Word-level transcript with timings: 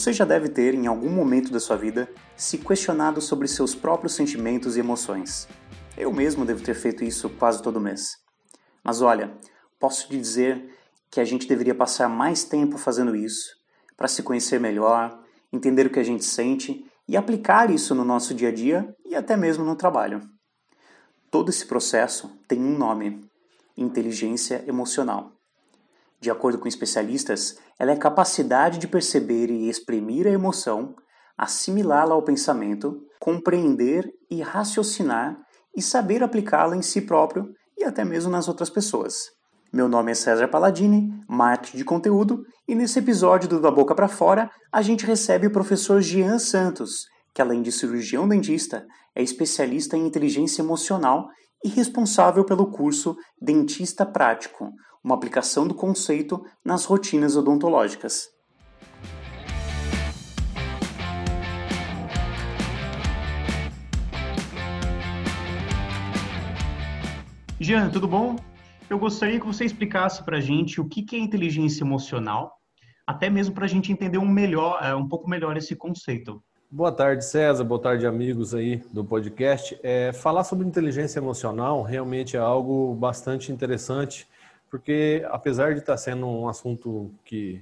Você 0.00 0.14
já 0.14 0.24
deve 0.24 0.48
ter, 0.48 0.72
em 0.72 0.86
algum 0.86 1.10
momento 1.10 1.52
da 1.52 1.60
sua 1.60 1.76
vida, 1.76 2.10
se 2.34 2.56
questionado 2.56 3.20
sobre 3.20 3.46
seus 3.46 3.74
próprios 3.74 4.14
sentimentos 4.14 4.74
e 4.74 4.80
emoções. 4.80 5.46
Eu 5.94 6.10
mesmo 6.10 6.46
devo 6.46 6.64
ter 6.64 6.72
feito 6.72 7.04
isso 7.04 7.28
quase 7.28 7.62
todo 7.62 7.78
mês. 7.78 8.16
Mas 8.82 9.02
olha, 9.02 9.30
posso 9.78 10.08
te 10.08 10.16
dizer 10.16 10.74
que 11.10 11.20
a 11.20 11.24
gente 11.26 11.46
deveria 11.46 11.74
passar 11.74 12.08
mais 12.08 12.44
tempo 12.44 12.78
fazendo 12.78 13.14
isso, 13.14 13.50
para 13.94 14.08
se 14.08 14.22
conhecer 14.22 14.58
melhor, 14.58 15.22
entender 15.52 15.88
o 15.88 15.90
que 15.90 16.00
a 16.00 16.02
gente 16.04 16.24
sente 16.24 16.82
e 17.06 17.14
aplicar 17.14 17.70
isso 17.70 17.94
no 17.94 18.02
nosso 18.02 18.32
dia 18.32 18.48
a 18.48 18.52
dia 18.54 18.96
e 19.04 19.14
até 19.14 19.36
mesmo 19.36 19.66
no 19.66 19.76
trabalho. 19.76 20.22
Todo 21.30 21.50
esse 21.50 21.66
processo 21.66 22.40
tem 22.48 22.58
um 22.58 22.78
nome: 22.78 23.22
inteligência 23.76 24.64
emocional. 24.66 25.39
De 26.20 26.30
acordo 26.30 26.58
com 26.58 26.68
especialistas, 26.68 27.56
ela 27.78 27.92
é 27.92 27.94
a 27.94 27.98
capacidade 27.98 28.78
de 28.78 28.86
perceber 28.86 29.50
e 29.50 29.70
exprimir 29.70 30.26
a 30.26 30.30
emoção, 30.30 30.94
assimilá-la 31.36 32.14
ao 32.14 32.22
pensamento, 32.22 33.00
compreender 33.18 34.06
e 34.30 34.42
raciocinar 34.42 35.38
e 35.74 35.80
saber 35.80 36.22
aplicá-la 36.22 36.76
em 36.76 36.82
si 36.82 37.00
próprio 37.00 37.48
e 37.78 37.84
até 37.84 38.04
mesmo 38.04 38.30
nas 38.30 38.48
outras 38.48 38.68
pessoas. 38.68 39.30
Meu 39.72 39.88
nome 39.88 40.12
é 40.12 40.14
César 40.14 40.48
Palladini, 40.48 41.10
marketing 41.28 41.78
de 41.78 41.84
conteúdo, 41.84 42.44
e 42.68 42.74
nesse 42.74 42.98
episódio 42.98 43.48
do 43.48 43.60
Da 43.60 43.70
Boca 43.70 43.94
para 43.94 44.08
Fora, 44.08 44.50
a 44.70 44.82
gente 44.82 45.06
recebe 45.06 45.46
o 45.46 45.52
professor 45.52 46.02
Jean 46.02 46.38
Santos, 46.38 47.06
que 47.32 47.40
além 47.40 47.62
de 47.62 47.72
cirurgião 47.72 48.28
dentista, 48.28 48.84
é 49.14 49.22
especialista 49.22 49.96
em 49.96 50.06
inteligência 50.06 50.60
emocional 50.60 51.28
e 51.62 51.68
responsável 51.68 52.44
pelo 52.44 52.70
curso 52.70 53.16
Dentista 53.40 54.06
Prático, 54.06 54.72
uma 55.02 55.14
aplicação 55.14 55.66
do 55.66 55.74
conceito 55.74 56.44
nas 56.64 56.84
rotinas 56.84 57.36
odontológicas. 57.36 58.28
Jean, 67.58 67.90
tudo 67.90 68.08
bom? 68.08 68.36
Eu 68.88 68.98
gostaria 68.98 69.38
que 69.38 69.46
você 69.46 69.64
explicasse 69.64 70.24
para 70.24 70.38
a 70.38 70.40
gente 70.40 70.80
o 70.80 70.88
que 70.88 71.14
é 71.14 71.18
inteligência 71.18 71.84
emocional, 71.84 72.54
até 73.06 73.28
mesmo 73.28 73.54
para 73.54 73.66
a 73.66 73.68
gente 73.68 73.92
entender 73.92 74.18
um, 74.18 74.26
melhor, 74.26 74.78
é, 74.82 74.94
um 74.94 75.06
pouco 75.06 75.28
melhor 75.28 75.56
esse 75.56 75.76
conceito. 75.76 76.42
Boa 76.72 76.92
tarde, 76.92 77.24
César. 77.24 77.64
Boa 77.64 77.80
tarde, 77.80 78.06
amigos 78.06 78.54
aí 78.54 78.76
do 78.92 79.04
podcast. 79.04 79.76
É, 79.82 80.12
falar 80.12 80.44
sobre 80.44 80.64
inteligência 80.64 81.18
emocional 81.18 81.82
realmente 81.82 82.36
é 82.36 82.38
algo 82.40 82.94
bastante 82.94 83.50
interessante 83.50 84.28
porque 84.70 85.26
apesar 85.32 85.74
de 85.74 85.80
estar 85.80 85.96
sendo 85.96 86.28
um 86.28 86.48
assunto 86.48 87.10
que 87.24 87.60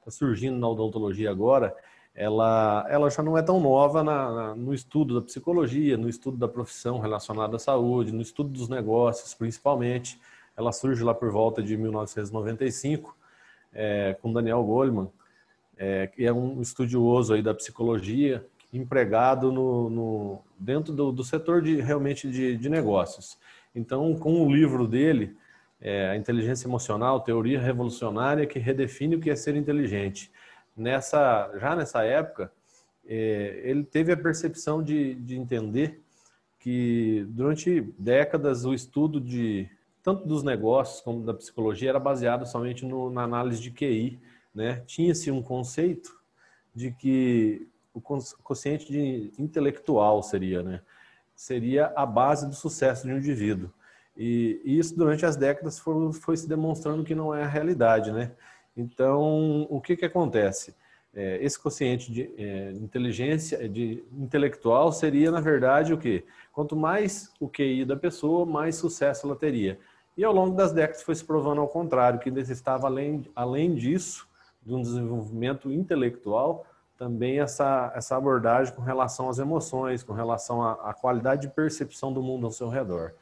está 0.00 0.10
surgindo 0.10 0.58
na 0.58 0.68
odontologia 0.68 1.30
agora, 1.30 1.72
ela, 2.12 2.84
ela 2.90 3.08
já 3.08 3.22
não 3.22 3.38
é 3.38 3.42
tão 3.42 3.60
nova 3.60 4.02
na, 4.02 4.32
na, 4.32 4.54
no 4.56 4.74
estudo 4.74 5.14
da 5.14 5.24
psicologia, 5.24 5.96
no 5.96 6.08
estudo 6.08 6.36
da 6.36 6.48
profissão 6.48 6.98
relacionada 6.98 7.54
à 7.54 7.58
saúde, 7.58 8.10
no 8.10 8.20
estudo 8.20 8.50
dos 8.50 8.68
negócios, 8.68 9.32
principalmente. 9.32 10.20
Ela 10.56 10.72
surge 10.72 11.04
lá 11.04 11.14
por 11.14 11.30
volta 11.30 11.62
de 11.62 11.76
1995, 11.76 13.16
é, 13.72 14.16
com 14.20 14.32
Daniel 14.32 14.64
Goleman, 14.64 15.08
é, 15.80 16.06
que 16.08 16.26
é 16.26 16.32
um 16.32 16.60
estudioso 16.60 17.32
aí 17.32 17.42
da 17.42 17.54
psicologia, 17.54 18.46
empregado 18.70 19.50
no, 19.50 19.88
no 19.88 20.44
dentro 20.58 20.92
do, 20.92 21.10
do, 21.10 21.24
setor 21.24 21.62
de 21.62 21.80
realmente 21.80 22.30
de, 22.30 22.54
de 22.54 22.68
negócios. 22.68 23.38
Então, 23.74 24.14
com 24.14 24.46
o 24.46 24.54
livro 24.54 24.86
dele, 24.86 25.34
é, 25.80 26.10
a 26.10 26.16
inteligência 26.16 26.68
emocional, 26.68 27.20
teoria 27.20 27.58
revolucionária 27.58 28.46
que 28.46 28.58
redefine 28.58 29.16
o 29.16 29.20
que 29.20 29.30
é 29.30 29.34
ser 29.34 29.56
inteligente. 29.56 30.30
Nessa, 30.76 31.50
já 31.58 31.74
nessa 31.74 32.04
época, 32.04 32.52
é, 33.06 33.62
ele 33.64 33.82
teve 33.82 34.12
a 34.12 34.16
percepção 34.18 34.82
de, 34.82 35.14
de 35.14 35.34
entender 35.34 36.02
que 36.58 37.24
durante 37.30 37.80
décadas 37.98 38.66
o 38.66 38.74
estudo 38.74 39.18
de 39.18 39.66
tanto 40.02 40.26
dos 40.26 40.42
negócios 40.42 41.00
como 41.00 41.24
da 41.24 41.32
psicologia 41.32 41.88
era 41.88 41.98
baseado 41.98 42.46
somente 42.46 42.84
no, 42.84 43.10
na 43.10 43.22
análise 43.22 43.62
de 43.62 43.70
QI, 43.70 44.20
né? 44.54 44.82
Tinha-se 44.86 45.30
um 45.30 45.42
conceito 45.42 46.18
de 46.74 46.90
que 46.92 47.68
o 47.92 48.00
consciente 48.00 48.90
de 48.90 49.32
intelectual 49.38 50.22
seria, 50.22 50.62
né? 50.62 50.80
Seria 51.34 51.92
a 51.96 52.04
base 52.04 52.46
do 52.46 52.54
sucesso 52.54 53.06
de 53.06 53.12
um 53.12 53.18
indivíduo. 53.18 53.70
E, 54.16 54.60
isso 54.64 54.96
durante 54.96 55.24
as 55.24 55.36
décadas 55.36 55.78
foi, 55.78 56.12
foi, 56.12 56.36
se 56.36 56.48
demonstrando 56.48 57.04
que 57.04 57.14
não 57.14 57.34
é 57.34 57.42
a 57.42 57.48
realidade, 57.48 58.12
né? 58.12 58.32
Então, 58.76 59.66
o 59.70 59.80
que 59.80 59.96
que 59.96 60.04
acontece? 60.04 60.74
É, 61.12 61.42
esse 61.42 61.58
quociente 61.58 62.12
de 62.12 62.30
é, 62.38 62.70
inteligência, 62.72 63.68
de 63.68 64.04
intelectual 64.12 64.92
seria, 64.92 65.30
na 65.30 65.40
verdade, 65.40 65.92
o 65.92 65.98
que? 65.98 66.24
Quanto 66.52 66.76
mais 66.76 67.32
o 67.40 67.48
QI 67.48 67.84
da 67.84 67.96
pessoa, 67.96 68.46
mais 68.46 68.76
sucesso 68.76 69.26
ela 69.26 69.34
teria. 69.34 69.78
E 70.16 70.22
ao 70.24 70.32
longo 70.32 70.54
das 70.54 70.72
décadas 70.72 71.02
foi 71.02 71.14
se 71.14 71.24
provando 71.24 71.60
ao 71.60 71.68
contrário, 71.68 72.20
que 72.20 72.30
necessitava, 72.30 72.86
além, 72.86 73.24
além 73.34 73.74
disso, 73.74 74.28
de 74.62 74.74
um 74.74 74.82
desenvolvimento 74.82 75.72
intelectual, 75.72 76.66
também 76.96 77.40
essa, 77.40 77.90
essa 77.94 78.16
abordagem 78.16 78.74
com 78.74 78.82
relação 78.82 79.30
às 79.30 79.38
emoções, 79.38 80.02
com 80.02 80.12
relação 80.12 80.62
à, 80.62 80.90
à 80.90 80.92
qualidade 80.92 81.42
de 81.42 81.48
percepção 81.48 82.12
do 82.12 82.22
mundo 82.22 82.44
ao 82.44 82.52
seu 82.52 82.68
redor. 82.68 83.14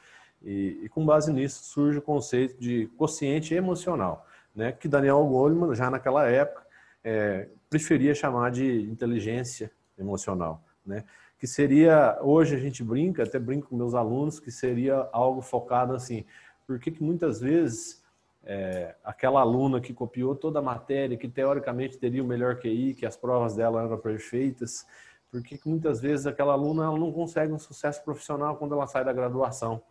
E, 0.43 0.81
e, 0.83 0.89
com 0.89 1.05
base 1.07 1.33
nisso 1.33 1.65
surge 1.65 1.99
o 1.99 2.03
conceito 2.03 2.61
de 2.61 2.87
consciente 2.97 3.55
emocional, 3.55 4.27
né, 4.55 4.73
que 4.73 4.89
Daniel 4.89 5.25
Goleman, 5.27 5.75
já 5.75 5.91
naquela 5.91 6.29
época, 6.29 6.67
é, 7.05 7.49
preferia 7.71 8.15
chamar 8.15 8.51
de 8.51 8.83
inteligência 8.83 9.71
emocional, 9.97 10.63
né, 10.85 11.05
que 11.39 11.47
seria, 11.47 12.19
hoje 12.21 12.57
a 12.57 12.59
gente 12.59 12.83
brinca, 12.83 13.23
até 13.23 13.39
brinco 13.39 13.69
com 13.69 13.77
meus 13.77 13.95
alunos, 13.95 14.41
que 14.41 14.51
seria 14.51 15.09
algo 15.13 15.41
focado 15.41 15.95
assim, 15.95 16.25
porque 16.67 16.91
que 16.91 17.03
muitas 17.03 17.41
vezes 17.41 18.03
é, 18.51 18.95
aquela 19.05 19.43
aluna 19.43 19.79
que 19.79 19.93
copiou 19.93 20.35
toda 20.35 20.59
a 20.59 20.63
matéria, 20.63 21.19
que 21.19 21.29
teoricamente 21.29 21.99
teria 21.99 22.25
o 22.25 22.27
melhor 22.27 22.57
QI, 22.57 22.95
que 22.95 23.05
as 23.05 23.15
provas 23.15 23.55
dela 23.55 23.83
eram 23.83 23.99
perfeitas, 23.99 24.87
porque 25.31 25.59
que 25.59 25.69
muitas 25.69 26.01
vezes 26.01 26.27
aquela 26.27 26.55
aluna 26.55 26.85
ela 26.85 26.99
não 26.99 27.13
consegue 27.13 27.53
um 27.53 27.59
sucesso 27.59 28.03
profissional 28.03 28.57
quando 28.57 28.75
ela 28.75 28.87
sai 28.87 29.05
da 29.05 29.13
graduação. 29.13 29.83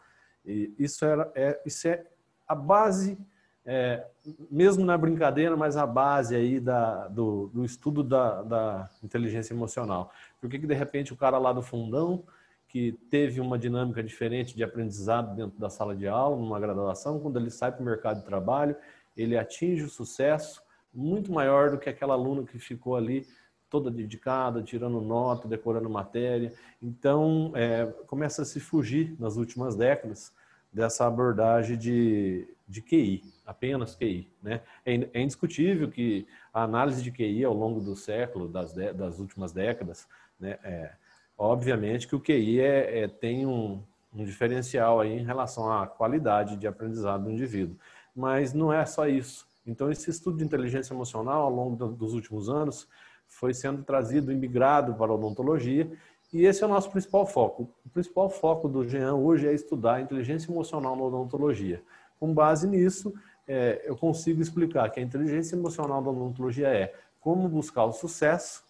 E 0.43 0.73
isso, 0.79 1.05
era, 1.05 1.31
é, 1.35 1.61
isso 1.67 1.87
é 1.87 2.03
a 2.47 2.55
base, 2.55 3.15
é, 3.63 4.03
mesmo 4.49 4.83
na 4.83 4.97
brincadeira, 4.97 5.55
mas 5.55 5.77
a 5.77 5.85
base 5.85 6.35
aí 6.35 6.59
da, 6.59 7.07
do, 7.09 7.51
do 7.53 7.63
estudo 7.63 8.03
da, 8.03 8.41
da, 8.41 8.89
inteligência 9.03 9.53
emocional. 9.53 10.11
Por 10.41 10.49
que 10.49 10.57
de 10.57 10.73
repente 10.73 11.13
o 11.13 11.17
cara 11.17 11.37
lá 11.37 11.53
do 11.53 11.61
fundão, 11.61 12.23
que 12.67 12.91
teve 13.09 13.39
uma 13.39 13.57
dinâmica 13.57 14.03
diferente 14.03 14.55
de 14.55 14.63
aprendizado 14.63 15.35
dentro 15.35 15.57
da 15.59 15.69
sala 15.69 15.95
de 15.95 16.07
aula, 16.07 16.35
numa 16.35 16.59
graduação, 16.59 17.19
quando 17.19 17.39
ele 17.39 17.49
sai 17.49 17.71
para 17.71 17.81
o 17.81 17.85
mercado 17.85 18.19
de 18.19 18.25
trabalho, 18.25 18.75
ele 19.15 19.37
atinge 19.37 19.83
o 19.83 19.89
sucesso 19.89 20.61
muito 20.93 21.31
maior 21.31 21.71
do 21.71 21.77
que 21.77 21.89
aquela 21.89 22.13
aluna 22.13 22.43
que 22.43 22.59
ficou 22.59 22.95
ali 22.95 23.25
toda 23.69 23.91
dedicada, 23.91 24.61
tirando 24.61 25.01
nota, 25.01 25.47
decorando 25.47 25.89
matéria. 25.89 26.53
Então, 26.81 27.51
é, 27.55 27.85
começa 28.07 28.41
a 28.41 28.45
se 28.45 28.59
fugir 28.59 29.15
nas 29.19 29.35
últimas 29.37 29.75
décadas 29.75 30.33
dessa 30.71 31.05
abordagem 31.05 31.77
de, 31.77 32.47
de 32.67 32.81
QI, 32.81 33.23
apenas 33.45 33.95
QI. 33.95 34.29
Né? 34.41 34.61
É, 34.85 35.09
é 35.13 35.21
indiscutível 35.21 35.89
que 35.89 36.27
a 36.53 36.63
análise 36.63 37.01
de 37.01 37.11
QI 37.11 37.43
ao 37.43 37.53
longo 37.53 37.81
do 37.81 37.95
século, 37.95 38.47
das, 38.47 38.73
das 38.73 39.19
últimas 39.19 39.51
décadas, 39.51 40.07
né, 40.39 40.57
é, 40.63 40.91
obviamente 41.37 42.07
que 42.07 42.15
o 42.15 42.19
QI 42.19 42.59
é, 42.59 43.03
é, 43.03 43.07
tem 43.07 43.45
um, 43.45 43.83
um 44.13 44.25
diferencial 44.25 44.99
aí 44.99 45.17
em 45.17 45.23
relação 45.23 45.71
à 45.71 45.85
qualidade 45.85 46.57
de 46.57 46.67
aprendizado 46.67 47.25
do 47.25 47.31
indivíduo. 47.31 47.77
Mas 48.15 48.53
não 48.53 48.73
é 48.73 48.85
só 48.85 49.07
isso. 49.07 49.45
Então, 49.65 49.91
esse 49.91 50.09
estudo 50.09 50.37
de 50.37 50.43
inteligência 50.43 50.93
emocional, 50.93 51.43
ao 51.43 51.53
longo 51.53 51.87
dos 51.87 52.13
últimos 52.13 52.49
anos, 52.49 52.87
foi 53.27 53.53
sendo 53.53 53.83
trazido 53.83 54.31
e 54.31 54.35
migrado 54.35 54.95
para 54.95 55.11
a 55.11 55.15
odontologia 55.15 55.91
e 56.33 56.45
esse 56.45 56.61
é 56.63 56.65
o 56.65 56.69
nosso 56.69 56.89
principal 56.91 57.25
foco. 57.25 57.69
O 57.85 57.89
principal 57.89 58.29
foco 58.29 58.67
do 58.67 58.87
Jean 58.87 59.15
hoje 59.15 59.47
é 59.47 59.53
estudar 59.53 59.95
a 59.95 60.01
inteligência 60.01 60.51
emocional 60.51 60.95
na 60.95 61.03
odontologia. 61.03 61.81
Com 62.19 62.33
base 62.33 62.67
nisso, 62.67 63.13
é, 63.47 63.81
eu 63.85 63.95
consigo 63.95 64.41
explicar 64.41 64.89
que 64.89 64.99
a 64.99 65.03
inteligência 65.03 65.55
emocional 65.55 66.01
da 66.01 66.09
odontologia 66.09 66.67
é 66.67 66.93
como 67.19 67.47
buscar 67.47 67.85
o 67.85 67.93
sucesso 67.93 68.63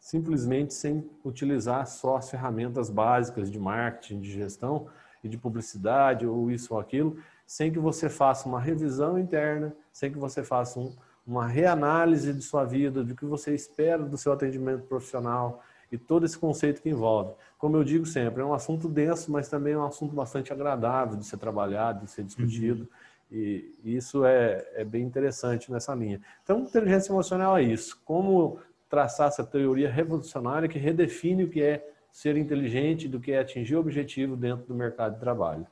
simplesmente 0.00 0.72
sem 0.72 1.08
utilizar 1.22 1.86
só 1.86 2.16
as 2.16 2.30
ferramentas 2.30 2.88
básicas 2.88 3.50
de 3.50 3.58
marketing, 3.58 4.20
de 4.20 4.32
gestão 4.32 4.88
e 5.22 5.28
de 5.28 5.36
publicidade 5.36 6.26
ou 6.26 6.50
isso 6.50 6.72
ou 6.74 6.80
aquilo, 6.80 7.18
sem 7.46 7.70
que 7.70 7.78
você 7.78 8.08
faça 8.08 8.48
uma 8.48 8.58
revisão 8.58 9.18
interna, 9.18 9.76
sem 9.92 10.10
que 10.10 10.18
você 10.18 10.42
faça 10.42 10.80
um, 10.80 10.96
uma 11.26 11.46
reanálise 11.46 12.32
de 12.32 12.40
sua 12.40 12.64
vida, 12.64 13.04
do 13.04 13.14
que 13.14 13.26
você 13.26 13.54
espera 13.54 14.02
do 14.02 14.16
seu 14.16 14.32
atendimento 14.32 14.84
profissional, 14.84 15.62
e 15.92 15.98
todo 15.98 16.24
esse 16.24 16.38
conceito 16.38 16.80
que 16.80 16.88
envolve. 16.88 17.34
Como 17.58 17.76
eu 17.76 17.84
digo 17.84 18.06
sempre, 18.06 18.42
é 18.42 18.44
um 18.44 18.54
assunto 18.54 18.88
denso, 18.88 19.30
mas 19.30 19.48
também 19.48 19.74
é 19.74 19.78
um 19.78 19.84
assunto 19.84 20.14
bastante 20.14 20.52
agradável 20.52 21.16
de 21.16 21.26
ser 21.26 21.36
trabalhado, 21.36 22.04
de 22.04 22.10
ser 22.10 22.22
discutido. 22.22 22.82
Uhum. 22.82 22.88
E 23.32 23.74
isso 23.84 24.24
é, 24.24 24.66
é 24.74 24.84
bem 24.84 25.04
interessante 25.04 25.70
nessa 25.70 25.94
linha. 25.94 26.20
Então, 26.42 26.60
inteligência 26.60 27.12
emocional 27.12 27.56
é 27.56 27.62
isso. 27.62 28.00
Como 28.04 28.58
traçar 28.90 29.28
essa 29.28 29.44
teoria 29.44 29.90
revolucionária 29.90 30.68
que 30.68 30.78
redefine 30.78 31.44
o 31.44 31.48
que 31.48 31.62
é 31.62 31.88
ser 32.10 32.36
inteligente, 32.36 33.08
do 33.08 33.20
que 33.20 33.30
é 33.30 33.38
atingir 33.38 33.76
o 33.76 33.80
objetivo 33.80 34.36
dentro 34.36 34.66
do 34.66 34.74
mercado 34.74 35.14
de 35.14 35.20
trabalho. 35.20 35.66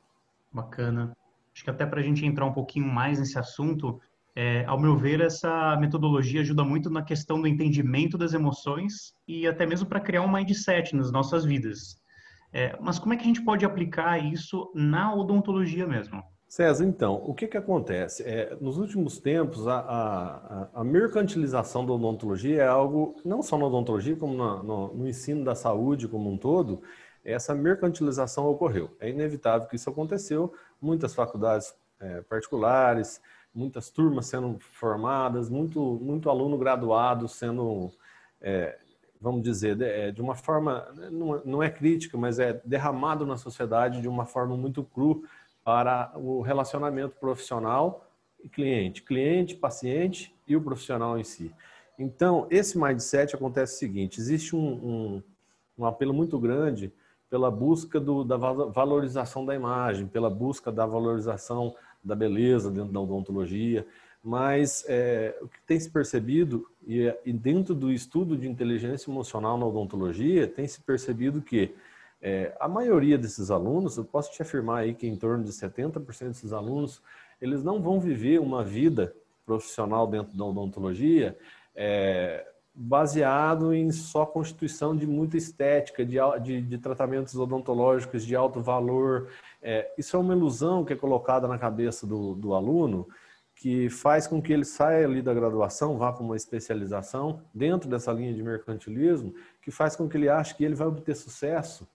Bacana. 0.53 1.15
Acho 1.53 1.65
que 1.65 1.71
até 1.71 1.85
para 1.85 1.99
a 2.01 2.03
gente 2.03 2.25
entrar 2.25 2.47
um 2.47 2.53
pouquinho 2.53 2.87
mais 2.87 3.19
nesse 3.19 3.37
assunto, 3.37 4.01
é, 4.37 4.65
ao 4.67 4.79
meu 4.79 4.97
ver, 4.97 5.21
essa 5.21 5.77
metodologia 5.81 6.41
ajuda 6.41 6.63
muito 6.63 6.89
na 6.89 7.03
questão 7.03 7.41
do 7.41 7.49
entendimento 7.49 8.17
das 8.17 8.35
emoções 8.35 9.13
e 9.27 9.49
até 9.49 9.67
mesmo 9.67 9.89
para 9.89 9.99
criar 9.99 10.23
um 10.23 10.31
mindset 10.31 10.95
nas 10.95 11.11
nossas 11.11 11.45
vidas. 11.45 12.01
É, 12.53 12.79
mas 12.81 13.01
como 13.01 13.13
é 13.13 13.17
que 13.17 13.25
a 13.25 13.27
gente 13.27 13.43
pode 13.43 13.65
aplicar 13.65 14.25
isso 14.25 14.71
na 14.75 15.13
odontologia 15.13 15.87
mesmo? 15.87 16.23
César, 16.49 16.87
então, 16.87 17.23
o 17.27 17.35
que, 17.35 17.47
que 17.47 17.59
acontece? 17.59 18.23
É, 18.23 18.57
nos 18.59 18.79
últimos 18.79 19.19
tempos, 19.19 19.69
a, 19.69 19.81
a, 19.81 20.81
a, 20.81 20.83
mercantilização 20.83 21.85
da 21.85 21.93
odontologia 21.93 22.63
é 22.63 22.67
algo, 22.67 23.17
não 23.23 23.43
só 23.43 23.59
na 23.59 23.67
odontologia, 23.67 24.17
como 24.17 24.35
na, 24.35 24.63
no, 24.63 24.95
no, 24.95 25.07
ensino 25.07 25.45
da 25.45 25.55
saúde 25.55 26.09
como 26.09 26.33
um 26.33 26.39
todo, 26.39 26.83
essa 27.23 27.55
mercantilização 27.55 28.47
ocorreu. 28.47 28.97
É 28.99 29.11
inevitável 29.11 29.69
que 29.69 29.77
isso 29.77 29.91
aconteceu. 29.91 30.51
Muitas 30.81 31.15
faculdades 31.15 31.75
é, 32.01 32.23
particulares, 32.23 33.21
muitas 33.55 33.91
turmas 33.91 34.25
sendo 34.25 34.59
formadas, 34.59 35.51
muito, 35.51 35.99
muito 36.01 36.31
aluno 36.31 36.57
graduado 36.57 37.29
sendo, 37.29 37.91
é, 38.41 38.79
vamos 39.21 39.43
dizer, 39.43 39.77
de, 39.77 39.85
é, 39.85 40.11
de, 40.13 40.23
uma 40.23 40.35
forma, 40.35 40.89
não, 41.13 41.43
não 41.45 41.63
é 41.63 41.69
crítica, 41.69 42.17
mas 42.17 42.39
é 42.39 42.59
derramado 42.65 43.27
na 43.27 43.37
sociedade 43.37 44.01
de 44.01 44.09
uma 44.09 44.25
forma 44.25 44.57
muito 44.57 44.83
cru 44.83 45.25
para 45.69 46.11
o 46.15 46.41
relacionamento 46.41 47.15
profissional 47.17 48.09
e 48.43 48.49
cliente, 48.49 49.03
cliente, 49.03 49.55
paciente 49.55 50.35
e 50.47 50.57
o 50.57 50.63
profissional 50.63 51.19
em 51.19 51.25
si. 51.25 51.55
Então, 51.99 52.47
esse 52.49 52.79
mindset 52.79 53.37
acontece 53.37 53.75
o 53.75 53.79
seguinte: 53.79 54.19
existe 54.19 54.57
um, 54.57 54.61
um, 54.61 55.23
um 55.77 55.85
apelo 55.85 56.15
muito 56.15 56.39
grande 56.39 56.91
pela 57.29 57.51
busca 57.51 58.01
do, 58.01 58.25
da 58.25 58.39
valorização 58.39 59.45
da 59.45 59.55
imagem, 59.55 60.07
pela 60.07 60.31
busca 60.31 60.73
da 60.73 60.87
valorização 60.87 61.77
da 62.03 62.15
beleza 62.15 62.71
dentro 62.71 62.91
da 62.91 63.01
odontologia, 63.01 63.87
mas 64.25 64.87
é, 64.89 65.37
o 65.43 65.49
que 65.49 65.61
tem 65.67 65.79
se 65.79 65.91
percebido, 65.91 66.67
e, 66.87 67.15
e, 67.27 67.31
dentro 67.31 67.75
do 67.75 67.93
estudo 67.93 68.39
de 68.39 68.49
inteligência 68.49 69.11
emocional 69.11 69.59
na 69.59 69.67
odontologia, 69.67 70.47
tem 70.49 70.67
se 70.67 70.81
percebido 70.81 71.43
que 71.43 71.75
é, 72.21 72.57
a 72.59 72.69
maioria 72.69 73.17
desses 73.17 73.51
alunos, 73.51 73.97
eu 73.97 74.05
posso 74.05 74.33
te 74.33 74.43
afirmar 74.43 74.81
aí 74.81 74.95
que 74.95 75.07
em 75.07 75.17
torno 75.17 75.45
de 75.45 75.53
70% 75.53 76.29
desses 76.29 76.53
alunos, 76.53 77.03
eles 77.41 77.63
não 77.63 77.81
vão 77.81 78.01
viver 78.01 78.41
uma 78.41 78.65
vida 78.65 79.15
profissional 79.47 80.07
dentro 80.07 80.37
da 80.37 80.45
odontologia 80.45 81.39
é, 81.75 82.45
baseado 82.75 83.73
em 83.73 83.91
só 83.93 84.27
constituição 84.27 84.97
de 84.97 85.07
muita 85.07 85.37
estética, 85.37 86.05
de, 86.05 86.17
de, 86.43 86.61
de 86.61 86.79
tratamentos 86.79 87.37
odontológicos 87.37 88.27
de 88.27 88.35
alto 88.35 88.61
valor. 88.61 89.29
É, 89.63 89.93
isso 89.97 90.17
é 90.17 90.19
uma 90.19 90.35
ilusão 90.35 90.85
que 90.85 90.93
é 90.93 90.97
colocada 90.97 91.47
na 91.47 91.57
cabeça 91.57 92.05
do, 92.05 92.35
do 92.35 92.53
aluno, 92.55 93.09
que 93.55 93.89
faz 93.89 94.27
com 94.27 94.43
que 94.43 94.53
ele 94.53 94.65
saia 94.65 95.07
ali 95.07 95.23
da 95.23 95.35
graduação, 95.35 95.97
vá 95.97 96.13
para 96.13 96.23
uma 96.23 96.37
especialização 96.37 97.43
dentro 97.55 97.89
dessa 97.89 98.13
linha 98.13 98.33
de 98.33 98.43
mercantilismo, 98.43 99.35
que 99.63 99.71
faz 99.71 99.97
com 99.97 100.09
que 100.09 100.17
ele 100.17 100.29
ache 100.29 100.55
que 100.55 100.65
ele 100.65 100.75
vai 100.75 100.87
obter 100.87 101.17
sucesso 101.17 101.89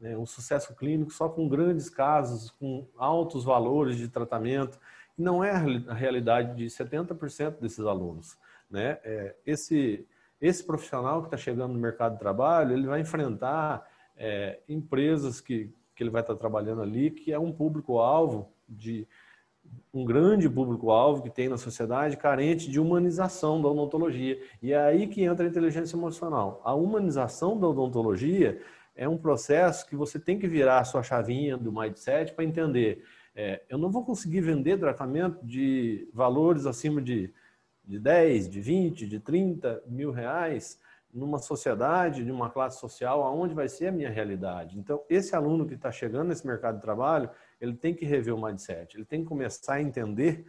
né, 0.00 0.16
sucesso 0.26 0.74
clínico 0.74 1.12
só 1.12 1.28
com 1.28 1.48
grandes 1.48 1.90
casos, 1.90 2.50
com 2.52 2.86
altos 2.96 3.44
valores 3.44 3.96
de 3.96 4.08
tratamento. 4.08 4.78
Não 5.16 5.44
é 5.44 5.50
a 5.50 5.94
realidade 5.94 6.56
de 6.56 6.66
70% 6.66 7.60
desses 7.60 7.84
alunos. 7.84 8.38
Né? 8.70 8.98
É, 9.04 9.34
esse, 9.44 10.06
esse 10.40 10.64
profissional 10.64 11.20
que 11.20 11.26
está 11.26 11.36
chegando 11.36 11.74
no 11.74 11.78
mercado 11.78 12.14
de 12.14 12.18
trabalho, 12.18 12.72
ele 12.72 12.86
vai 12.86 13.00
enfrentar 13.00 13.86
é, 14.16 14.60
empresas 14.68 15.40
que, 15.40 15.72
que 15.94 16.02
ele 16.02 16.10
vai 16.10 16.22
estar 16.22 16.34
tá 16.34 16.40
trabalhando 16.40 16.80
ali, 16.80 17.10
que 17.10 17.32
é 17.32 17.38
um 17.38 17.52
público-alvo 17.52 18.50
de 18.66 19.06
um 19.92 20.04
grande 20.04 20.48
público-alvo 20.48 21.22
que 21.22 21.30
tem 21.30 21.48
na 21.48 21.58
sociedade 21.58 22.16
carente 22.16 22.70
de 22.70 22.80
humanização 22.80 23.60
da 23.60 23.68
odontologia. 23.68 24.40
E 24.62 24.72
é 24.72 24.78
aí 24.78 25.06
que 25.06 25.22
entra 25.22 25.44
a 25.44 25.48
inteligência 25.48 25.96
emocional. 25.96 26.60
A 26.64 26.74
humanização 26.74 27.58
da 27.58 27.68
odontologia 27.68 28.60
é 29.00 29.08
um 29.08 29.16
processo 29.16 29.86
que 29.86 29.96
você 29.96 30.20
tem 30.20 30.38
que 30.38 30.46
virar 30.46 30.80
a 30.80 30.84
sua 30.84 31.02
chavinha 31.02 31.56
do 31.56 31.72
mindset 31.72 32.34
para 32.34 32.44
entender. 32.44 33.02
É, 33.34 33.62
eu 33.66 33.78
não 33.78 33.90
vou 33.90 34.04
conseguir 34.04 34.42
vender 34.42 34.78
tratamento 34.78 35.42
de 35.42 36.06
valores 36.12 36.66
acima 36.66 37.00
de, 37.00 37.32
de 37.82 37.98
10, 37.98 38.50
de 38.50 38.60
20, 38.60 39.06
de 39.06 39.18
30 39.18 39.84
mil 39.86 40.10
reais 40.10 40.78
numa 41.10 41.38
sociedade, 41.38 42.22
de 42.26 42.30
uma 42.30 42.50
classe 42.50 42.78
social, 42.78 43.22
aonde 43.22 43.54
vai 43.54 43.70
ser 43.70 43.86
a 43.86 43.92
minha 43.92 44.10
realidade. 44.10 44.78
Então, 44.78 45.02
esse 45.08 45.34
aluno 45.34 45.66
que 45.66 45.74
está 45.74 45.90
chegando 45.90 46.28
nesse 46.28 46.46
mercado 46.46 46.74
de 46.74 46.82
trabalho, 46.82 47.30
ele 47.58 47.72
tem 47.72 47.94
que 47.94 48.04
rever 48.04 48.34
o 48.34 48.42
mindset, 48.42 48.98
ele 48.98 49.06
tem 49.06 49.22
que 49.22 49.28
começar 49.28 49.76
a 49.76 49.82
entender 49.82 50.44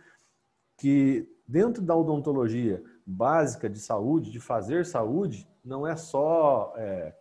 que 0.77 1.25
dentro 1.47 1.81
da 1.81 1.95
odontologia 1.95 2.83
básica 3.05 3.69
de 3.69 3.79
saúde, 3.79 4.29
de 4.29 4.41
fazer 4.41 4.85
saúde, 4.85 5.47
não 5.63 5.87
é 5.87 5.95
só 5.95 6.73
é, 6.75 7.15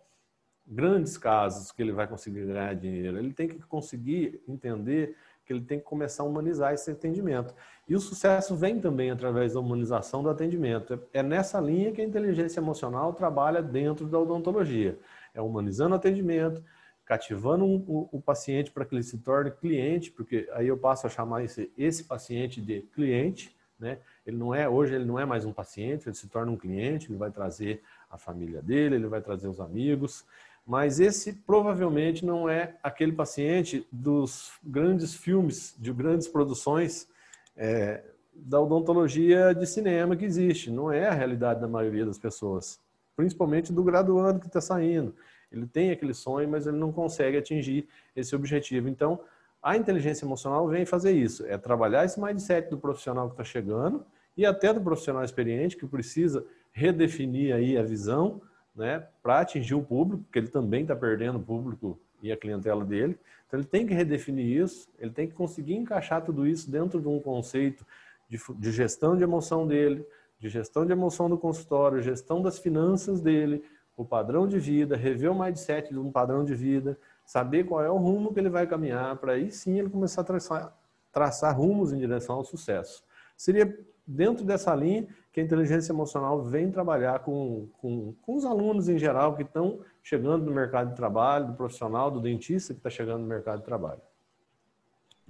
grandes 0.71 1.17
casos 1.17 1.71
que 1.71 1.81
ele 1.81 1.91
vai 1.91 2.07
conseguir 2.07 2.45
ganhar 2.45 2.73
dinheiro. 2.73 3.17
Ele 3.17 3.33
tem 3.33 3.47
que 3.47 3.59
conseguir 3.59 4.41
entender 4.47 5.17
que 5.45 5.51
ele 5.51 5.61
tem 5.61 5.79
que 5.79 5.85
começar 5.85 6.23
a 6.23 6.25
humanizar 6.25 6.73
esse 6.73 6.89
atendimento. 6.89 7.53
E 7.89 7.95
o 7.95 7.99
sucesso 7.99 8.55
vem 8.55 8.79
também 8.79 9.11
através 9.11 9.53
da 9.53 9.59
humanização 9.59 10.23
do 10.23 10.29
atendimento. 10.29 10.97
É 11.13 11.21
nessa 11.21 11.59
linha 11.59 11.91
que 11.91 11.99
a 11.99 12.05
inteligência 12.05 12.61
emocional 12.61 13.13
trabalha 13.13 13.61
dentro 13.61 14.07
da 14.07 14.17
odontologia. 14.17 14.97
É 15.33 15.41
humanizando 15.41 15.93
o 15.93 15.97
atendimento, 15.97 16.63
cativando 17.03 17.65
um, 17.65 17.75
o, 17.87 18.09
o, 18.13 18.21
paciente 18.21 18.71
para 18.71 18.85
que 18.85 18.95
ele 18.95 19.03
se 19.03 19.17
torne 19.17 19.51
cliente, 19.51 20.09
porque 20.11 20.47
aí 20.53 20.67
eu 20.67 20.77
passo 20.77 21.05
a 21.05 21.09
chamar 21.09 21.43
esse, 21.43 21.69
esse 21.77 22.05
paciente 22.05 22.61
de 22.61 22.83
cliente, 22.93 23.53
né? 23.77 23.97
Ele 24.25 24.37
não 24.37 24.53
é 24.53 24.69
hoje 24.69 24.93
ele 24.93 25.03
não 25.03 25.19
é 25.19 25.25
mais 25.25 25.43
um 25.43 25.51
paciente, 25.51 26.07
ele 26.07 26.15
se 26.15 26.29
torna 26.29 26.51
um 26.51 26.55
cliente, 26.55 27.09
ele 27.11 27.17
vai 27.17 27.31
trazer 27.31 27.81
a 28.09 28.17
família 28.17 28.61
dele, 28.61 28.95
ele 28.95 29.07
vai 29.07 29.19
trazer 29.19 29.47
os 29.47 29.59
amigos, 29.59 30.25
mas 30.65 30.99
esse 30.99 31.33
provavelmente 31.33 32.25
não 32.25 32.47
é 32.47 32.75
aquele 32.83 33.11
paciente 33.11 33.87
dos 33.91 34.51
grandes 34.63 35.13
filmes, 35.13 35.75
de 35.77 35.91
grandes 35.91 36.27
produções 36.27 37.07
é, 37.57 38.03
da 38.33 38.59
odontologia 38.59 39.53
de 39.53 39.65
cinema 39.65 40.15
que 40.15 40.25
existe. 40.25 40.69
Não 40.69 40.91
é 40.91 41.07
a 41.07 41.13
realidade 41.13 41.59
da 41.59 41.67
maioria 41.67 42.05
das 42.05 42.17
pessoas, 42.17 42.79
principalmente 43.15 43.73
do 43.73 43.83
graduando 43.83 44.39
que 44.39 44.47
está 44.47 44.61
saindo. 44.61 45.15
Ele 45.51 45.67
tem 45.67 45.91
aquele 45.91 46.13
sonho, 46.13 46.47
mas 46.47 46.65
ele 46.65 46.77
não 46.77 46.91
consegue 46.91 47.37
atingir 47.37 47.87
esse 48.15 48.35
objetivo. 48.35 48.87
Então, 48.87 49.19
a 49.61 49.75
inteligência 49.75 50.25
emocional 50.25 50.67
vem 50.67 50.85
fazer 50.85 51.11
isso, 51.11 51.45
é 51.45 51.57
trabalhar 51.57 52.05
esse 52.05 52.19
mindset 52.19 52.69
do 52.69 52.77
profissional 52.77 53.27
que 53.27 53.33
está 53.33 53.43
chegando 53.43 54.05
e 54.35 54.45
até 54.45 54.73
do 54.73 54.81
profissional 54.81 55.23
experiente 55.23 55.77
que 55.77 55.85
precisa 55.85 56.45
redefinir 56.71 57.53
aí 57.53 57.77
a 57.77 57.83
visão 57.83 58.41
né, 58.75 59.05
para 59.21 59.39
atingir 59.39 59.75
o 59.75 59.81
público, 59.81 60.23
porque 60.23 60.39
ele 60.39 60.47
também 60.47 60.81
está 60.83 60.95
perdendo 60.95 61.37
o 61.37 61.41
público 61.41 61.99
e 62.21 62.31
a 62.31 62.37
clientela 62.37 62.85
dele. 62.85 63.17
Então 63.47 63.59
ele 63.59 63.67
tem 63.67 63.85
que 63.85 63.93
redefinir 63.93 64.45
isso, 64.45 64.87
ele 64.97 65.11
tem 65.11 65.27
que 65.27 65.33
conseguir 65.33 65.75
encaixar 65.75 66.23
tudo 66.23 66.47
isso 66.47 66.69
dentro 66.71 67.01
de 67.01 67.07
um 67.07 67.19
conceito 67.19 67.85
de, 68.29 68.39
de 68.57 68.71
gestão 68.71 69.17
de 69.17 69.23
emoção 69.23 69.67
dele, 69.67 70.05
de 70.39 70.47
gestão 70.47 70.85
de 70.85 70.91
emoção 70.91 71.29
do 71.29 71.37
consultório, 71.37 72.01
gestão 72.01 72.41
das 72.41 72.57
finanças 72.57 73.19
dele, 73.19 73.63
o 73.95 74.05
padrão 74.05 74.47
de 74.47 74.57
vida, 74.57 74.95
rever 74.95 75.31
o 75.31 75.39
mindset 75.39 75.89
de 75.89 75.99
um 75.99 76.11
padrão 76.11 76.43
de 76.43 76.55
vida, 76.55 76.97
saber 77.25 77.65
qual 77.65 77.83
é 77.83 77.89
o 77.89 77.97
rumo 77.97 78.33
que 78.33 78.39
ele 78.39 78.49
vai 78.49 78.65
caminhar, 78.65 79.17
para 79.17 79.33
aí 79.33 79.51
sim 79.51 79.77
ele 79.77 79.89
começar 79.89 80.21
a 80.21 80.23
traçar, 80.23 80.77
traçar 81.11 81.55
rumos 81.55 81.93
em 81.93 81.97
direção 81.97 82.35
ao 82.35 82.45
sucesso. 82.45 83.03
Seria 83.37 83.77
dentro 84.07 84.43
dessa 84.43 84.73
linha 84.73 85.07
que 85.31 85.39
a 85.39 85.43
inteligência 85.43 85.93
emocional 85.93 86.43
vem 86.43 86.69
trabalhar 86.69 87.19
com, 87.19 87.69
com, 87.79 88.13
com 88.21 88.35
os 88.35 88.43
alunos 88.43 88.89
em 88.89 88.99
geral 88.99 89.35
que 89.35 89.43
estão 89.43 89.79
chegando 90.03 90.45
no 90.45 90.51
mercado 90.51 90.89
de 90.89 90.95
trabalho, 90.95 91.47
do 91.47 91.53
profissional, 91.53 92.11
do 92.11 92.19
dentista 92.19 92.73
que 92.73 92.79
está 92.79 92.89
chegando 92.89 93.21
no 93.21 93.27
mercado 93.27 93.59
de 93.59 93.65
trabalho. 93.65 94.01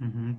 Uhum. 0.00 0.36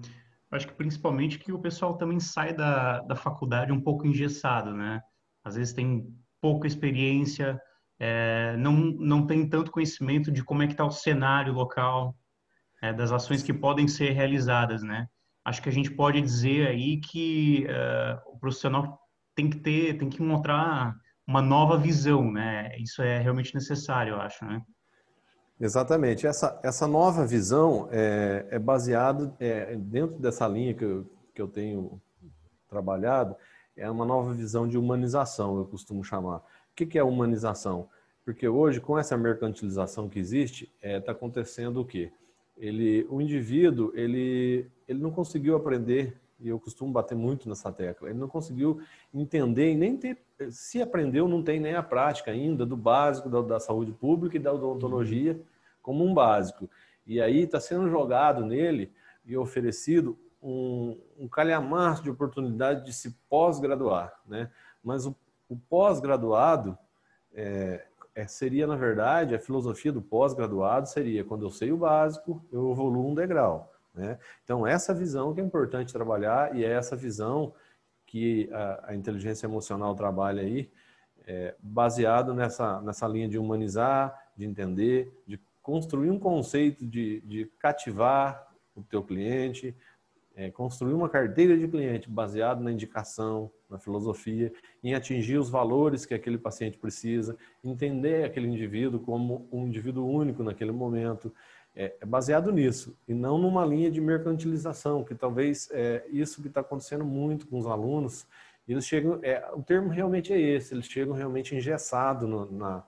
Acho 0.51 0.67
que 0.67 0.74
principalmente 0.74 1.39
que 1.39 1.51
o 1.51 1.60
pessoal 1.60 1.96
também 1.96 2.20
sai 2.20 2.53
da, 2.53 3.00
da 3.01 3.15
faculdade 3.15 3.72
um 3.72 3.82
pouco 3.82 4.05
engessado, 4.05 4.72
né? 4.72 5.01
Às 5.43 5.55
vezes 5.55 5.74
tem 5.74 6.13
pouca 6.41 6.67
experiência, 6.67 7.60
é, 8.00 8.55
não, 8.58 8.74
não 8.74 9.25
tem 9.25 9.48
tanto 9.48 9.72
conhecimento 9.72 10.32
de 10.32 10.43
como 10.43 10.62
é 10.62 10.67
que 10.67 10.74
está 10.74 10.86
o 10.86 10.91
cenário 10.91 11.53
local, 11.53 12.15
é, 12.82 12.91
das 12.91 13.12
ações 13.13 13.41
que 13.41 13.53
podem 13.53 13.88
ser 13.88 14.12
realizadas, 14.12 14.84
né? 14.84 15.08
Acho 15.46 15.62
que 15.62 15.70
a 15.70 15.72
gente 15.72 15.89
pode 15.89 16.22
dizer 16.22 16.67
aí 16.67 16.98
que 16.98 17.65
uh, 17.65 18.34
o 18.34 18.39
profissional 18.39 19.00
tem 19.36 19.50
que 19.50 19.58
ter, 19.58 19.98
tem 19.98 20.10
que 20.10 20.22
encontrar 20.22 20.96
uma 21.25 21.42
nova 21.42 21.78
visão, 21.78 22.32
né? 22.32 22.75
Isso 22.78 23.02
é 23.02 23.20
realmente 23.20 23.54
necessário, 23.54 24.13
eu 24.13 24.22
acho, 24.22 24.46
né? 24.46 24.62
Exatamente. 25.60 26.28
Essa, 26.28 26.60
essa 26.63 26.88
nova 26.88 27.25
visão 27.25 27.88
é, 27.92 28.46
é 28.50 28.60
baseada 28.60 29.34
é, 29.40 29.75
dentro 29.75 30.18
dessa 30.20 30.48
linha 30.48 30.74
que 30.74 30.84
eu, 30.84 31.10
que 31.34 31.42
eu 31.42 31.48
tenho 31.48 32.02
trabalhado, 32.68 33.36
é 33.75 33.90
uma 33.90 34.06
nova 34.06 34.34
visão 34.34 34.68
de 34.68 34.78
humanização, 34.78 35.58
eu 35.58 35.66
costumo 35.66 36.04
chamar. 36.04 36.42
que, 36.75 36.86
que 36.86 36.98
é 36.98 37.04
humanização? 37.04 37.90
Porque 38.25 38.48
hoje, 38.48 38.80
com 38.80 38.98
essa 38.98 39.18
mercantilização 39.18 40.08
que 40.08 40.20
existe, 40.20 40.66
está 40.75 40.88
é, 40.88 41.00
tá 41.00 41.12
acontecendo 41.12 41.82
o 41.82 41.86
quê? 41.86 42.12
Ele, 42.58 43.06
o 43.10 43.20
indivíduo, 43.22 43.92
ele, 43.96 44.70
ele 44.88 45.00
não 45.00 45.12
conseguiu 45.12 45.56
aprender, 45.56 46.22
e 46.43 46.50
eu 46.50 46.59
costumo 46.59 46.91
bater 46.91 47.15
muito 47.15 47.47
nessa 47.47 47.71
tecla, 47.71 48.09
ele 48.09 48.19
não 48.19 48.27
conseguiu 48.27 48.81
entender 49.13 49.71
e 49.71 49.75
nem 49.75 49.95
ter, 49.95 50.21
se 50.51 50.81
aprendeu, 50.81 51.27
não 51.27 51.41
tem 51.41 51.57
nem 51.57 51.73
a 51.73 51.81
prática 51.81 52.31
ainda 52.31 52.65
do 52.65 52.75
básico 52.75 53.29
da, 53.29 53.41
da 53.41 53.59
saúde 53.62 53.93
pública 53.93 54.35
e 54.35 54.39
da 54.39 54.51
odontologia 54.51 55.39
como 55.81 56.03
um 56.03 56.13
básico. 56.13 56.69
E 57.07 57.21
aí 57.21 57.43
está 57.43 57.59
sendo 57.59 57.89
jogado 57.89 58.45
nele 58.45 58.91
e 59.25 59.38
oferecido 59.38 60.19
um, 60.41 61.00
um 61.17 61.27
calhamaço 61.29 62.03
de 62.03 62.09
oportunidade 62.09 62.85
de 62.85 62.93
se 62.93 63.12
pós-graduar, 63.29 64.13
né? 64.27 64.51
Mas 64.83 65.05
o, 65.05 65.15
o 65.47 65.55
pós-graduado 65.55 66.77
é, 67.33 67.85
é, 68.13 68.27
seria, 68.27 68.67
na 68.67 68.75
verdade, 68.75 69.33
a 69.33 69.39
filosofia 69.39 69.93
do 69.93 70.01
pós-graduado 70.01 70.89
seria 70.89 71.23
quando 71.23 71.45
eu 71.45 71.50
sei 71.50 71.71
o 71.71 71.77
básico, 71.77 72.43
eu 72.51 72.71
evoluo 72.71 73.09
um 73.09 73.15
degrau. 73.15 73.73
Né? 73.93 74.17
Então, 74.43 74.65
essa 74.65 74.93
visão 74.93 75.33
que 75.33 75.41
é 75.41 75.43
importante 75.43 75.93
trabalhar 75.93 76.55
e 76.55 76.63
é 76.63 76.69
essa 76.69 76.95
visão 76.95 77.53
que 78.05 78.50
a, 78.51 78.91
a 78.91 78.95
inteligência 78.95 79.45
emocional 79.45 79.95
trabalha 79.95 80.41
aí, 80.41 80.71
é, 81.25 81.55
baseado 81.59 82.33
nessa, 82.33 82.81
nessa 82.81 83.07
linha 83.07 83.27
de 83.29 83.38
humanizar, 83.38 84.13
de 84.35 84.45
entender, 84.45 85.23
de 85.25 85.39
construir 85.62 86.09
um 86.09 86.19
conceito 86.19 86.85
de, 86.85 87.21
de 87.21 87.45
cativar 87.59 88.51
o 88.75 88.83
teu 88.83 89.01
cliente, 89.01 89.75
é, 90.35 90.50
construir 90.50 90.93
uma 90.93 91.07
carteira 91.07 91.57
de 91.57 91.67
cliente 91.67 92.09
baseado 92.09 92.62
na 92.62 92.71
indicação, 92.71 93.51
na 93.69 93.77
filosofia, 93.77 94.51
em 94.83 94.93
atingir 94.93 95.38
os 95.38 95.50
valores 95.50 96.05
que 96.05 96.13
aquele 96.13 96.38
paciente 96.38 96.77
precisa, 96.77 97.38
entender 97.63 98.25
aquele 98.25 98.47
indivíduo 98.47 99.00
como 99.00 99.47
um 99.51 99.67
indivíduo 99.67 100.07
único 100.07 100.43
naquele 100.43 100.71
momento, 100.71 101.33
é, 101.75 101.96
é 102.00 102.06
baseado 102.06 102.51
nisso 102.51 102.96
e 103.08 103.13
não 103.13 103.38
numa 103.38 103.65
linha 103.65 103.89
de 103.89 104.00
mercantilização, 104.00 105.03
que 105.03 105.15
talvez 105.15 105.70
é 105.72 106.06
isso 106.10 106.42
que 106.42 106.48
está 106.48 106.62
acontecendo 106.62 107.06
muito 107.06 107.48
com 107.48 107.58
os 107.58 107.65
alunos. 107.65 108.27
Eles 108.68 108.86
chegam, 108.86 109.20
é, 109.24 109.44
o 109.53 109.62
termo 109.62 109.89
realmente 109.89 110.32
é 110.32 110.39
esse, 110.39 110.74
eles 110.74 110.86
chegam 110.86 111.13
realmente 111.13 111.56
engessados 111.56 112.30
na, 112.51 112.84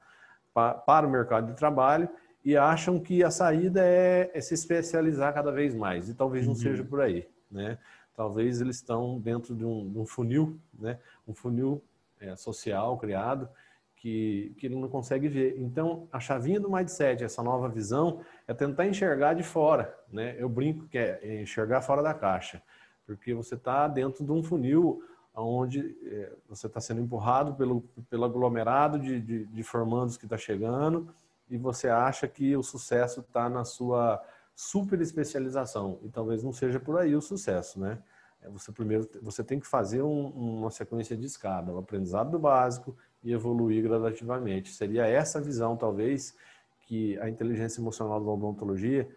para 0.54 1.08
o 1.08 1.10
mercado 1.10 1.48
de 1.48 1.58
trabalho 1.58 2.08
e 2.44 2.56
acham 2.56 3.00
que 3.00 3.24
a 3.24 3.32
saída 3.32 3.82
é, 3.84 4.32
é 4.34 4.39
se 4.39 4.54
especializar 4.54 5.34
cada 5.34 5.51
vez 5.51 5.74
mais, 5.74 6.10
e 6.10 6.13
talvez 6.13 6.46
não 6.46 6.54
uhum. 6.54 6.60
seja 6.60 6.84
por 6.84 7.01
aí 7.01 7.27
né? 7.50 7.77
Talvez 8.13 8.62
eles 8.62 8.77
estão 8.77 9.20
dentro 9.20 9.56
de 9.56 9.65
um, 9.65 9.89
de 9.89 9.98
um 9.98 10.06
funil, 10.06 10.60
né? 10.77 11.00
Um 11.27 11.34
funil 11.34 11.84
é, 12.20 12.36
social 12.36 12.98
criado 12.98 13.50
que, 13.96 14.54
que 14.58 14.68
ele 14.68 14.75
não 14.75 14.88
consegue 14.88 15.28
ver. 15.28 15.56
Então, 15.58 16.08
a 16.12 16.20
chavinha 16.20 16.60
do 16.60 16.72
mindset, 16.72 17.24
essa 17.24 17.42
nova 17.42 17.68
visão, 17.70 18.22
é 18.48 18.54
tentar 18.54 18.86
enxergar 18.86 19.34
de 19.34 19.44
fora, 19.44 19.98
né? 20.12 20.36
Eu 20.38 20.50
brinco 20.50 20.88
que 20.88 20.98
é 20.98 21.42
enxergar 21.42 21.82
fora 21.82 22.04
da 22.04 22.14
caixa, 22.14 22.62
porque 23.06 23.34
você 23.34 23.56
está 23.56 23.88
dentro 23.88 24.24
de 24.24 24.32
um 24.32 24.44
funil 24.44 25.02
onde 25.36 25.98
é, 26.06 26.32
você 26.48 26.68
está 26.68 26.80
sendo 26.80 27.02
empurrado 27.02 27.56
pelo, 27.56 27.82
pelo 28.10 28.24
aglomerado 28.24 28.98
de, 28.98 29.20
de, 29.20 29.46
de 29.46 29.64
formandos 29.64 30.18
que 30.18 30.25
está 30.25 30.38
chegando 30.38 31.14
e 31.50 31.58
você 31.58 31.90
acha 31.90 32.28
que 32.28 32.56
o 32.56 32.64
sucesso 32.64 33.20
está 33.20 33.50
na 33.50 33.66
sua 33.66 34.24
super 34.56 35.02
especialização 35.02 36.00
e 36.04 36.10
talvez 36.10 36.42
não 36.42 36.54
seja 36.54 36.80
por 36.80 36.98
aí 36.98 37.16
o 37.16 37.22
sucesso, 37.22 37.80
né? 37.80 38.00
É, 38.42 38.50
você 38.50 38.72
primeiro 38.72 39.10
você 39.22 39.44
tem 39.44 39.60
que 39.60 39.68
fazer 39.68 40.02
um, 40.02 40.28
uma 40.28 40.72
sequência 40.72 41.18
de 41.18 41.25
escada, 41.25 41.74
o 41.74 41.78
aprendizado 41.78 42.32
do 42.32 42.40
básico 42.40 42.96
e 43.25 43.34
evoluir 43.34 43.84
gradativamente. 43.84 44.72
Seria 44.72 45.05
essa 45.05 45.41
visão 45.41 45.75
talvez 45.75 46.34
que 46.82 47.20
a 47.20 47.27
inteligência 47.27 47.82
emocional 47.82 48.24
da 48.24 48.32
odontologia 48.32 49.10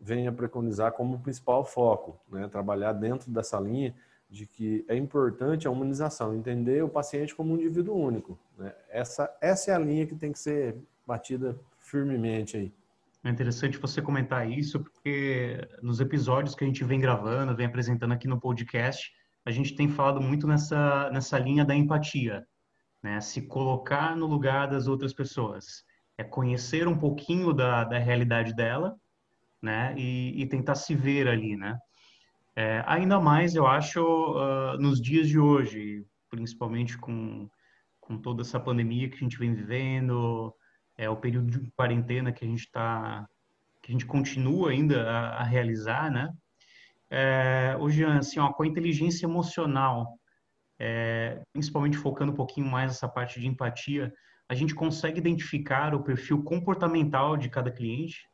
venha 0.00 0.32
preconizar 0.32 0.92
como 0.92 1.18
principal 1.18 1.64
foco, 1.64 2.18
né? 2.30 2.48
Trabalhar 2.48 2.92
dentro 2.92 3.30
dessa 3.30 3.58
linha 3.58 3.92
de 4.30 4.46
que 4.46 4.84
é 4.88 4.96
importante 4.96 5.66
a 5.66 5.70
humanização, 5.70 6.34
entender 6.34 6.84
o 6.84 6.88
paciente 6.88 7.34
como 7.34 7.52
um 7.52 7.56
indivíduo 7.56 7.96
único. 7.96 8.38
Né? 8.56 8.72
Essa, 8.90 9.34
essa 9.40 9.70
é 9.70 9.74
a 9.74 9.78
linha 9.78 10.06
que 10.06 10.14
tem 10.14 10.32
que 10.32 10.38
ser 10.38 10.76
batida 11.06 11.58
firmemente 11.80 12.56
aí. 12.56 12.72
É 13.24 13.30
interessante 13.30 13.78
você 13.78 14.00
comentar 14.00 14.48
isso, 14.48 14.80
porque 14.80 15.66
nos 15.82 15.98
episódios 15.98 16.54
que 16.54 16.62
a 16.62 16.66
gente 16.66 16.84
vem 16.84 17.00
gravando, 17.00 17.56
vem 17.56 17.66
apresentando 17.66 18.12
aqui 18.12 18.28
no 18.28 18.38
podcast, 18.38 19.12
a 19.44 19.50
gente 19.50 19.74
tem 19.74 19.88
falado 19.88 20.20
muito 20.20 20.46
nessa, 20.46 21.10
nessa 21.10 21.38
linha 21.38 21.64
da 21.64 21.74
empatia, 21.74 22.46
né? 23.02 23.20
Se 23.20 23.42
colocar 23.42 24.16
no 24.16 24.26
lugar 24.26 24.68
das 24.68 24.86
outras 24.86 25.12
pessoas. 25.12 25.84
É 26.16 26.24
conhecer 26.24 26.88
um 26.88 26.98
pouquinho 26.98 27.52
da, 27.52 27.84
da 27.84 27.98
realidade 27.98 28.54
dela, 28.54 28.96
né? 29.62 29.94
E, 29.96 30.42
e 30.42 30.46
tentar 30.46 30.74
se 30.74 30.94
ver 30.94 31.28
ali, 31.28 31.56
né? 31.56 31.78
É, 32.56 32.82
ainda 32.86 33.20
mais, 33.20 33.54
eu 33.54 33.66
acho, 33.68 34.02
uh, 34.02 34.76
nos 34.80 35.00
dias 35.00 35.28
de 35.28 35.38
hoje, 35.38 36.04
principalmente 36.28 36.98
com, 36.98 37.48
com 38.00 38.18
toda 38.18 38.42
essa 38.42 38.58
pandemia 38.58 39.08
que 39.08 39.14
a 39.14 39.20
gente 39.20 39.38
vem 39.38 39.54
vivendo, 39.54 40.52
é 40.96 41.08
o 41.08 41.16
período 41.16 41.60
de 41.60 41.70
quarentena 41.70 42.32
que 42.32 42.44
a 42.44 42.48
gente 42.48 42.64
está, 42.64 43.28
que 43.80 43.92
a 43.92 43.92
gente 43.92 44.04
continua 44.04 44.70
ainda 44.70 45.08
a, 45.08 45.40
a 45.40 45.44
realizar, 45.44 46.10
né? 46.10 46.32
É, 47.08 47.76
hoje, 47.78 48.04
assim, 48.04 48.40
ó, 48.40 48.52
com 48.52 48.64
a 48.64 48.66
inteligência 48.66 49.24
emocional, 49.24 50.17
é, 50.78 51.40
principalmente 51.52 51.96
focando 51.96 52.32
um 52.32 52.36
pouquinho 52.36 52.66
mais 52.66 52.88
nessa 52.88 53.08
parte 53.08 53.40
de 53.40 53.46
empatia, 53.46 54.12
a 54.48 54.54
gente 54.54 54.74
consegue 54.74 55.18
identificar 55.18 55.94
o 55.94 56.02
perfil 56.02 56.42
comportamental 56.42 57.36
de 57.36 57.48
cada 57.50 57.70
cliente? 57.70 58.28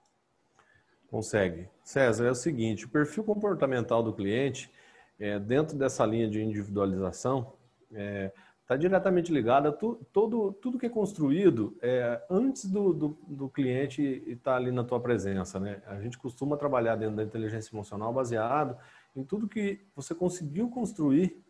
Consegue. 1.08 1.68
César, 1.82 2.26
é 2.26 2.30
o 2.30 2.34
seguinte, 2.34 2.84
o 2.84 2.88
perfil 2.88 3.24
comportamental 3.24 4.02
do 4.02 4.12
cliente, 4.12 4.70
é, 5.18 5.38
dentro 5.38 5.76
dessa 5.76 6.04
linha 6.04 6.28
de 6.28 6.42
individualização, 6.42 7.52
é, 7.92 8.32
está 8.62 8.76
diretamente 8.76 9.30
ligada 9.30 9.68
a 9.68 9.72
tu, 9.72 10.00
todo, 10.12 10.52
tudo 10.54 10.78
que 10.78 10.86
é 10.86 10.88
construído 10.88 11.76
é, 11.82 12.20
antes 12.30 12.64
do, 12.64 12.92
do, 12.92 13.18
do 13.28 13.48
cliente 13.48 14.02
estar 14.26 14.52
tá 14.52 14.56
ali 14.56 14.72
na 14.72 14.82
tua 14.82 14.98
presença. 14.98 15.60
Né? 15.60 15.82
A 15.86 16.00
gente 16.00 16.16
costuma 16.16 16.56
trabalhar 16.56 16.96
dentro 16.96 17.16
da 17.16 17.22
inteligência 17.22 17.74
emocional 17.74 18.12
baseado 18.12 18.76
em 19.14 19.22
tudo 19.22 19.48
que 19.48 19.80
você 19.94 20.14
conseguiu 20.14 20.68
construir 20.70 21.43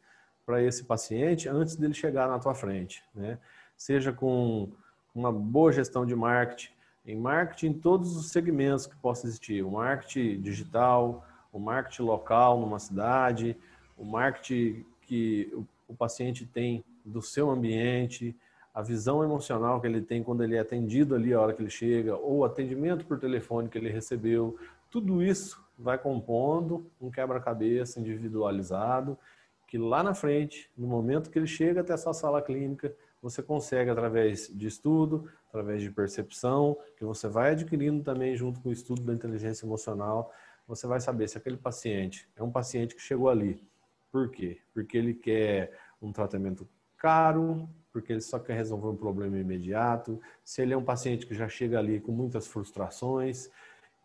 para 0.45 0.63
esse 0.63 0.85
paciente 0.85 1.49
antes 1.49 1.77
dele 1.77 1.95
chegar 1.95 2.29
na 2.29 2.39
tua 2.39 2.55
frente. 2.55 3.03
Né? 3.15 3.39
Seja 3.77 4.13
com 4.13 4.71
uma 5.15 5.33
boa 5.33 5.73
gestão 5.73 6.05
de 6.05 6.15
marketing, 6.15 6.71
em 7.07 7.17
marketing 7.17 7.67
em 7.67 7.73
todos 7.75 8.17
os 8.17 8.31
segmentos 8.31 8.87
que 8.87 8.97
possa 8.97 9.27
existir, 9.27 9.63
o 9.63 9.71
marketing 9.71 10.41
digital, 10.41 11.25
o 11.53 11.59
marketing 11.59 12.03
local 12.03 12.59
numa 12.59 12.79
cidade, 12.79 13.57
o 13.97 14.05
marketing 14.05 14.85
que 15.03 15.53
o 15.87 15.95
paciente 15.95 16.47
tem 16.47 16.85
do 17.05 17.23
seu 17.23 17.51
ambiente, 17.51 18.35
a 18.75 18.83
visão 18.83 19.23
emocional 19.23 19.81
que 19.81 19.87
ele 19.87 20.01
tem 20.01 20.23
quando 20.23 20.43
ele 20.43 20.57
é 20.57 20.61
atendido 20.61 21.15
ali 21.15 21.33
a 21.33 21.41
hora 21.41 21.53
que 21.53 21.63
ele 21.63 21.71
chega, 21.71 22.17
ou 22.17 22.39
o 22.39 22.45
atendimento 22.45 23.07
por 23.07 23.21
telefone 23.21 23.69
que 23.69 23.79
ele 23.79 23.91
recebeu, 23.91 24.59
tudo 24.91 25.23
isso 25.23 25.63
vai 25.79 25.99
compondo 25.99 26.91
um 27.01 27.11
quebra-cabeça 27.11 28.01
individualizado 28.01 29.17
que 29.75 29.79
lá 29.79 30.05
na 30.05 30.15
frente, 30.15 30.71
no 30.79 30.87
momento 30.87 31.29
que 31.29 31.37
ele 31.37 31.49
chega 31.49 31.81
até 31.81 31.93
a 31.93 31.99
sua 31.99 32.15
sala 32.15 32.41
clínica, 32.41 32.95
você 33.21 33.43
consegue 33.43 33.91
através 33.91 34.47
de 34.47 34.69
estudo, 34.69 35.29
através 35.49 35.83
de 35.83 35.91
percepção, 35.91 36.79
que 36.97 37.05
você 37.05 37.27
vai 37.27 37.51
adquirindo 37.51 38.01
também 38.01 38.37
junto 38.37 38.61
com 38.61 38.69
o 38.69 38.73
estudo 38.73 39.03
da 39.03 39.13
inteligência 39.13 39.67
emocional, 39.67 40.31
você 40.65 40.87
vai 40.87 41.01
saber 41.01 41.29
se 41.29 41.37
aquele 41.39 41.57
paciente 41.57 42.29
é 42.37 42.43
um 42.45 42.53
paciente 42.53 42.95
que 42.95 43.03
chegou 43.03 43.29
ali. 43.29 43.67
Por 44.13 44.31
quê? 44.31 44.61
Porque 44.73 44.97
ele 44.97 45.13
quer 45.13 45.77
um 46.01 46.13
tratamento 46.13 46.69
caro, 46.97 47.69
porque 47.93 48.13
ele 48.13 48.21
só 48.21 48.39
quer 48.39 48.55
resolver 48.55 48.87
um 48.87 48.97
problema 48.97 49.37
imediato, 49.37 50.21
se 50.45 50.63
ele 50.63 50.73
é 50.73 50.77
um 50.77 50.85
paciente 50.85 51.27
que 51.27 51.35
já 51.35 51.49
chega 51.49 51.81
ali 51.81 51.99
com 51.99 52.13
muitas 52.13 52.47
frustrações, 52.47 53.51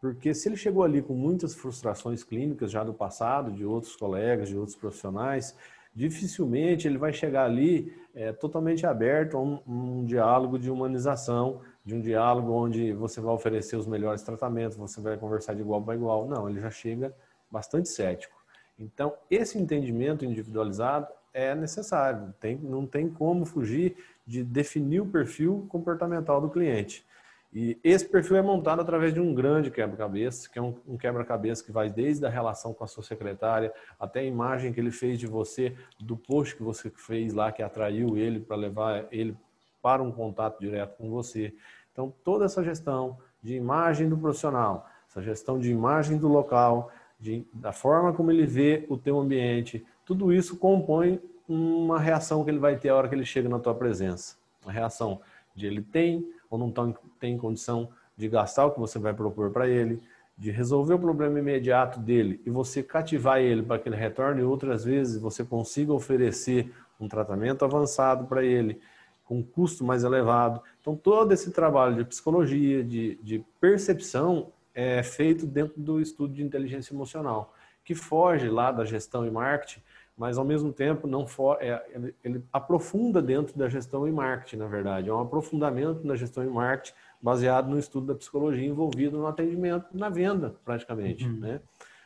porque 0.02 0.34
se 0.34 0.48
ele 0.48 0.56
chegou 0.56 0.84
ali 0.84 1.02
com 1.02 1.14
muitas 1.14 1.54
frustrações 1.54 2.24
clínicas 2.24 2.72
já 2.72 2.84
do 2.84 2.94
passado, 2.94 3.52
de 3.52 3.66
outros 3.66 3.96
colegas, 3.96 4.48
de 4.48 4.58
outros 4.58 4.76
profissionais, 4.76 5.56
dificilmente 5.94 6.88
ele 6.88 6.98
vai 6.98 7.12
chegar 7.12 7.46
ali 7.46 7.94
é, 8.16 8.32
totalmente 8.32 8.86
aberto 8.86 9.38
a 9.38 9.42
um, 9.42 9.60
um, 9.68 10.06
diálogo 10.06 10.58
de 10.58 10.70
humanização, 10.70 11.62
de 11.84 11.94
um 11.96 12.02
diálogo 12.02 12.52
onde 12.52 12.94
você 12.94 13.20
vai 13.20 13.34
oferecer 13.34 13.76
os 13.76 13.88
melhores 13.88 14.22
tratamentos, 14.22 14.78
você 14.78 15.02
vai 15.02 15.18
conversar 15.18 15.54
de 15.54 15.62
igual 15.62 15.82
para 15.82 15.96
igual. 15.96 16.28
Não, 16.28 16.50
ele 16.50 16.62
já 16.62 16.70
chega 16.70 17.14
bastante 17.52 17.90
cético. 17.90 18.38
Então, 18.78 19.14
esse 19.30 19.58
entendimento 19.58 20.24
individualizado 20.24 21.08
é 21.34 21.54
necessário. 21.54 22.34
Tem, 22.40 22.58
não 22.58 22.86
tem 22.86 23.10
como 23.10 23.46
fugir 23.46 23.98
de 24.26 24.44
definir 24.44 25.02
o 25.02 25.06
perfil 25.06 25.66
comportamental 25.70 26.40
do 26.40 26.50
cliente. 26.50 27.06
E 27.52 27.80
esse 27.84 28.08
perfil 28.08 28.38
é 28.38 28.42
montado 28.42 28.82
através 28.82 29.12
de 29.14 29.20
um 29.20 29.34
grande 29.34 29.72
quebra-cabeça, 29.72 30.48
que 30.50 30.60
é 30.60 30.62
um, 30.62 30.76
um 30.88 30.98
quebra-cabeça 30.98 31.64
que 31.64 31.72
vai 31.72 31.90
desde 31.90 32.26
a 32.26 32.30
relação 32.30 32.74
com 32.74 32.84
a 32.84 32.88
sua 32.88 33.04
secretária 33.04 33.74
até 34.00 34.20
a 34.20 34.24
imagem 34.24 34.72
que 34.72 34.80
ele 34.80 34.92
fez 34.92 35.18
de 35.18 35.26
você, 35.26 35.76
do 36.00 36.16
post 36.16 36.56
que 36.56 36.62
você 36.62 36.92
fez 36.92 37.34
lá, 37.34 37.52
que 37.52 37.64
atraiu 37.64 38.16
ele 38.18 38.40
para 38.40 38.56
levar 38.56 39.08
ele 39.12 39.36
para 39.82 40.04
um 40.04 40.12
contato 40.12 40.60
direto 40.60 40.98
com 40.98 41.10
você. 41.10 41.54
Então, 41.92 42.14
toda 42.24 42.46
essa 42.46 42.64
gestão 42.64 43.18
de 43.42 43.56
imagem 43.56 44.08
do 44.08 44.18
profissional, 44.18 44.88
essa 45.10 45.22
gestão 45.22 45.58
de 45.60 45.72
imagem 45.72 46.18
do 46.18 46.28
local, 46.28 46.92
de, 47.20 47.46
da 47.52 47.72
forma 47.72 48.14
como 48.14 48.32
ele 48.32 48.46
vê 48.46 48.86
o 48.90 48.98
teu 48.98 49.20
ambiente, 49.20 49.84
tudo 50.06 50.32
isso 50.32 50.56
compõe 50.58 51.20
uma 51.48 52.00
reação 52.00 52.44
que 52.44 52.52
ele 52.52 52.60
vai 52.60 52.78
ter 52.78 52.90
a 52.90 52.96
hora 52.96 53.10
que 53.10 53.16
ele 53.16 53.26
chega 53.26 53.50
na 53.50 53.58
tua 53.58 53.74
presença. 53.74 54.38
Uma 54.64 54.72
reação 54.72 55.20
de 55.56 55.66
ele 55.66 55.82
tem 55.82 56.26
ou 56.50 56.58
não 56.58 56.74
tem 57.20 57.38
condição 57.38 57.90
de 58.18 58.28
gastar 58.28 58.66
o 58.66 58.72
que 58.72 58.80
você 58.80 59.00
vai 59.00 59.14
propor 59.14 59.52
para 59.52 59.68
ele, 59.68 60.02
de 60.38 60.52
resolver 60.52 60.94
o 60.94 61.00
problema 61.00 61.40
imediato 61.40 62.00
dele 62.00 62.42
e 62.46 62.50
você 62.50 62.82
cativar 62.82 63.40
ele 63.40 63.62
para 63.62 63.78
que 63.78 63.90
ele 63.90 63.96
retorne 63.96 64.42
outras 64.42 64.86
vezes, 64.86 65.22
você 65.22 65.44
consiga 65.44 65.92
oferecer 65.94 66.74
um 67.00 67.08
tratamento 67.08 67.64
avançado 67.66 68.26
para 68.26 68.44
ele 68.44 68.80
com 69.26 69.40
um 69.40 69.44
custo 69.44 69.84
mais 69.84 70.04
elevado. 70.04 70.62
Então, 70.82 70.96
todo 70.96 71.32
esse 71.34 71.52
trabalho 71.52 71.96
de 71.98 72.06
psicologia, 72.06 72.84
de, 72.84 73.20
de 73.22 73.46
percepção, 73.60 74.52
é 74.74 75.04
feito 75.04 75.46
dentro 75.46 75.80
do 75.80 76.00
estudo 76.00 76.34
de 76.34 76.44
inteligência 76.44 76.94
emocional, 76.94 77.54
que 77.84 77.94
foge 77.94 78.50
lá 78.50 78.72
da 78.72 78.86
gestão 78.86 79.26
e 79.28 79.32
marketing, 79.32 79.82
mas 80.20 80.38
ao 80.38 80.44
mesmo 80.44 80.74
tempo 80.74 81.08
não 81.08 81.26
for, 81.26 81.58
é, 81.62 81.82
ele, 81.94 82.14
ele 82.22 82.44
aprofunda 82.52 83.22
dentro 83.22 83.58
da 83.58 83.70
gestão 83.70 84.06
e 84.06 84.12
marketing, 84.12 84.58
na 84.58 84.68
verdade. 84.68 85.10
É 85.10 85.14
um 85.14 85.22
aprofundamento 85.22 86.06
na 86.06 86.14
gestão 86.14 86.44
e 86.44 86.48
marketing 86.48 86.94
baseado 87.22 87.70
no 87.70 87.80
estudo 87.80 88.08
da 88.08 88.16
psicologia 88.16 88.68
envolvido 88.68 89.18
no 89.18 89.26
atendimento, 89.26 89.86
na 89.94 90.10
venda, 90.10 90.56
praticamente. 90.66 91.26
Uhum. 91.26 91.40
Né? 91.40 91.62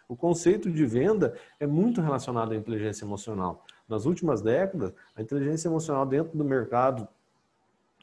O 0.07 0.15
conceito 0.15 0.69
de 0.69 0.85
venda 0.85 1.33
é 1.59 1.65
muito 1.65 2.01
relacionado 2.01 2.51
à 2.51 2.55
inteligência 2.55 3.03
emocional. 3.03 3.65
Nas 3.89 4.05
últimas 4.05 4.43
décadas, 4.43 4.93
a 5.15 5.21
inteligência 5.23 5.67
emocional 5.67 6.05
dentro 6.05 6.37
do 6.37 6.45
mercado, 6.45 7.07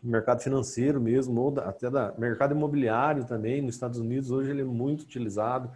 mercado 0.03 0.43
financeiro 0.43 1.01
mesmo, 1.01 1.41
ou 1.41 1.61
até 1.61 1.89
da 1.89 2.13
mercado 2.19 2.53
imobiliário 2.53 3.25
também, 3.25 3.63
nos 3.63 3.77
Estados 3.77 4.01
Unidos, 4.01 4.33
hoje 4.33 4.51
ele 4.51 4.63
é 4.63 4.65
muito 4.65 5.03
utilizado, 5.03 5.71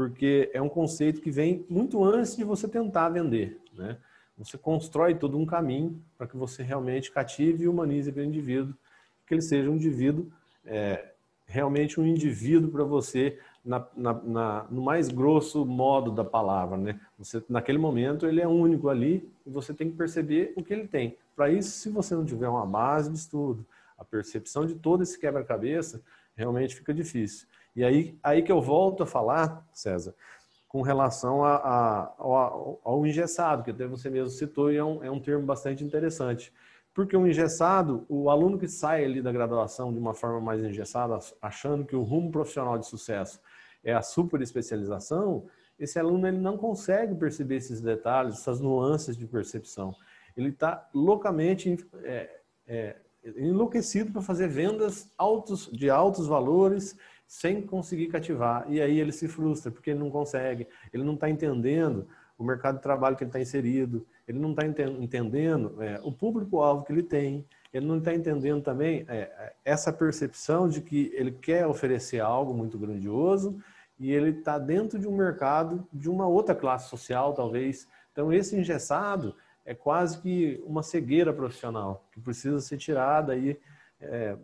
porque 0.00 0.50
é 0.54 0.62
um 0.62 0.68
conceito 0.68 1.20
que 1.20 1.30
vem 1.30 1.62
muito 1.68 2.02
antes 2.02 2.34
de 2.34 2.42
você 2.42 2.66
tentar 2.66 3.10
vender. 3.10 3.60
Né? 3.76 3.98
Você 4.38 4.56
constrói 4.56 5.14
todo 5.14 5.36
um 5.36 5.44
caminho 5.44 6.02
para 6.16 6.26
que 6.26 6.38
você 6.38 6.62
realmente 6.62 7.12
cative 7.12 7.64
e 7.64 7.68
humanize 7.68 8.08
aquele 8.08 8.24
indivíduo, 8.24 8.72
que 9.26 9.34
ele 9.34 9.42
seja 9.42 9.68
um 9.68 9.74
indivíduo 9.74 10.32
é, 10.64 11.10
realmente 11.44 12.00
um 12.00 12.06
indivíduo 12.06 12.70
para 12.70 12.82
você 12.82 13.38
na, 13.62 13.86
na, 13.94 14.14
na, 14.14 14.66
no 14.70 14.80
mais 14.80 15.10
grosso 15.10 15.66
modo 15.66 16.10
da 16.10 16.24
palavra, 16.24 16.78
né? 16.78 16.98
Você 17.18 17.44
naquele 17.46 17.76
momento 17.76 18.26
ele 18.26 18.40
é 18.40 18.48
único 18.48 18.88
ali 18.88 19.30
e 19.44 19.50
você 19.50 19.74
tem 19.74 19.90
que 19.90 19.98
perceber 19.98 20.54
o 20.56 20.64
que 20.64 20.72
ele 20.72 20.88
tem. 20.88 21.14
Para 21.36 21.50
isso, 21.50 21.72
se 21.72 21.90
você 21.90 22.14
não 22.14 22.24
tiver 22.24 22.48
uma 22.48 22.64
base 22.64 23.10
de 23.10 23.18
estudo, 23.18 23.66
a 23.98 24.04
percepção 24.04 24.64
de 24.64 24.76
todo 24.76 25.02
esse 25.02 25.18
quebra-cabeça, 25.18 26.00
realmente 26.34 26.74
fica 26.74 26.94
difícil. 26.94 27.46
E 27.74 27.84
aí, 27.84 28.18
aí 28.22 28.42
que 28.42 28.50
eu 28.50 28.60
volto 28.60 29.02
a 29.02 29.06
falar, 29.06 29.66
César, 29.72 30.14
com 30.68 30.82
relação 30.82 31.44
a, 31.44 31.56
a, 31.56 32.14
ao, 32.18 32.80
ao 32.84 33.06
engessado, 33.06 33.64
que 33.64 33.70
até 33.70 33.86
você 33.86 34.08
mesmo 34.08 34.30
citou, 34.30 34.70
e 34.72 34.76
é 34.76 34.84
um, 34.84 35.02
é 35.02 35.10
um 35.10 35.20
termo 35.20 35.44
bastante 35.44 35.82
interessante. 35.82 36.52
Porque 36.94 37.16
o 37.16 37.26
engessado, 37.26 38.04
o 38.08 38.30
aluno 38.30 38.58
que 38.58 38.68
sai 38.68 39.04
ali 39.04 39.22
da 39.22 39.32
graduação 39.32 39.92
de 39.92 39.98
uma 39.98 40.14
forma 40.14 40.40
mais 40.40 40.62
engessada, 40.62 41.18
achando 41.40 41.84
que 41.84 41.96
o 41.96 42.02
rumo 42.02 42.30
profissional 42.30 42.78
de 42.78 42.86
sucesso 42.86 43.40
é 43.82 43.92
a 43.92 44.02
super 44.02 44.40
especialização, 44.42 45.46
esse 45.78 45.98
aluno 45.98 46.28
ele 46.28 46.38
não 46.38 46.58
consegue 46.58 47.14
perceber 47.14 47.56
esses 47.56 47.80
detalhes, 47.80 48.34
essas 48.34 48.60
nuances 48.60 49.16
de 49.16 49.26
percepção. 49.26 49.94
Ele 50.36 50.50
está 50.50 50.88
loucamente 50.92 51.76
é, 52.04 52.40
é, 52.66 52.96
enlouquecido 53.36 54.12
para 54.12 54.20
fazer 54.20 54.48
vendas 54.48 55.10
altos, 55.16 55.70
de 55.72 55.88
altos 55.88 56.26
valores 56.26 56.96
sem 57.30 57.62
conseguir 57.62 58.08
cativar. 58.08 58.64
E 58.68 58.82
aí 58.82 58.98
ele 58.98 59.12
se 59.12 59.28
frustra 59.28 59.70
porque 59.70 59.90
ele 59.90 60.00
não 60.00 60.10
consegue, 60.10 60.66
ele 60.92 61.04
não 61.04 61.14
está 61.14 61.30
entendendo 61.30 62.08
o 62.36 62.42
mercado 62.42 62.78
de 62.78 62.82
trabalho 62.82 63.14
que 63.14 63.22
ele 63.22 63.28
está 63.28 63.38
inserido, 63.38 64.04
ele 64.26 64.40
não 64.40 64.50
está 64.50 64.66
entendendo 64.66 65.80
é, 65.80 66.00
o 66.02 66.10
público-alvo 66.10 66.84
que 66.84 66.90
ele 66.90 67.04
tem, 67.04 67.46
ele 67.72 67.86
não 67.86 67.98
está 67.98 68.12
entendendo 68.12 68.64
também 68.64 69.04
é, 69.06 69.16
é, 69.16 69.52
essa 69.64 69.92
percepção 69.92 70.68
de 70.68 70.80
que 70.80 71.12
ele 71.14 71.30
quer 71.30 71.68
oferecer 71.68 72.18
algo 72.18 72.52
muito 72.52 72.76
grandioso 72.76 73.62
e 73.96 74.10
ele 74.10 74.30
está 74.30 74.58
dentro 74.58 74.98
de 74.98 75.06
um 75.06 75.16
mercado 75.16 75.86
de 75.92 76.10
uma 76.10 76.26
outra 76.26 76.52
classe 76.52 76.90
social, 76.90 77.32
talvez. 77.32 77.86
Então, 78.10 78.32
esse 78.32 78.56
engessado 78.56 79.36
é 79.64 79.72
quase 79.72 80.18
que 80.18 80.60
uma 80.66 80.82
cegueira 80.82 81.32
profissional 81.32 82.04
que 82.10 82.20
precisa 82.20 82.58
ser 82.58 82.76
tirada 82.76 83.34
aí 83.34 83.56
é, 84.00 84.36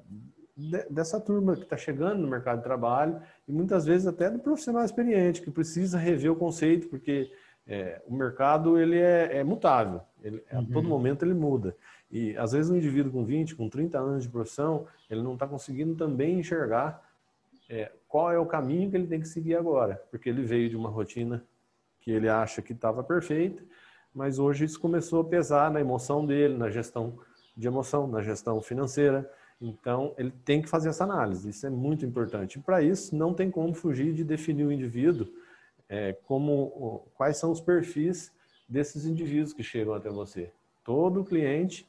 dessa 0.89 1.21
turma 1.21 1.55
que 1.55 1.65
está 1.65 1.77
chegando 1.77 2.23
no 2.23 2.29
mercado 2.29 2.59
de 2.59 2.65
trabalho 2.65 3.21
e 3.47 3.53
muitas 3.53 3.85
vezes 3.85 4.07
até 4.07 4.31
do 4.31 4.39
profissional 4.39 4.85
experiente 4.85 5.43
que 5.43 5.51
precisa 5.51 5.99
rever 5.99 6.33
o 6.33 6.37
conceito 6.37 6.89
porque 6.89 7.31
é, 7.67 8.01
o 8.07 8.15
mercado 8.15 8.79
ele 8.79 8.99
é, 8.99 9.39
é 9.39 9.45
mutável, 9.45 10.01
ele, 10.23 10.43
uhum. 10.51 10.61
a 10.61 10.73
todo 10.73 10.89
momento 10.89 11.25
ele 11.25 11.35
muda. 11.35 11.77
E 12.11 12.37
às 12.37 12.53
vezes 12.53 12.71
um 12.71 12.77
indivíduo 12.77 13.13
com 13.13 13.25
20, 13.25 13.55
com 13.55 13.69
30 13.69 13.99
anos 13.99 14.23
de 14.23 14.31
profissão, 14.31 14.87
ele 15.11 15.23
não 15.23 15.35
está 15.35 15.47
conseguindo 15.47 15.95
também 15.95 16.39
enxergar 16.39 17.05
é, 17.69 17.93
qual 18.09 18.33
é 18.33 18.39
o 18.39 18.47
caminho 18.47 18.89
que 18.91 18.97
ele 18.97 19.07
tem 19.07 19.21
que 19.21 19.29
seguir 19.29 19.57
agora, 19.57 20.03
porque 20.11 20.29
ele 20.29 20.43
veio 20.43 20.71
de 20.71 20.77
uma 20.77 20.89
rotina 20.89 21.45
que 22.01 22.11
ele 22.11 22.29
acha 22.29 22.63
que 22.63 22.73
estava 22.73 23.03
perfeita, 23.03 23.63
mas 24.15 24.39
hoje 24.39 24.65
isso 24.65 24.81
começou 24.81 25.21
a 25.21 25.25
pesar 25.25 25.71
na 25.71 25.81
emoção 25.81 26.25
dele, 26.25 26.57
na 26.57 26.71
gestão 26.71 27.19
de 27.57 27.67
emoção, 27.67 28.07
na 28.07 28.23
gestão 28.23 28.61
financeira. 28.63 29.31
Então, 29.61 30.15
ele 30.19 30.31
tem 30.45 30.61
que 30.61 30.69
fazer 30.69 30.91
essa 30.91 31.05
análise, 31.05 31.49
isso 31.49 31.67
é 31.67 31.71
muito 31.71 32.05
importante. 32.05 32.59
E 32.59 32.63
para 32.63 32.83
isso, 32.83 33.17
não 33.17 33.33
tem 33.33 33.51
como 33.51 33.73
fugir 33.73 34.13
de 34.13 34.23
definir 34.23 34.65
o 34.67 34.73
indivíduo 34.73 35.27
é, 35.89 36.13
como 36.27 37.07
quais 37.15 37.37
são 37.39 37.51
os 37.51 37.61
perfis 37.61 38.33
desses 38.69 39.07
indivíduos 39.07 39.53
que 39.53 39.63
chegam 39.63 39.95
até 39.95 40.11
você. 40.11 40.53
Todo 40.85 41.25
cliente 41.25 41.89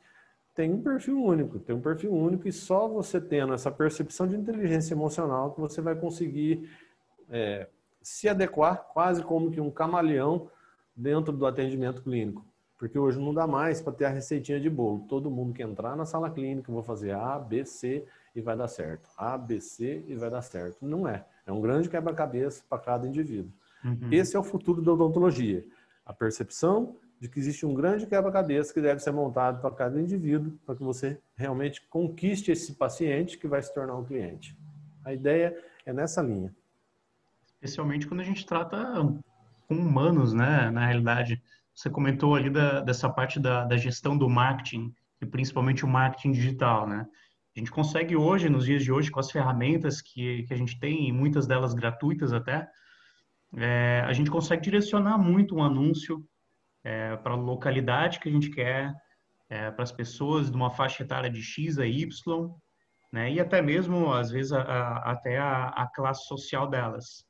tem 0.56 0.74
um 0.74 0.82
perfil 0.82 1.22
único, 1.22 1.60
tem 1.60 1.76
um 1.76 1.82
perfil 1.82 2.14
único 2.14 2.48
e 2.48 2.52
só 2.52 2.88
você 2.88 3.20
tendo 3.20 3.54
essa 3.54 3.70
percepção 3.70 4.28
de 4.28 4.36
inteligência 4.36 4.94
emocional 4.94 5.52
que 5.54 5.60
você 5.60 5.82
vai 5.82 5.96
conseguir 5.96 6.70
é, 7.30 7.68
se 8.02 8.30
adequar 8.30 8.88
quase 8.94 9.22
como 9.24 9.52
que 9.52 9.62
um 9.62 9.70
camaleão 9.70 10.50
dentro 10.96 11.32
do 11.32 11.46
atendimento 11.46 12.02
clínico. 12.02 12.46
Porque 12.78 12.98
hoje 12.98 13.20
não 13.20 13.34
dá 13.34 13.48
mais 13.48 13.82
para 13.82 13.94
ter 13.94 14.06
a 14.06 14.10
receitinha 14.10 14.60
de 14.60 14.70
bolo. 14.70 15.06
Todo 15.08 15.32
mundo 15.32 15.54
que 15.54 15.64
entrar 15.64 15.96
na 15.96 16.06
sala 16.06 16.30
clínica, 16.30 16.72
vou 16.72 16.84
fazer 16.84 17.12
A, 17.12 17.40
B, 17.40 17.66
C 17.66 18.06
e 18.36 18.42
vai 18.42 18.56
dar 18.56 18.68
certo. 18.68 19.10
A, 19.18 19.38
B, 19.38 19.60
C 19.60 20.04
e 20.08 20.16
vai 20.16 20.30
dar 20.30 20.44
certo. 20.44 20.86
Não 20.86 21.08
é. 21.08 21.26
É 21.46 21.52
um 21.52 21.60
grande 21.60 21.90
quebra-cabeça 21.90 22.64
para 22.70 22.78
cada 22.78 23.08
indivíduo. 23.08 23.52
Uhum. 23.84 24.10
Esse 24.12 24.36
é 24.36 24.40
o 24.40 24.44
futuro 24.44 24.82
da 24.82 24.94
odontologia. 24.94 25.66
A 26.06 26.14
percepção 26.14 26.96
de 27.20 27.28
que 27.28 27.40
existe 27.40 27.66
um 27.66 27.74
grande 27.74 28.06
quebra-cabeça 28.06 28.74
que 28.74 28.82
deve 28.82 29.00
ser 29.00 29.12
montado 29.12 29.60
para 29.60 29.72
cada 29.72 30.00
indivíduo, 30.00 30.54
para 30.66 30.76
que 30.76 30.84
você 30.84 31.20
realmente 31.36 31.82
conquiste 31.90 32.52
esse 32.52 32.74
paciente 32.74 33.38
que 33.38 33.48
vai 33.48 33.62
se 33.62 33.74
tornar 33.74 33.96
um 33.96 34.06
cliente. 34.06 34.56
A 35.04 35.14
ideia 35.14 35.58
é 35.86 35.92
nessa 35.92 36.22
linha. 36.22 36.54
Especialmente 37.48 38.06
quando 38.06 38.20
a 38.20 38.24
gente 38.24 38.46
trata 38.46 38.78
com 39.68 39.76
humanos, 39.76 40.32
né? 40.32 40.70
Na 40.70 40.86
realidade, 40.86 41.42
você 41.78 41.92
comentou 41.92 42.34
ali 42.34 42.50
da, 42.50 42.82
dessa 42.82 43.08
parte 43.08 43.40
da, 43.40 43.64
da 43.64 43.78
gestão 43.78 44.18
do 44.18 44.28
marketing, 44.28 44.92
e 45.22 45.28
principalmente 45.28 45.86
o 45.86 45.88
marketing 45.88 46.32
digital, 46.32 46.88
né? 46.88 47.06
A 47.56 47.60
gente 47.60 47.70
consegue 47.70 48.16
hoje, 48.16 48.50
nos 48.50 48.66
dias 48.66 48.84
de 48.84 48.92
hoje, 48.92 49.12
com 49.12 49.20
as 49.20 49.30
ferramentas 49.30 50.02
que, 50.02 50.44
que 50.44 50.54
a 50.54 50.58
gente 50.58 50.80
tem, 50.80 51.14
muitas 51.14 51.46
delas 51.46 51.76
gratuitas 51.76 52.34
até, 52.34 52.68
é, 53.56 54.04
a 54.08 54.12
gente 54.12 54.32
consegue 54.32 54.64
direcionar 54.64 55.20
muito 55.20 55.56
um 55.56 55.64
anúncio 55.64 56.28
é, 56.84 57.16
para 57.18 57.34
a 57.34 57.38
localidade 57.38 58.20
que 58.20 58.28
a 58.28 58.32
gente 58.32 58.50
quer, 58.50 58.92
é, 59.48 59.70
para 59.70 59.84
as 59.84 59.92
pessoas 59.92 60.50
de 60.50 60.58
uma 60.58 60.72
faixa 60.72 61.04
etária 61.04 61.30
de 61.30 61.44
X 61.44 61.78
a 61.78 61.86
Y, 61.86 62.50
né, 63.14 63.32
e 63.32 63.40
até 63.40 63.62
mesmo, 63.62 64.12
às 64.12 64.32
vezes, 64.32 64.52
a, 64.52 64.62
a, 64.62 65.12
até 65.12 65.38
a, 65.38 65.68
a, 65.70 65.88
classe 65.88 66.26
social 66.26 66.68
delas. 66.68 67.24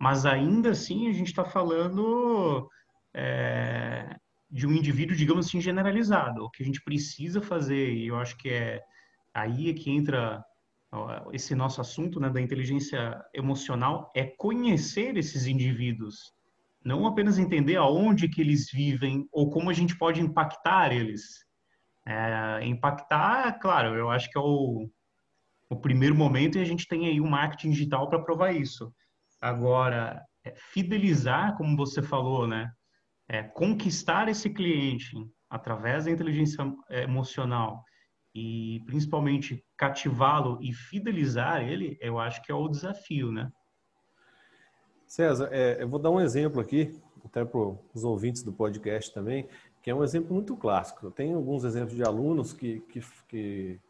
Mas 0.00 0.24
ainda 0.24 0.70
assim, 0.70 1.08
a 1.08 1.12
gente 1.12 1.28
está 1.28 1.44
falando 1.44 2.68
é, 3.14 4.16
de 4.50 4.66
um 4.66 4.72
indivíduo, 4.72 5.16
digamos 5.16 5.46
assim, 5.46 5.60
generalizado. 5.60 6.44
O 6.44 6.50
que 6.50 6.62
a 6.62 6.66
gente 6.66 6.82
precisa 6.82 7.40
fazer, 7.40 7.92
e 7.92 8.06
eu 8.06 8.16
acho 8.16 8.36
que 8.36 8.48
é 8.48 8.82
aí 9.34 9.70
é 9.70 9.74
que 9.74 9.90
entra 9.90 10.44
esse 11.32 11.54
nosso 11.54 11.80
assunto 11.80 12.18
né, 12.18 12.30
da 12.30 12.40
inteligência 12.40 13.22
emocional 13.34 14.10
é 14.16 14.24
conhecer 14.24 15.16
esses 15.16 15.46
indivíduos, 15.46 16.32
não 16.82 17.06
apenas 17.06 17.38
entender 17.38 17.76
aonde 17.76 18.28
que 18.28 18.40
eles 18.40 18.70
vivem 18.72 19.28
ou 19.30 19.50
como 19.50 19.68
a 19.68 19.74
gente 19.74 19.96
pode 19.96 20.20
impactar 20.20 20.92
eles. 20.92 21.46
É, 22.06 22.64
impactar, 22.64 23.58
claro, 23.58 23.94
eu 23.94 24.08
acho 24.10 24.30
que 24.30 24.38
é 24.38 24.40
o, 24.40 24.88
o 25.68 25.76
primeiro 25.76 26.14
momento 26.14 26.56
e 26.56 26.62
a 26.62 26.64
gente 26.64 26.88
tem 26.88 27.06
aí 27.06 27.20
o 27.20 27.26
marketing 27.26 27.70
digital 27.70 28.08
para 28.08 28.22
provar 28.22 28.52
isso. 28.52 28.90
Agora, 29.38 30.22
é, 30.42 30.54
fidelizar, 30.56 31.54
como 31.58 31.76
você 31.76 32.00
falou, 32.00 32.46
né? 32.46 32.72
É, 33.28 33.42
conquistar 33.42 34.28
esse 34.28 34.48
cliente 34.50 35.14
através 35.50 36.04
da 36.04 36.10
inteligência 36.10 36.64
emocional 36.90 37.84
e 38.34 38.82
principalmente 38.86 39.64
cativá-lo 39.76 40.58
e 40.62 40.72
fidelizar 40.72 41.62
ele, 41.62 41.98
eu 42.00 42.18
acho 42.18 42.42
que 42.42 42.52
é 42.52 42.54
o 42.54 42.68
desafio, 42.68 43.32
né? 43.32 43.50
César, 45.06 45.48
é, 45.50 45.82
eu 45.82 45.88
vou 45.88 45.98
dar 45.98 46.10
um 46.10 46.20
exemplo 46.20 46.60
aqui, 46.60 47.00
até 47.24 47.44
para 47.44 47.58
os 47.58 48.04
ouvintes 48.04 48.42
do 48.42 48.52
podcast 48.52 49.12
também, 49.12 49.48
que 49.82 49.90
é 49.90 49.94
um 49.94 50.04
exemplo 50.04 50.34
muito 50.34 50.56
clássico. 50.56 51.06
Eu 51.06 51.10
tenho 51.10 51.36
alguns 51.36 51.64
exemplos 51.64 51.96
de 51.96 52.04
alunos 52.04 52.52
que, 52.52 52.80
que, 52.80 53.00
que, 53.26 53.80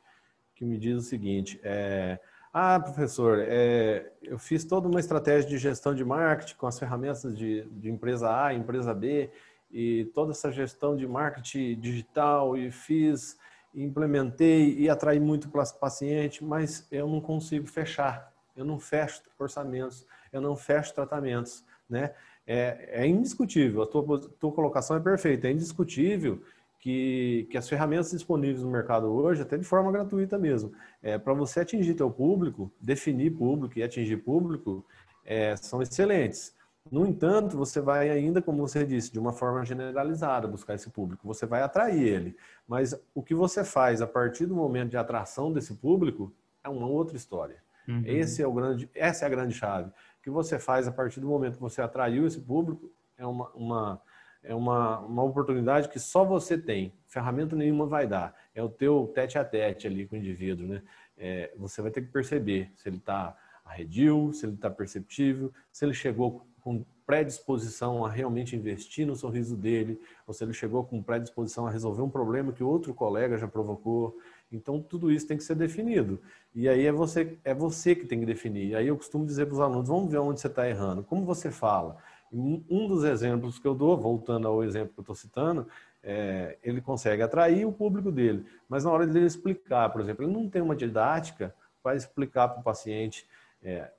que 0.54 0.64
me 0.64 0.78
dizem 0.78 0.98
o 0.98 1.00
seguinte: 1.00 1.60
é, 1.62 2.20
ah, 2.58 2.80
professor, 2.80 3.38
é, 3.40 4.10
eu 4.22 4.38
fiz 4.38 4.64
toda 4.64 4.88
uma 4.88 5.00
estratégia 5.00 5.48
de 5.48 5.58
gestão 5.58 5.94
de 5.94 6.04
marketing 6.04 6.56
com 6.56 6.66
as 6.66 6.78
ferramentas 6.78 7.36
de, 7.36 7.62
de 7.70 7.90
empresa 7.90 8.44
A, 8.44 8.54
empresa 8.54 8.92
B, 8.94 9.30
e 9.70 10.06
toda 10.14 10.32
essa 10.32 10.50
gestão 10.50 10.96
de 10.96 11.06
marketing 11.06 11.78
digital, 11.78 12.56
e 12.56 12.70
fiz, 12.70 13.38
implementei 13.74 14.76
e 14.78 14.88
atraí 14.88 15.20
muito 15.20 15.50
paciente, 15.80 16.44
mas 16.44 16.86
eu 16.90 17.06
não 17.06 17.20
consigo 17.20 17.66
fechar, 17.66 18.32
eu 18.56 18.64
não 18.64 18.78
fecho 18.78 19.22
orçamentos 19.38 20.06
eu 20.32 20.40
não 20.40 20.56
fecho 20.56 20.94
tratamentos, 20.94 21.64
né? 21.88 22.12
É, 22.46 23.02
é 23.02 23.06
indiscutível, 23.06 23.82
a 23.82 23.86
tua, 23.86 24.20
tua 24.20 24.52
colocação 24.52 24.96
é 24.96 25.00
perfeita, 25.00 25.48
é 25.48 25.52
indiscutível 25.52 26.42
que, 26.78 27.46
que 27.50 27.58
as 27.58 27.68
ferramentas 27.68 28.10
disponíveis 28.10 28.62
no 28.62 28.70
mercado 28.70 29.06
hoje, 29.06 29.42
até 29.42 29.56
de 29.56 29.64
forma 29.64 29.90
gratuita 29.90 30.38
mesmo, 30.38 30.72
é, 31.02 31.18
para 31.18 31.34
você 31.34 31.60
atingir 31.60 31.94
teu 31.94 32.10
público, 32.10 32.70
definir 32.80 33.30
público 33.32 33.78
e 33.78 33.82
atingir 33.82 34.18
público, 34.18 34.84
é, 35.24 35.56
são 35.56 35.82
excelentes. 35.82 36.56
No 36.90 37.06
entanto, 37.06 37.56
você 37.56 37.80
vai 37.80 38.08
ainda, 38.08 38.40
como 38.40 38.66
você 38.66 38.84
disse, 38.84 39.12
de 39.12 39.18
uma 39.18 39.32
forma 39.32 39.64
generalizada 39.64 40.48
buscar 40.48 40.74
esse 40.74 40.88
público. 40.88 41.26
Você 41.26 41.44
vai 41.44 41.60
atrair 41.60 42.00
ele. 42.00 42.36
Mas 42.66 42.98
o 43.14 43.22
que 43.22 43.34
você 43.34 43.62
faz 43.62 44.00
a 44.00 44.06
partir 44.06 44.46
do 44.46 44.54
momento 44.54 44.90
de 44.90 44.96
atração 44.96 45.52
desse 45.52 45.74
público 45.74 46.32
é 46.64 46.68
uma 46.68 46.86
outra 46.86 47.16
história. 47.16 47.56
Uhum. 47.86 48.02
Esse 48.06 48.42
é 48.42 48.46
o 48.46 48.52
grande, 48.52 48.88
essa 48.94 49.24
é 49.24 49.26
a 49.26 49.30
grande 49.30 49.52
chave 49.52 49.90
que 50.28 50.30
você 50.30 50.58
faz 50.58 50.86
a 50.86 50.92
partir 50.92 51.20
do 51.20 51.26
momento 51.26 51.54
que 51.54 51.62
você 51.62 51.80
atraiu 51.80 52.26
esse 52.26 52.38
público 52.38 52.90
é 53.16 53.26
uma, 53.26 53.48
uma, 53.54 54.00
é 54.48 54.54
uma, 54.54 55.00
uma 55.00 55.22
oportunidade 55.22 55.90
que 55.90 56.00
só 56.00 56.24
você 56.24 56.56
tem. 56.56 56.90
Ferramenta 57.06 57.54
nenhuma 57.54 57.84
vai 57.84 58.06
dar. 58.06 58.34
É 58.54 58.62
o 58.62 58.68
teu 58.68 59.12
tete 59.14 59.38
a 59.38 59.44
tete 59.44 59.86
ali 59.86 60.06
com 60.06 60.16
o 60.16 60.18
indivíduo, 60.18 60.66
né? 60.66 60.82
É, 61.18 61.52
você 61.54 61.82
vai 61.82 61.90
ter 61.90 62.00
que 62.00 62.10
perceber 62.10 62.72
se 62.74 62.88
ele 62.88 62.96
está 62.96 63.36
arredio, 63.62 64.32
se 64.32 64.46
ele 64.46 64.54
está 64.54 64.70
perceptível, 64.70 65.52
se 65.70 65.84
ele 65.84 65.92
chegou 65.92 66.46
com 66.62 66.82
predisposição 67.04 68.06
a 68.06 68.10
realmente 68.10 68.56
investir 68.56 69.06
no 69.06 69.14
sorriso 69.14 69.54
dele, 69.54 70.00
ou 70.26 70.32
se 70.32 70.42
ele 70.44 70.54
chegou 70.54 70.82
com 70.82 71.02
predisposição 71.02 71.66
a 71.66 71.70
resolver 71.70 72.00
um 72.00 72.08
problema 72.08 72.50
que 72.50 72.64
outro 72.64 72.94
colega 72.94 73.36
já 73.36 73.46
provocou. 73.46 74.16
Então, 74.50 74.80
tudo 74.80 75.12
isso 75.12 75.26
tem 75.26 75.36
que 75.36 75.44
ser 75.44 75.56
definido. 75.56 76.22
E 76.54 76.68
aí 76.70 76.86
é 76.86 76.92
você, 76.92 77.36
é 77.44 77.52
você 77.52 77.94
que 77.94 78.06
tem 78.06 78.20
que 78.20 78.26
definir. 78.26 78.68
E 78.68 78.74
aí 78.74 78.86
eu 78.86 78.96
costumo 78.96 79.26
dizer 79.26 79.44
para 79.44 79.54
os 79.54 79.60
alunos, 79.60 79.88
vamos 79.88 80.10
ver 80.10 80.18
onde 80.18 80.40
você 80.40 80.46
está 80.46 80.66
errando. 80.66 81.04
Como 81.04 81.26
você 81.26 81.50
fala? 81.50 81.98
Um 82.32 82.86
dos 82.86 83.04
exemplos 83.04 83.58
que 83.58 83.66
eu 83.66 83.74
dou, 83.74 83.96
voltando 83.96 84.46
ao 84.46 84.62
exemplo 84.62 84.92
que 84.92 85.00
eu 85.00 85.02
estou 85.02 85.14
citando, 85.14 85.66
é, 86.02 86.56
ele 86.62 86.80
consegue 86.80 87.22
atrair 87.22 87.66
o 87.66 87.72
público 87.72 88.10
dele. 88.12 88.44
Mas 88.68 88.84
na 88.84 88.90
hora 88.90 89.06
dele 89.06 89.26
explicar, 89.26 89.90
por 89.90 90.00
exemplo, 90.00 90.24
ele 90.24 90.32
não 90.32 90.48
tem 90.48 90.62
uma 90.62 90.76
didática 90.76 91.54
para 91.82 91.96
explicar 91.96 92.48
para 92.48 92.60
o 92.60 92.62
paciente 92.62 93.26
é, 93.62 93.90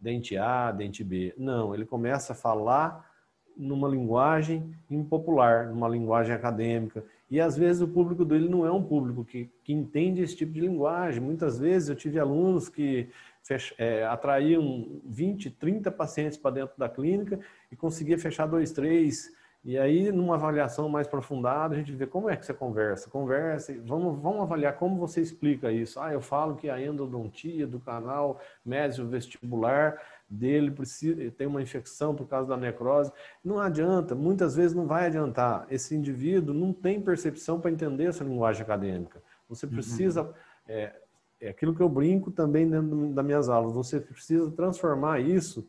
dente 0.00 0.36
A, 0.36 0.70
dente 0.72 1.02
B. 1.02 1.34
Não, 1.36 1.74
ele 1.74 1.84
começa 1.84 2.32
a 2.32 2.36
falar 2.36 3.10
numa 3.56 3.88
linguagem 3.88 4.74
impopular, 4.90 5.68
numa 5.68 5.88
linguagem 5.88 6.34
acadêmica. 6.34 7.04
E 7.30 7.40
às 7.40 7.56
vezes 7.56 7.82
o 7.82 7.88
público 7.88 8.24
dele 8.24 8.48
não 8.48 8.66
é 8.66 8.70
um 8.70 8.82
público 8.82 9.24
que, 9.24 9.50
que 9.64 9.72
entende 9.72 10.20
esse 10.20 10.36
tipo 10.36 10.52
de 10.52 10.60
linguagem. 10.60 11.20
Muitas 11.20 11.58
vezes 11.58 11.88
eu 11.88 11.96
tive 11.96 12.18
alunos 12.18 12.68
que 12.68 13.08
fech, 13.46 13.74
é, 13.78 14.04
atraíam 14.04 15.00
20, 15.04 15.50
30 15.52 15.90
pacientes 15.92 16.36
para 16.36 16.50
dentro 16.50 16.76
da 16.76 16.88
clínica 16.88 17.38
e 17.70 17.76
conseguia 17.76 18.18
fechar 18.18 18.46
dois, 18.46 18.72
três. 18.72 19.30
E 19.64 19.76
aí, 19.78 20.12
numa 20.12 20.36
avaliação 20.36 20.88
mais 20.88 21.06
aprofundada, 21.06 21.74
a 21.74 21.78
gente 21.78 21.92
vê 21.92 22.06
como 22.06 22.30
é 22.30 22.36
que 22.36 22.46
você 22.46 22.54
conversa. 22.54 23.10
Conversa, 23.10 23.74
vamos, 23.84 24.20
vamos 24.20 24.42
avaliar 24.42 24.76
como 24.76 24.96
você 24.96 25.20
explica 25.20 25.72
isso. 25.72 25.98
Ah, 25.98 26.12
eu 26.12 26.20
falo 26.20 26.56
que 26.56 26.70
a 26.70 26.80
endodontia 26.80 27.66
do 27.66 27.80
canal 27.80 28.40
mesio-vestibular 28.64 30.00
dele 30.28 30.70
precisa, 30.70 31.30
tem 31.32 31.46
uma 31.46 31.62
infecção 31.62 32.14
por 32.14 32.28
causa 32.28 32.48
da 32.48 32.56
necrose. 32.56 33.12
Não 33.44 33.58
adianta, 33.58 34.14
muitas 34.14 34.54
vezes 34.54 34.74
não 34.76 34.86
vai 34.86 35.06
adiantar. 35.06 35.66
Esse 35.68 35.96
indivíduo 35.96 36.54
não 36.54 36.72
tem 36.72 37.00
percepção 37.00 37.60
para 37.60 37.70
entender 37.70 38.04
essa 38.04 38.22
linguagem 38.22 38.62
acadêmica. 38.62 39.20
Você 39.48 39.66
uhum. 39.66 39.72
precisa, 39.72 40.22
uhum. 40.22 40.32
é, 40.68 40.94
é 41.40 41.48
aquilo 41.48 41.74
que 41.74 41.82
eu 41.82 41.88
brinco 41.88 42.30
também 42.30 42.68
dentro 42.68 43.08
das 43.12 43.24
minhas 43.24 43.48
aulas, 43.48 43.72
você 43.72 44.00
precisa 44.00 44.50
transformar 44.50 45.20
isso 45.20 45.66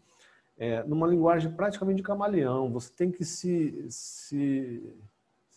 é, 0.57 0.83
numa 0.83 1.07
linguagem 1.07 1.51
praticamente 1.51 1.97
de 1.97 2.03
camaleão. 2.03 2.71
Você 2.71 2.91
tem 2.95 3.11
que 3.11 3.23
se, 3.23 3.85
se 3.89 4.83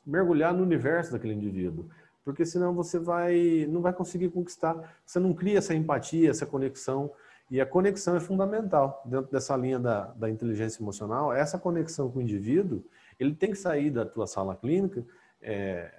mergulhar 0.05 0.53
no 0.53 0.63
universo 0.63 1.13
daquele 1.13 1.35
indivíduo 1.35 1.89
porque 2.25 2.45
senão 2.45 2.75
você 2.75 2.99
vai 2.99 3.67
não 3.69 3.81
vai 3.81 3.93
conseguir 3.93 4.29
conquistar. 4.29 4.97
Você 5.05 5.19
não 5.19 5.35
cria 5.35 5.59
essa 5.59 5.75
empatia, 5.75 6.31
essa 6.31 6.47
conexão. 6.47 7.11
E 7.51 7.61
a 7.61 7.67
conexão 7.67 8.17
é 8.17 8.21
fundamental 8.21 9.03
dentro 9.05 9.31
dessa 9.31 9.57
linha 9.57 9.79
da, 9.79 10.07
da 10.13 10.31
inteligência 10.31 10.81
emocional. 10.81 11.33
Essa 11.33 11.59
conexão 11.59 12.11
com 12.11 12.21
o 12.21 12.23
indivíduo, 12.23 12.85
ele 13.19 13.35
tem 13.35 13.51
que 13.51 13.57
sair 13.57 13.91
da 13.91 14.07
tua 14.07 14.27
sala 14.27 14.55
clínica 14.55 15.05
é, 15.43 15.93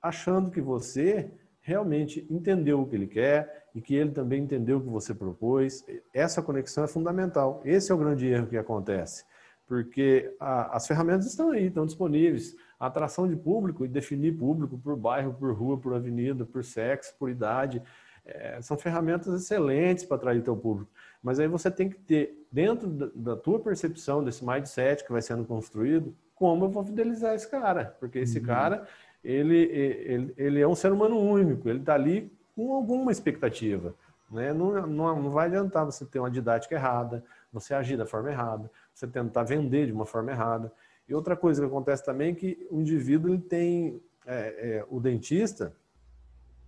achando 0.00 0.50
que 0.50 0.60
você 0.60 1.30
realmente 1.68 2.26
entendeu 2.30 2.80
o 2.80 2.86
que 2.86 2.96
ele 2.96 3.06
quer 3.06 3.66
e 3.74 3.80
que 3.82 3.94
ele 3.94 4.10
também 4.10 4.42
entendeu 4.42 4.78
o 4.78 4.80
que 4.80 4.88
você 4.88 5.14
propôs. 5.14 5.84
Essa 6.14 6.40
conexão 6.40 6.84
é 6.84 6.88
fundamental. 6.88 7.60
Esse 7.62 7.92
é 7.92 7.94
o 7.94 7.98
grande 7.98 8.26
erro 8.26 8.46
que 8.46 8.56
acontece, 8.56 9.22
porque 9.66 10.34
a, 10.40 10.74
as 10.74 10.86
ferramentas 10.86 11.26
estão 11.26 11.50
aí, 11.50 11.66
estão 11.66 11.84
disponíveis. 11.84 12.56
A 12.80 12.86
atração 12.86 13.28
de 13.28 13.36
público 13.36 13.84
e 13.84 13.88
definir 13.88 14.38
público 14.38 14.78
por 14.78 14.96
bairro, 14.96 15.34
por 15.34 15.52
rua, 15.52 15.76
por 15.76 15.92
avenida, 15.92 16.46
por 16.46 16.64
sexo, 16.64 17.14
por 17.18 17.28
idade, 17.28 17.82
é, 18.24 18.62
são 18.62 18.78
ferramentas 18.78 19.34
excelentes 19.34 20.04
para 20.04 20.16
atrair 20.16 20.42
teu 20.42 20.56
público. 20.56 20.90
Mas 21.22 21.38
aí 21.38 21.48
você 21.48 21.70
tem 21.70 21.90
que 21.90 21.98
ter, 21.98 22.46
dentro 22.50 22.88
da, 22.88 23.10
da, 23.14 23.36
tua 23.36 23.60
percepção, 23.60 24.24
desse 24.24 24.42
mindset 24.42 25.04
que 25.04 25.12
vai 25.12 25.20
sendo 25.20 25.44
construído, 25.44 26.16
como 26.34 26.64
eu 26.64 26.70
vou 26.70 26.84
fidelizar 26.84 27.34
esse 27.34 27.50
cara. 27.50 27.96
Porque 28.00 28.20
esse 28.20 28.38
uhum. 28.38 28.46
cara, 28.46 28.86
ele, 29.22 29.56
ele, 29.56 30.34
ele 30.36 30.60
é 30.60 30.66
um 30.66 30.74
ser 30.74 30.92
humano 30.92 31.18
único, 31.18 31.68
ele 31.68 31.80
está 31.80 31.94
ali 31.94 32.32
com 32.54 32.72
alguma 32.72 33.12
expectativa. 33.12 33.94
Né? 34.30 34.52
Não, 34.52 34.86
não, 34.86 35.22
não 35.22 35.30
vai 35.30 35.46
adiantar 35.46 35.84
você 35.84 36.04
ter 36.04 36.18
uma 36.18 36.30
didática 36.30 36.74
errada, 36.74 37.24
você 37.52 37.74
agir 37.74 37.96
da 37.96 38.06
forma 38.06 38.30
errada, 38.30 38.70
você 38.94 39.06
tentar 39.06 39.44
vender 39.44 39.86
de 39.86 39.92
uma 39.92 40.06
forma 40.06 40.30
errada. 40.30 40.72
E 41.08 41.14
outra 41.14 41.36
coisa 41.36 41.60
que 41.60 41.66
acontece 41.66 42.04
também 42.04 42.32
é 42.32 42.34
que 42.34 42.66
o 42.70 42.80
indivíduo 42.80 43.32
ele 43.32 43.42
tem, 43.42 44.02
é, 44.26 44.36
é, 44.36 44.84
o 44.90 45.00
dentista, 45.00 45.72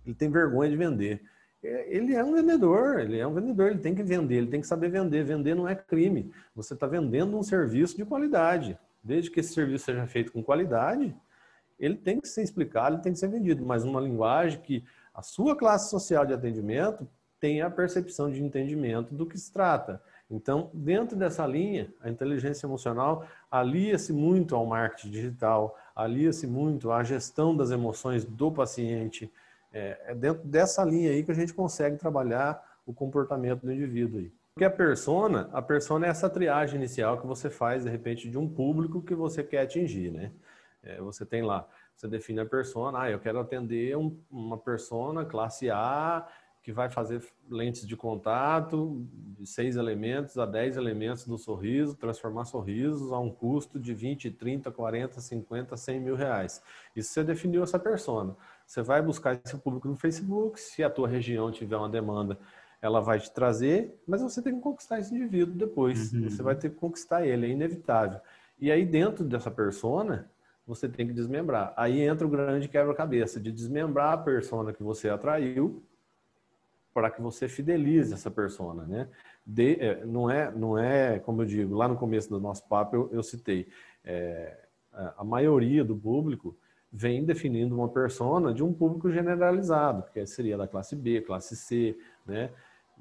ele 0.05 0.15
tem 0.15 0.29
vergonha 0.29 0.69
de 0.69 0.75
vender. 0.75 1.21
É, 1.63 1.95
ele 1.95 2.15
é 2.15 2.23
um 2.23 2.33
vendedor, 2.33 2.99
ele 2.99 3.19
é 3.19 3.27
um 3.27 3.33
vendedor, 3.33 3.69
ele 3.69 3.79
tem 3.79 3.93
que 3.93 4.01
vender, 4.01 4.37
ele 4.37 4.47
tem 4.47 4.61
que 4.61 4.67
saber 4.67 4.89
vender. 4.89 5.23
Vender 5.23 5.53
não 5.53 5.67
é 5.67 5.75
crime. 5.75 6.33
Você 6.55 6.73
está 6.73 6.87
vendendo 6.87 7.37
um 7.37 7.43
serviço 7.43 7.95
de 7.95 8.03
qualidade. 8.03 8.77
Desde 9.03 9.29
que 9.29 9.39
esse 9.39 9.53
serviço 9.53 9.85
seja 9.85 10.07
feito 10.07 10.31
com 10.31 10.43
qualidade, 10.43 11.15
ele 11.81 11.97
tem 11.97 12.21
que 12.21 12.27
ser 12.27 12.43
explicado, 12.43 12.95
ele 12.95 13.01
tem 13.01 13.11
que 13.11 13.19
ser 13.19 13.27
vendido, 13.27 13.65
mas 13.65 13.83
numa 13.83 13.99
linguagem 13.99 14.61
que 14.61 14.83
a 15.13 15.21
sua 15.21 15.55
classe 15.55 15.89
social 15.89 16.25
de 16.25 16.33
atendimento 16.33 17.07
tenha 17.39 17.65
a 17.65 17.71
percepção 17.71 18.31
de 18.31 18.41
entendimento 18.41 19.13
do 19.15 19.25
que 19.25 19.37
se 19.37 19.51
trata. 19.51 20.01
Então, 20.29 20.69
dentro 20.73 21.17
dessa 21.17 21.45
linha, 21.45 21.91
a 21.99 22.09
inteligência 22.09 22.65
emocional 22.65 23.25
alia-se 23.49 24.13
muito 24.13 24.55
ao 24.55 24.65
marketing 24.65 25.09
digital, 25.09 25.77
alia-se 25.95 26.45
muito 26.45 26.91
à 26.91 27.03
gestão 27.03 27.57
das 27.57 27.71
emoções 27.71 28.23
do 28.23 28.51
paciente, 28.51 29.29
é, 29.73 29.99
é 30.05 30.15
dentro 30.15 30.47
dessa 30.47 30.83
linha 30.85 31.11
aí 31.11 31.23
que 31.23 31.31
a 31.31 31.35
gente 31.35 31.53
consegue 31.53 31.97
trabalhar 31.97 32.63
o 32.85 32.93
comportamento 32.93 33.65
do 33.65 33.73
indivíduo 33.73 34.19
aí. 34.19 34.31
Porque 34.53 34.65
a 34.65 34.69
persona, 34.69 35.49
a 35.51 35.61
persona 35.61 36.05
é 36.05 36.09
essa 36.09 36.29
triagem 36.29 36.75
inicial 36.75 37.19
que 37.19 37.25
você 37.25 37.49
faz, 37.49 37.83
de 37.83 37.89
repente, 37.89 38.29
de 38.29 38.37
um 38.37 38.47
público 38.47 39.01
que 39.01 39.15
você 39.15 39.43
quer 39.43 39.61
atingir, 39.61 40.11
né? 40.11 40.31
É, 40.83 40.99
você 40.99 41.25
tem 41.25 41.43
lá, 41.43 41.67
você 41.95 42.07
define 42.07 42.39
a 42.39 42.45
persona, 42.45 43.01
ah, 43.01 43.09
eu 43.11 43.19
quero 43.19 43.39
atender 43.39 43.95
um, 43.95 44.17
uma 44.31 44.57
persona 44.57 45.23
classe 45.23 45.69
A 45.69 46.27
que 46.61 46.71
vai 46.71 46.89
fazer 46.89 47.23
lentes 47.49 47.87
de 47.87 47.97
contato 47.97 49.03
de 49.11 49.47
seis 49.47 49.75
elementos 49.75 50.37
a 50.37 50.45
dez 50.45 50.77
elementos 50.77 51.25
do 51.25 51.37
sorriso, 51.37 51.95
transformar 51.95 52.45
sorrisos 52.45 53.11
a 53.11 53.19
um 53.19 53.31
custo 53.31 53.79
de 53.79 53.93
20, 53.93 54.29
30, 54.31 54.71
40, 54.71 55.19
50, 55.19 55.75
100 55.75 55.99
mil 55.99 56.15
reais. 56.15 56.61
Isso 56.95 57.13
você 57.13 57.23
definiu 57.23 57.63
essa 57.63 57.79
persona. 57.79 58.35
Você 58.65 58.81
vai 58.83 59.01
buscar 59.01 59.39
esse 59.43 59.57
público 59.57 59.87
no 59.87 59.95
Facebook, 59.95 60.59
se 60.59 60.83
a 60.83 60.89
tua 60.89 61.07
região 61.07 61.51
tiver 61.51 61.77
uma 61.77 61.89
demanda, 61.89 62.37
ela 62.79 63.01
vai 63.01 63.19
te 63.19 63.31
trazer, 63.31 63.99
mas 64.07 64.21
você 64.21 64.41
tem 64.41 64.55
que 64.55 64.61
conquistar 64.61 64.99
esse 64.99 65.13
indivíduo 65.13 65.55
depois. 65.55 66.13
Uhum. 66.13 66.29
Você 66.29 66.41
vai 66.43 66.55
ter 66.55 66.69
que 66.69 66.75
conquistar 66.75 67.25
ele, 67.25 67.47
é 67.47 67.49
inevitável. 67.49 68.19
E 68.59 68.71
aí 68.71 68.85
dentro 68.85 69.23
dessa 69.25 69.49
persona, 69.49 70.30
você 70.65 70.87
tem 70.87 71.07
que 71.07 71.13
desmembrar. 71.13 71.73
Aí 71.75 72.01
entra 72.01 72.25
o 72.25 72.29
grande 72.29 72.67
quebra-cabeça 72.67 73.39
de 73.39 73.51
desmembrar 73.51 74.13
a 74.13 74.17
persona 74.17 74.73
que 74.73 74.83
você 74.83 75.09
atraiu 75.09 75.83
para 76.93 77.09
que 77.09 77.21
você 77.21 77.47
fidelize 77.47 78.13
essa 78.13 78.29
persona, 78.29 78.83
né? 78.83 79.07
De, 79.45 79.75
é, 79.79 80.05
não 80.05 80.29
é, 80.29 80.51
não 80.51 80.77
é, 80.77 81.19
como 81.19 81.41
eu 81.41 81.45
digo, 81.45 81.75
lá 81.75 81.87
no 81.87 81.95
começo 81.95 82.29
do 82.29 82.39
nosso 82.39 82.67
papo 82.67 82.95
eu, 82.95 83.09
eu 83.11 83.23
citei, 83.23 83.67
é, 84.03 84.57
a 85.17 85.23
maioria 85.23 85.83
do 85.83 85.95
público 85.95 86.55
vem 86.91 87.23
definindo 87.23 87.73
uma 87.73 87.87
persona 87.87 88.53
de 88.53 88.61
um 88.61 88.73
público 88.73 89.09
generalizado, 89.09 90.03
que 90.11 90.25
seria 90.25 90.57
da 90.57 90.67
classe 90.67 90.95
B, 90.95 91.21
classe 91.21 91.55
C, 91.55 91.97
né? 92.25 92.51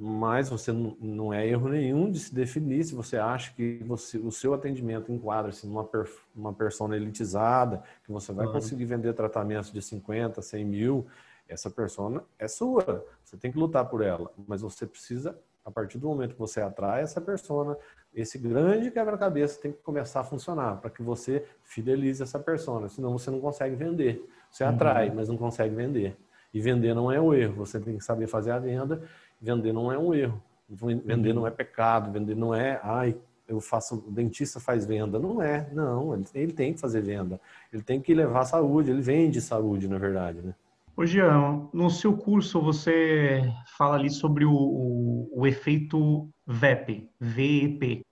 Mas 0.02 0.48
você 0.48 0.72
não, 0.72 1.30
é 1.30 1.46
erro 1.46 1.68
nenhum 1.68 2.10
de 2.10 2.18
se 2.18 2.34
definir 2.34 2.82
se 2.84 2.94
você 2.94 3.18
acha 3.18 3.52
que 3.52 3.84
você, 3.84 4.16
o 4.16 4.32
seu 4.32 4.54
atendimento 4.54 5.12
enquadra-se 5.12 5.66
numa 5.66 5.84
per, 5.84 6.10
uma 6.34 6.54
persona 6.54 6.96
elitizada, 6.96 7.82
que 8.02 8.10
você 8.10 8.32
vai 8.32 8.46
uhum. 8.46 8.52
conseguir 8.52 8.86
vender 8.86 9.12
tratamentos 9.12 9.70
de 9.70 9.82
50, 9.82 10.40
100 10.40 10.64
mil, 10.64 11.06
essa 11.46 11.68
persona 11.68 12.24
é 12.38 12.48
sua. 12.48 13.04
Você 13.22 13.36
tem 13.36 13.52
que 13.52 13.58
lutar 13.58 13.90
por 13.90 14.00
ela, 14.00 14.30
mas 14.48 14.62
você 14.62 14.86
precisa, 14.86 15.38
a 15.62 15.70
partir 15.70 15.98
do 15.98 16.08
momento 16.08 16.32
que 16.32 16.40
você 16.40 16.62
atrai 16.62 17.02
essa 17.02 17.20
persona, 17.20 17.76
esse 18.14 18.38
grande 18.38 18.90
quebra-cabeça 18.90 19.60
tem 19.60 19.70
que 19.70 19.82
começar 19.82 20.20
a 20.20 20.24
funcionar 20.24 20.76
para 20.80 20.88
que 20.88 21.02
você 21.02 21.44
fidelize 21.62 22.22
essa 22.22 22.38
persona, 22.38 22.88
senão 22.88 23.12
você 23.12 23.30
não 23.30 23.38
consegue 23.38 23.76
vender. 23.76 24.26
Você 24.50 24.64
uhum. 24.64 24.70
atrai, 24.70 25.10
mas 25.14 25.28
não 25.28 25.36
consegue 25.36 25.74
vender. 25.74 26.16
E 26.54 26.60
vender 26.60 26.94
não 26.94 27.12
é 27.12 27.20
o 27.20 27.32
erro, 27.34 27.54
você 27.54 27.78
tem 27.78 27.98
que 27.98 28.02
saber 28.02 28.26
fazer 28.26 28.50
a 28.50 28.58
venda. 28.58 29.02
Vender 29.40 29.72
não 29.72 29.90
é 29.90 29.98
um 29.98 30.12
erro. 30.12 30.42
Vender 30.68 31.30
uhum. 31.30 31.36
não 31.36 31.46
é 31.46 31.50
pecado, 31.50 32.12
vender 32.12 32.36
não 32.36 32.54
é, 32.54 32.80
ai, 32.84 33.16
eu 33.48 33.60
faço, 33.60 33.96
o 34.06 34.10
dentista 34.10 34.60
faz 34.60 34.86
venda. 34.86 35.18
Não 35.18 35.42
é, 35.42 35.68
não, 35.72 36.14
ele, 36.14 36.24
ele 36.34 36.52
tem 36.52 36.72
que 36.72 36.80
fazer 36.80 37.00
venda. 37.00 37.40
Ele 37.72 37.82
tem 37.82 38.00
que 38.00 38.14
levar 38.14 38.44
saúde, 38.44 38.90
ele 38.90 39.02
vende 39.02 39.40
saúde, 39.40 39.88
na 39.88 39.98
verdade, 39.98 40.40
né? 40.40 40.54
Ô 40.96 41.04
Jean, 41.04 41.68
no 41.72 41.90
seu 41.90 42.16
curso 42.16 42.60
você 42.60 43.42
fala 43.76 43.96
ali 43.96 44.10
sobre 44.10 44.44
o, 44.44 44.52
o, 44.52 45.30
o 45.32 45.46
efeito 45.46 46.28
VEP, 46.46 47.08
VEP. 47.18 48.04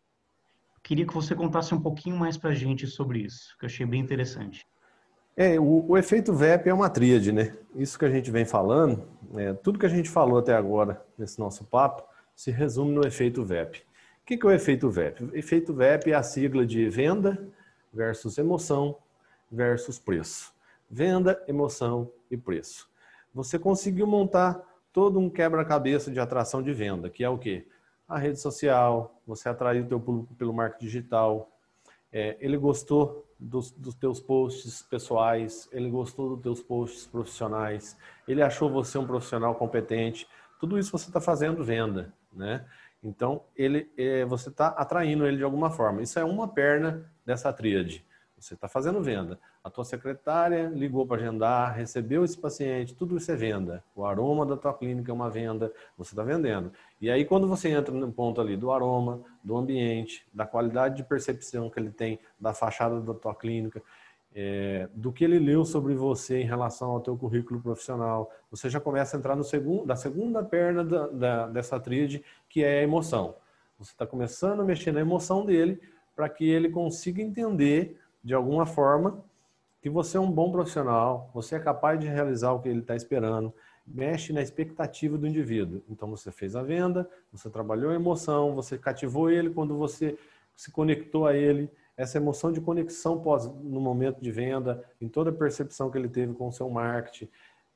Queria 0.82 1.06
que 1.06 1.14
você 1.14 1.34
contasse 1.34 1.74
um 1.74 1.80
pouquinho 1.80 2.16
mais 2.16 2.36
para 2.36 2.50
a 2.50 2.54
gente 2.54 2.86
sobre 2.86 3.20
isso, 3.20 3.54
que 3.58 3.66
eu 3.66 3.68
achei 3.68 3.84
bem 3.84 4.00
interessante. 4.00 4.64
É, 5.40 5.57
o, 5.57 5.85
o, 5.90 5.96
efeito 5.96 6.33
VEP 6.33 6.68
é 6.68 6.74
uma 6.74 6.90
tríade, 6.90 7.31
né? 7.31 7.57
Isso 7.77 7.96
que 7.96 8.05
a 8.05 8.11
gente 8.11 8.29
vem 8.29 8.44
falando, 8.44 9.05
é, 9.37 9.53
tudo 9.53 9.79
que 9.79 9.87
a 9.87 9.88
gente 9.88 10.11
falou 10.11 10.40
até 10.40 10.53
agora 10.53 11.01
nesse 11.16 11.38
nosso 11.38 11.62
papo, 11.64 12.03
se 12.35 12.51
resume 12.51 12.90
no 12.90 13.07
efeito 13.07 13.44
VEP. 13.44 13.79
O 14.20 14.27
que, 14.27 14.37
que 14.37 14.44
é 14.44 14.48
o 14.48 14.53
efeito 14.53 14.90
VEP? 14.90 15.31
Efeito 15.33 15.72
VEP 15.72 16.11
é 16.11 16.14
a 16.14 16.24
sigla 16.24 16.66
de 16.66 16.88
venda 16.88 17.48
versus 17.94 18.37
emoção 18.37 18.96
versus 19.48 19.96
preço. 19.96 20.53
Venda, 20.90 21.40
emoção 21.46 22.11
e 22.29 22.37
preço. 22.37 22.90
Você 23.33 23.61
conseguiu 23.61 24.09
montar 24.09 24.61
todo 24.92 25.20
um 25.20 25.31
quebra-cabeça 25.31 26.11
de 26.11 26.18
atração 26.18 26.61
de 26.61 26.72
venda, 26.72 27.09
que 27.09 27.22
é 27.22 27.29
o 27.29 27.38
quê? 27.38 27.64
A 28.09 28.18
rede 28.18 28.40
social, 28.40 29.14
você 29.24 29.48
atraiu 29.48 29.85
o 29.85 29.87
teu 29.87 30.01
público 30.01 30.35
pelo 30.35 30.53
marketing 30.53 30.85
digital, 30.85 31.48
é, 32.12 32.37
ele 32.40 32.57
gostou 32.57 33.27
dos, 33.38 33.70
dos 33.70 33.94
teus 33.94 34.20
posts 34.20 34.83
pessoais, 34.83 35.68
ele 35.72 35.88
gostou 35.88 36.31
dos 36.31 36.42
teus 36.42 36.62
posts 36.62 37.07
profissionais, 37.07 37.96
ele 38.27 38.42
achou 38.42 38.70
você 38.70 38.98
um 38.98 39.07
profissional 39.07 39.55
competente, 39.55 40.27
tudo 40.59 40.79
isso 40.79 40.90
você 40.90 41.09
está 41.09 41.20
fazendo 41.20 41.64
venda, 41.64 42.12
né? 42.33 42.66
Então, 43.03 43.44
ele, 43.55 43.88
é, 43.96 44.24
você 44.24 44.48
está 44.48 44.68
atraindo 44.68 45.24
ele 45.24 45.37
de 45.37 45.44
alguma 45.44 45.70
forma. 45.70 46.03
Isso 46.03 46.18
é 46.18 46.24
uma 46.24 46.48
perna 46.48 47.09
dessa 47.24 47.53
tríade. 47.53 48.05
Você 48.40 48.55
está 48.55 48.68
fazendo 48.68 49.03
venda. 49.03 49.38
A 49.62 49.68
tua 49.68 49.85
secretária 49.85 50.68
ligou 50.68 51.07
para 51.07 51.20
agendar, 51.20 51.74
recebeu 51.74 52.24
esse 52.24 52.38
paciente, 52.38 52.94
tudo 52.94 53.16
isso 53.16 53.31
é 53.33 53.37
venda. 53.37 53.83
O 53.96 54.05
aroma 54.05 54.46
da 54.46 54.57
tua 54.57 54.72
clínica 54.72 55.11
é 55.11 55.14
uma 55.14 55.29
venda, 55.29 55.72
você 55.96 56.12
está 56.12 56.22
vendendo. 56.22 56.72
E 57.01 57.11
aí, 57.11 57.24
quando 57.24 57.48
você 57.48 57.68
entra 57.68 57.92
no 57.92 58.12
ponto 58.12 58.40
ali 58.40 58.57
do 58.57 58.70
aroma, 58.70 59.20
do 59.42 59.57
ambiente, 59.57 60.27
da 60.33 60.46
qualidade 60.46 60.96
de 60.96 61.05
percepção 61.05 61.68
que 61.68 61.81
ele 61.81 61.90
tem 61.90 62.18
da 62.38 62.55
fachada 62.55 63.01
da 63.01 63.12
tua 63.12 63.35
clínica, 63.35 63.83
é, 64.35 64.88
do 64.94 65.12
que 65.12 65.24
ele 65.24 65.38
leu 65.38 65.64
sobre 65.64 65.94
você 65.94 66.40
em 66.42 66.46
relação 66.46 66.90
ao 66.90 67.01
teu 67.01 67.16
currículo 67.16 67.61
profissional, 67.61 68.31
você 68.51 68.70
já 68.70 68.79
começa 68.79 69.16
a 69.16 69.18
entrar 69.18 69.35
no 69.35 69.42
segundo, 69.42 69.85
da 69.85 69.96
segunda 69.96 70.44
perna 70.44 70.85
da, 70.85 71.07
da, 71.09 71.46
dessa 71.48 71.81
tríade, 71.81 72.22
que 72.48 72.62
é 72.62 72.81
a 72.81 72.83
emoção. 72.83 73.35
Você 73.79 73.92
está 73.92 74.07
começando 74.07 74.61
a 74.61 74.64
mexer 74.64 74.92
na 74.92 75.01
emoção 75.01 75.44
dele 75.44 75.81
para 76.14 76.29
que 76.29 76.48
ele 76.48 76.68
consiga 76.68 77.22
entender 77.22 77.98
de 78.22 78.35
alguma 78.35 78.66
forma 78.66 79.24
que 79.81 79.88
você 79.88 80.16
é 80.16 80.20
um 80.20 80.31
bom 80.31 80.50
profissional, 80.50 81.31
você 81.33 81.54
é 81.54 81.61
capaz 81.61 81.98
de 82.00 82.07
realizar 82.07 82.52
o 82.52 82.61
que 82.61 82.68
ele 82.68 82.81
está 82.81 82.96
esperando, 82.96 83.54
mexe 83.87 84.33
na 84.33 84.42
expectativa 84.42 85.16
do 85.16 85.26
indivíduo. 85.26 85.83
Então 85.88 86.11
você 86.11 86.31
fez 86.31 86.57
a 86.57 86.62
venda, 86.62 87.09
você 87.33 87.48
trabalhou 87.48 87.90
a 87.90 87.94
emoção, 87.94 88.54
você 88.54 88.76
cativou 88.76 89.31
ele 89.31 89.50
quando 89.50 89.76
você 89.76 90.18
se 90.57 90.70
conectou 90.72 91.26
a 91.26 91.35
ele, 91.35 91.70
essa 91.96 92.18
emoção 92.18 92.52
de 92.52 92.61
conexão 92.61 93.20
pós, 93.20 93.46
no 93.46 93.81
momento 93.81 94.20
de 94.20 94.31
venda, 94.31 94.85
em 95.00 95.09
toda 95.09 95.31
a 95.31 95.33
percepção 95.33 95.90
que 95.90 95.98
ele 95.98 96.09
teve 96.09 96.35
com 96.35 96.48
o 96.48 96.52
seu 96.52 96.68
marketing, 96.68 97.28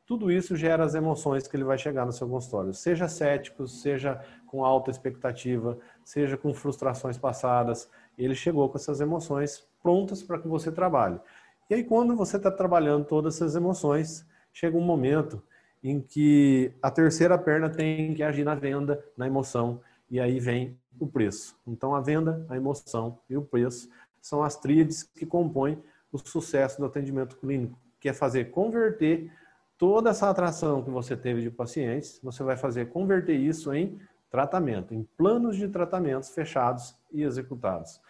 tudo 0.05 0.31
isso 0.31 0.57
gera 0.57 0.85
as 0.85 0.95
emoções 0.95 1.47
que 1.47 1.57
ele 1.57 1.65
vai 1.65 1.79
chegar 1.79 2.05
no 2.05 2.13
seu 2.13 2.29
consultório. 2.29 2.75
Seja 2.75 3.09
cético, 3.09 3.67
seja 3.67 4.21
com 4.47 4.65
alta 4.65 4.91
expectativa, 4.91 5.79
seja 6.05 6.37
com 6.37 6.53
frustrações 6.53 7.17
passadas, 7.17 7.89
ele 8.19 8.35
chegou 8.35 8.69
com 8.69 8.77
essas 8.77 9.01
emoções 9.01 9.67
prontas 9.83 10.23
para 10.23 10.39
que 10.39 10.49
você 10.49 10.71
trabalhe. 10.71 11.21
E 11.69 11.75
aí, 11.75 11.85
quando 11.85 12.15
você 12.17 12.37
está 12.37 12.51
trabalhando 12.51 13.05
todas 13.05 13.37
essas 13.37 13.57
emoções, 13.57 14.27
chega 14.53 14.77
um 14.77 14.83
momento 14.83 15.43
em 15.83 16.01
que 16.01 16.73
a 16.81 16.91
terceira 16.91 17.37
perna 17.37 17.69
tem 17.69 18.15
que 18.15 18.23
agir 18.23 18.45
na 18.45 18.55
venda, 18.55 19.05
na 19.17 19.27
emoção, 19.27 19.81
e 20.11 20.21
aí 20.21 20.39
vem 20.39 20.79
o 21.01 21.07
preço. 21.07 21.59
Então, 21.67 21.95
a 21.95 22.01
venda, 22.01 22.47
a 22.49 22.57
emoção 22.57 23.19
e 23.29 23.37
o 23.37 23.43
preço 23.43 23.89
são 24.21 24.43
as 24.43 24.57
tríades 24.57 25.03
que 25.03 25.27
compõem 25.27 25.83
o 26.13 26.19
sucesso 26.19 26.79
do 26.79 26.87
atendimento 26.87 27.37
clínico, 27.37 27.79
que 27.99 28.09
é 28.09 28.13
fazer 28.13 28.51
converter 28.51 29.33
toda 29.79 30.11
essa 30.11 30.31
atração 30.31 30.83
que 30.83 30.91
você 30.91 31.17
teve 31.17 31.41
de 31.41 31.51
pacientes, 31.51 32.21
você 32.23 32.43
vai 32.45 32.57
fazer 32.57 32.91
converter 32.91 33.35
isso 33.35 33.75
em 33.75 33.99
tratamento, 34.31 34.95
em 34.95 35.03
planos 35.17 35.57
de 35.57 35.69
tratamentos 35.69 36.31
fechados 36.31 36.95
e 37.11 37.23
executados. 37.23 38.01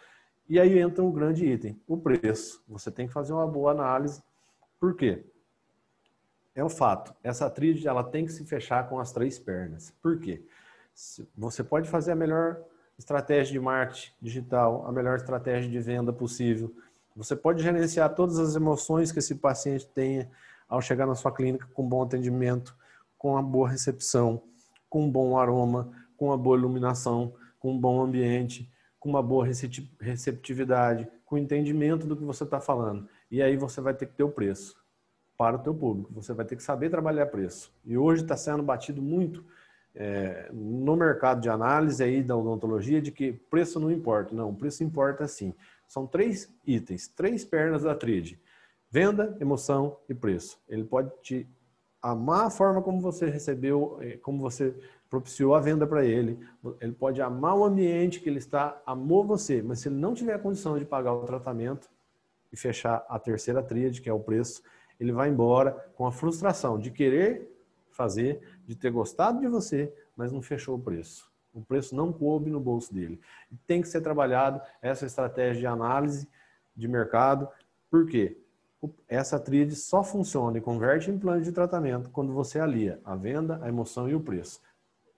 E 0.53 0.59
aí 0.59 0.77
entra 0.77 1.03
um 1.03 1.11
grande 1.11 1.51
item, 1.51 1.81
o 1.87 1.97
preço. 1.97 2.63
Você 2.67 2.91
tem 2.91 3.07
que 3.07 3.11
fazer 3.11 3.33
uma 3.33 3.47
boa 3.47 3.71
análise. 3.71 4.21
Por 4.79 4.95
quê? 4.95 5.25
É 6.53 6.63
o 6.63 6.69
fato, 6.69 7.11
essa 7.23 7.49
tríade 7.49 7.87
ela 7.87 8.03
tem 8.03 8.23
que 8.23 8.31
se 8.31 8.45
fechar 8.45 8.87
com 8.87 8.99
as 8.99 9.11
três 9.11 9.39
pernas. 9.39 9.91
Por 9.99 10.19
quê? 10.19 10.45
Você 11.35 11.63
pode 11.63 11.89
fazer 11.89 12.11
a 12.11 12.15
melhor 12.15 12.61
estratégia 12.99 13.51
de 13.51 13.59
marketing 13.59 14.11
digital, 14.21 14.85
a 14.85 14.91
melhor 14.91 15.15
estratégia 15.15 15.67
de 15.67 15.79
venda 15.79 16.13
possível. 16.13 16.71
Você 17.15 17.35
pode 17.35 17.63
gerenciar 17.63 18.13
todas 18.13 18.37
as 18.37 18.55
emoções 18.55 19.11
que 19.11 19.17
esse 19.17 19.33
paciente 19.33 19.87
tenha 19.87 20.29
ao 20.69 20.83
chegar 20.83 21.07
na 21.07 21.15
sua 21.15 21.31
clínica 21.31 21.67
com 21.73 21.83
bom 21.83 22.03
atendimento, 22.03 22.77
com 23.17 23.31
uma 23.31 23.41
boa 23.41 23.67
recepção, 23.67 24.39
com 24.87 25.05
um 25.05 25.09
bom 25.09 25.35
aroma, 25.35 25.91
com 26.15 26.27
uma 26.27 26.37
boa 26.37 26.55
iluminação, 26.55 27.33
com 27.59 27.73
um 27.73 27.79
bom 27.79 28.03
ambiente, 28.03 28.71
com 29.03 29.09
uma 29.09 29.21
boa 29.21 29.45
receptividade, 29.99 31.05
com 31.25 31.37
entendimento 31.37 32.07
do 32.07 32.15
que 32.15 32.23
você 32.23 32.45
está 32.45 32.61
falando. 32.61 33.05
E 33.29 33.41
aí 33.41 33.57
você 33.57 33.81
vai 33.81 33.93
ter 33.93 34.05
que 34.05 34.13
ter 34.13 34.23
o 34.23 34.29
preço 34.29 34.81
para 35.37 35.57
o 35.57 35.59
teu 35.59 35.75
público. 35.75 36.13
Você 36.13 36.31
vai 36.31 36.45
ter 36.45 36.55
que 36.55 36.63
saber 36.63 36.89
trabalhar 36.89 37.25
preço. 37.25 37.69
E 37.83 37.97
hoje 37.97 38.21
está 38.21 38.37
sendo 38.37 38.63
batido 38.63 39.01
muito 39.01 39.43
é, 39.93 40.49
no 40.53 40.95
mercado 40.95 41.41
de 41.41 41.49
análise 41.49 42.01
aí 42.01 42.23
da 42.23 42.37
odontologia 42.37 43.01
de 43.01 43.11
que 43.11 43.33
preço 43.33 43.77
não 43.77 43.91
importa. 43.91 44.33
Não, 44.33 44.55
preço 44.55 44.85
importa 44.85 45.27
sim. 45.27 45.53
São 45.85 46.07
três 46.07 46.49
itens, 46.65 47.09
três 47.09 47.43
pernas 47.43 47.83
da 47.83 47.93
tríade. 47.93 48.39
Venda, 48.89 49.35
emoção 49.41 49.97
e 50.07 50.13
preço. 50.13 50.57
Ele 50.69 50.85
pode 50.85 51.11
te 51.21 51.45
amar 52.01 52.45
a 52.45 52.49
forma 52.49 52.81
como 52.81 53.01
você 53.01 53.25
recebeu, 53.29 53.97
é, 53.99 54.15
como 54.15 54.39
você 54.39 54.73
propiciou 55.13 55.53
a 55.53 55.59
venda 55.59 55.85
para 55.85 56.03
ele. 56.03 56.39
Ele 56.81 56.91
pode 56.91 57.21
amar 57.21 57.55
o 57.55 57.63
ambiente 57.63 58.19
que 58.19 58.27
ele 58.27 58.39
está, 58.39 58.81
amou 58.83 59.23
você, 59.23 59.61
mas 59.61 59.77
se 59.77 59.87
ele 59.87 59.95
não 59.95 60.15
tiver 60.15 60.33
a 60.33 60.39
condição 60.39 60.75
de 60.75 60.85
pagar 60.85 61.13
o 61.13 61.23
tratamento 61.23 61.87
e 62.51 62.57
fechar 62.57 63.05
a 63.07 63.19
terceira 63.19 63.61
tríade, 63.61 64.01
que 64.01 64.09
é 64.09 64.13
o 64.13 64.19
preço, 64.19 64.63
ele 64.99 65.11
vai 65.11 65.29
embora 65.29 65.71
com 65.93 66.07
a 66.07 66.11
frustração 66.11 66.79
de 66.79 66.89
querer 66.89 67.47
fazer, 67.91 68.41
de 68.65 68.75
ter 68.75 68.89
gostado 68.89 69.39
de 69.39 69.47
você, 69.47 69.93
mas 70.17 70.31
não 70.31 70.41
fechou 70.41 70.77
o 70.77 70.81
preço. 70.81 71.31
O 71.53 71.61
preço 71.61 71.95
não 71.95 72.11
coube 72.11 72.49
no 72.49 72.59
bolso 72.59 72.91
dele. 72.91 73.21
Tem 73.67 73.83
que 73.83 73.87
ser 73.87 74.01
trabalhado 74.01 74.59
essa 74.81 75.05
estratégia 75.05 75.59
de 75.59 75.67
análise 75.67 76.27
de 76.75 76.87
mercado. 76.87 77.47
Por 77.87 78.07
quê? 78.07 78.35
Essa 79.07 79.39
tríade 79.39 79.75
só 79.75 80.03
funciona 80.03 80.57
e 80.57 80.61
converte 80.61 81.11
em 81.11 81.19
plano 81.19 81.43
de 81.43 81.51
tratamento 81.51 82.09
quando 82.09 82.33
você 82.33 82.59
alia 82.59 82.99
a 83.05 83.15
venda, 83.15 83.59
a 83.61 83.69
emoção 83.69 84.09
e 84.09 84.15
o 84.15 84.19
preço. 84.19 84.59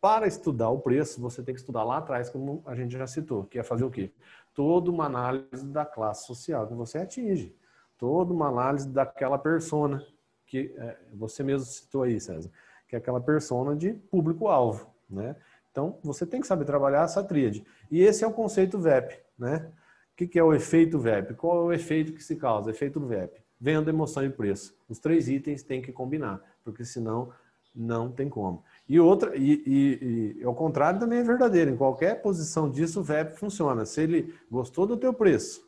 Para 0.06 0.28
estudar 0.28 0.70
o 0.70 0.78
preço, 0.78 1.20
você 1.20 1.42
tem 1.42 1.56
que 1.56 1.60
estudar 1.60 1.84
lá 1.84 1.98
atrás, 1.98 2.30
como 2.30 2.62
a 2.68 2.76
gente 2.76 2.96
já 2.96 3.08
citou, 3.08 3.46
que 3.46 3.58
é 3.58 3.64
fazer 3.64 3.86
o 3.86 3.90
quê? 3.90 4.12
Toda 4.54 4.92
uma 4.92 5.08
análise 5.08 5.66
da 5.66 5.84
classe 5.84 6.28
social 6.28 6.68
que 6.68 6.76
você 6.76 7.00
atinge. 7.00 7.56
toda 7.98 8.32
uma 8.32 8.48
análise 8.50 8.88
daquela 8.88 9.40
persona 9.40 10.06
que 10.46 10.76
é, 10.78 10.96
você 11.12 11.42
mesmo 11.42 11.66
citou 11.66 12.04
aí, 12.04 12.20
César, 12.22 12.52
que 12.88 12.96
é 12.96 13.00
aquela 13.00 13.20
persona 13.20 13.76
de 13.76 13.94
público-alvo, 13.94 14.94
né? 15.10 15.36
Então, 15.72 15.98
você 16.04 16.24
tem 16.24 16.40
que 16.40 16.46
saber 16.46 16.66
trabalhar 16.66 17.06
essa 17.06 17.24
tríade. 17.24 17.66
E 17.90 18.00
esse 18.04 18.24
é 18.24 18.28
o 18.28 18.32
conceito 18.32 18.78
VEP, 18.78 19.20
né? 19.36 19.72
O 20.12 20.28
que 20.28 20.38
é 20.38 20.44
o 20.44 20.54
efeito 20.54 21.00
VEP? 21.00 21.34
Qual 21.34 21.64
é 21.64 21.66
o 21.66 21.74
efeito 21.74 22.14
que 22.14 22.24
se 22.24 22.36
causa? 22.36 22.70
Efeito 22.70 23.00
VEP. 23.00 23.42
Venda, 23.60 23.90
emoção 23.90 24.24
e 24.24 24.30
preço. 24.30 24.78
Os 24.88 25.00
três 25.00 25.28
itens 25.28 25.64
têm 25.64 25.82
que 25.82 25.92
combinar, 25.92 26.40
porque 26.64 26.86
senão 26.86 27.34
não 27.76 28.10
tem 28.10 28.30
como. 28.30 28.64
E 28.88 29.00
outra, 29.00 29.36
e, 29.36 29.64
e, 29.66 30.38
e 30.40 30.44
ao 30.44 30.54
contrário 30.54 31.00
também 31.00 31.20
é 31.20 31.24
verdadeiro. 31.24 31.72
Em 31.72 31.78
qualquer 31.78 32.22
posição 32.22 32.70
disso, 32.70 33.00
o 33.00 33.04
VEP 33.04 33.36
funciona. 33.36 33.86
Se 33.86 34.02
ele 34.02 34.34
gostou 34.50 34.86
do 34.86 34.96
teu 34.96 35.14
preço, 35.14 35.68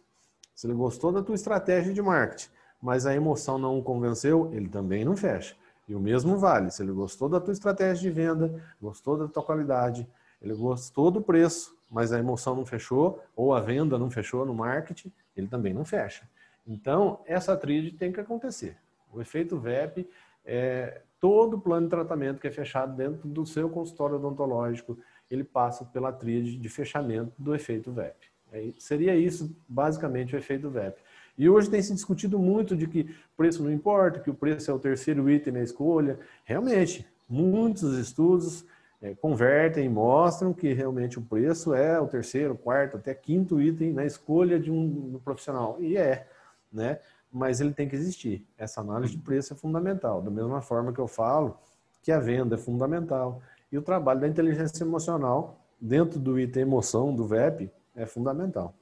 se 0.53 0.67
ele 0.67 0.73
gostou 0.73 1.11
da 1.11 1.21
tua 1.21 1.35
estratégia 1.35 1.93
de 1.93 2.01
marketing, 2.01 2.49
mas 2.81 3.05
a 3.05 3.15
emoção 3.15 3.57
não 3.57 3.79
o 3.79 3.83
convenceu, 3.83 4.51
ele 4.53 4.69
também 4.69 5.03
não 5.03 5.17
fecha. 5.17 5.55
E 5.87 5.95
o 5.95 5.99
mesmo 5.99 6.37
vale. 6.37 6.69
Se 6.69 6.83
ele 6.83 6.91
gostou 6.91 7.27
da 7.27 7.39
tua 7.39 7.53
estratégia 7.53 8.09
de 8.09 8.09
venda, 8.09 8.63
gostou 8.81 9.17
da 9.17 9.27
tua 9.27 9.41
qualidade, 9.41 10.07
ele 10.41 10.53
gostou 10.53 11.09
do 11.09 11.21
preço, 11.21 11.75
mas 11.89 12.11
a 12.11 12.19
emoção 12.19 12.55
não 12.55 12.65
fechou, 12.65 13.23
ou 13.35 13.53
a 13.53 13.59
venda 13.59 13.97
não 13.97 14.11
fechou 14.11 14.45
no 14.45 14.53
marketing, 14.53 15.11
ele 15.35 15.47
também 15.47 15.73
não 15.73 15.85
fecha. 15.85 16.27
Então, 16.67 17.19
essa 17.25 17.55
tríade 17.55 17.91
tem 17.91 18.11
que 18.11 18.19
acontecer. 18.19 18.77
O 19.13 19.21
efeito 19.21 19.57
VEP 19.57 20.07
é 20.45 21.01
todo 21.19 21.59
plano 21.59 21.87
de 21.87 21.89
tratamento 21.89 22.39
que 22.39 22.47
é 22.47 22.51
fechado 22.51 22.95
dentro 22.95 23.27
do 23.27 23.45
seu 23.45 23.69
consultório 23.69 24.15
odontológico, 24.15 24.97
ele 25.29 25.43
passa 25.43 25.85
pela 25.85 26.11
tríade 26.11 26.57
de 26.57 26.69
fechamento 26.69 27.33
do 27.37 27.53
efeito 27.53 27.91
VEP. 27.91 28.15
É, 28.51 28.71
seria 28.77 29.15
isso, 29.15 29.55
basicamente, 29.67 30.35
o 30.35 30.37
efeito 30.37 30.69
VEP. 30.69 31.01
E 31.37 31.49
hoje 31.49 31.69
tem 31.69 31.81
se 31.81 31.93
discutido 31.93 32.39
muito 32.39 32.75
de 32.75 32.87
que 32.87 33.15
preço 33.35 33.63
não 33.63 33.71
importa, 33.71 34.19
que 34.19 34.29
o 34.29 34.33
preço 34.33 34.71
é 34.71 34.73
o 34.73 34.79
terceiro 34.79 35.29
item 35.29 35.53
na 35.53 35.61
escolha. 35.61 36.19
Realmente, 36.43 37.05
muitos 37.29 37.97
estudos 37.97 38.65
é, 39.01 39.13
convertem 39.13 39.85
e 39.85 39.89
mostram 39.89 40.53
que 40.53 40.73
realmente 40.73 41.19
o 41.19 41.21
preço 41.21 41.73
é 41.73 41.99
o 41.99 42.07
terceiro, 42.07 42.55
quarto, 42.55 42.97
até 42.97 43.13
quinto 43.13 43.61
item 43.61 43.93
na 43.93 44.05
escolha 44.05 44.59
de 44.59 44.71
um, 44.71 45.15
um 45.15 45.19
profissional. 45.23 45.77
E 45.79 45.95
é, 45.95 46.27
né? 46.71 46.99
Mas 47.31 47.59
ele 47.59 47.73
tem 47.73 47.87
que 47.87 47.95
existir. 47.95 48.45
Essa 48.57 48.81
análise 48.81 49.15
de 49.15 49.21
preço 49.21 49.53
é 49.53 49.55
fundamental. 49.55 50.21
Da 50.21 50.31
mesma 50.31 50.61
forma 50.61 50.93
que 50.93 50.99
eu 50.99 51.07
falo 51.07 51.57
que 52.01 52.11
a 52.11 52.19
venda 52.19 52.55
é 52.55 52.57
fundamental. 52.57 53.41
E 53.71 53.77
o 53.77 53.81
trabalho 53.81 54.21
da 54.21 54.27
inteligência 54.27 54.83
emocional 54.83 55.59
dentro 55.79 56.19
do 56.19 56.39
item 56.39 56.63
emoção 56.63 57.13
do 57.13 57.27
VEP 57.27 57.69
é 57.95 58.05
fundamental. 58.05 58.73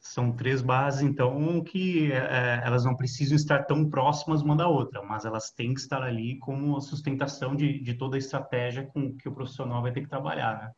São 0.00 0.32
três 0.32 0.62
bases, 0.62 1.02
então, 1.02 1.62
que 1.62 2.12
é, 2.12 2.62
elas 2.64 2.84
não 2.84 2.96
precisam 2.96 3.36
estar 3.36 3.64
tão 3.64 3.88
próximas 3.88 4.42
uma 4.42 4.56
da 4.56 4.66
outra, 4.66 5.02
mas 5.02 5.24
elas 5.24 5.50
têm 5.50 5.74
que 5.74 5.80
estar 5.80 6.02
ali 6.02 6.38
como 6.38 6.76
a 6.76 6.80
sustentação 6.80 7.54
de, 7.54 7.80
de 7.80 7.94
toda 7.94 8.16
a 8.16 8.18
estratégia 8.18 8.86
com 8.86 9.14
que 9.14 9.28
o 9.28 9.32
profissional 9.32 9.82
vai 9.82 9.92
ter 9.92 10.00
que 10.00 10.08
trabalhar, 10.08 10.58
né? 10.58 10.72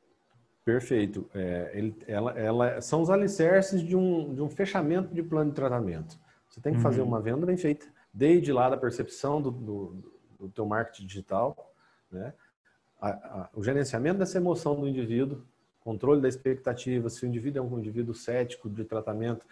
Perfeito. 0.71 1.29
É, 1.35 1.71
ele, 1.75 1.97
ela, 2.07 2.39
ela, 2.39 2.81
são 2.81 3.03
os 3.03 3.11
alicerces 3.11 3.83
de 3.83 3.97
um, 3.97 4.33
de 4.33 4.41
um 4.41 4.49
fechamento 4.49 5.13
de 5.13 5.21
plano 5.21 5.51
de 5.51 5.57
tratamento. 5.57 6.17
Você 6.49 6.61
tem 6.61 6.73
que 6.73 6.79
uhum. 6.79 6.83
fazer 6.83 7.03
uma 7.03 7.21
venda 7.21 7.45
bem 7.45 7.57
feita, 7.57 7.87
desde 8.15 8.53
lá 8.53 8.71
da 8.71 8.77
percepção 8.77 9.43
do, 9.43 9.51
do, 9.51 10.13
do 10.39 10.49
teu 10.49 10.65
marketing 10.65 11.07
digital, 11.07 11.75
né? 12.11 12.33
A, 13.01 13.09
a, 13.09 13.49
o 13.55 13.65
gerenciamento 13.65 14.19
dessa 14.19 14.39
emoção 14.39 14.79
do 14.79 14.87
indivíduo, 14.87 15.43
controle 15.81 16.21
da 16.21 16.29
expectativa, 16.29 17.09
se 17.09 17.25
o 17.25 17.29
indivíduo 17.29 17.63
é 17.63 17.67
um 17.67 17.79
indivíduo 17.79 18.15
cético 18.15 18.69
de 18.69 18.85
tratamento, 18.85 19.45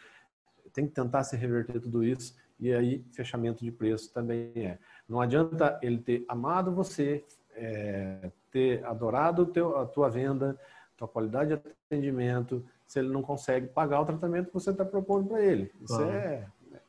tem 0.73 0.87
que 0.87 0.93
tentar 0.93 1.25
se 1.25 1.37
reverter 1.37 1.81
tudo 1.81 2.05
isso 2.05 2.37
e 2.61 2.73
aí 2.73 3.05
fechamento 3.13 3.65
de 3.65 3.73
preço 3.73 4.13
também 4.13 4.53
é. 4.55 4.79
Não 5.09 5.21
adianta 5.21 5.79
ele 5.83 5.99
ter 5.99 6.25
amado 6.29 6.73
você, 6.73 7.25
é, 7.57 8.31
ter 8.51 8.85
adorado 8.85 9.47
teu, 9.47 9.79
a 9.79 9.87
tua 9.87 10.09
venda, 10.09 10.59
tua 10.99 11.09
qualidade 11.09 11.49
de 11.49 11.55
atendimento, 11.55 12.65
se 12.87 12.99
ele 12.99 13.09
não 13.09 13.23
consegue 13.23 13.69
pagar 13.69 14.01
o 14.01 14.05
tratamento 14.05 14.49
que 14.49 14.55
você 14.55 14.71
está 14.71 14.85
propondo 14.85 15.29
para 15.29 15.41
ele. 15.41 15.73
Isso 15.81 16.03
é, 16.03 16.47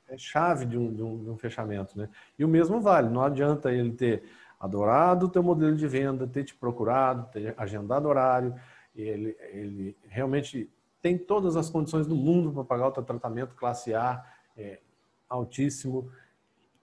é, 0.08 0.18
chave 0.18 0.66
de 0.66 0.78
um, 0.78 0.92
de, 0.92 1.04
um, 1.04 1.24
de 1.24 1.30
um, 1.30 1.38
fechamento, 1.38 1.98
né? 1.98 2.10
E 2.38 2.44
o 2.44 2.48
mesmo 2.48 2.82
vale, 2.82 3.08
não 3.08 3.22
adianta 3.22 3.72
ele 3.72 3.92
ter 3.92 4.24
adorado 4.60 5.28
o 5.28 5.30
teu 5.30 5.44
modelo 5.44 5.76
de 5.76 5.88
venda, 5.88 6.28
ter 6.28 6.44
te 6.44 6.56
procurado, 6.56 7.30
ter 7.32 7.54
agendado 7.56 8.08
horário, 8.08 8.56
ele, 8.96 9.38
ele 9.52 9.96
realmente 10.08 10.70
tem 11.02 11.18
todas 11.18 11.56
as 11.56 11.70
condições 11.70 12.08
do 12.08 12.16
mundo 12.16 12.52
para 12.52 12.64
pagar 12.64 12.88
o 12.88 12.92
teu 12.92 13.04
tratamento 13.04 13.56
classe 13.56 13.94
A, 13.94 14.26
é, 14.58 14.80
altíssimo, 15.30 16.12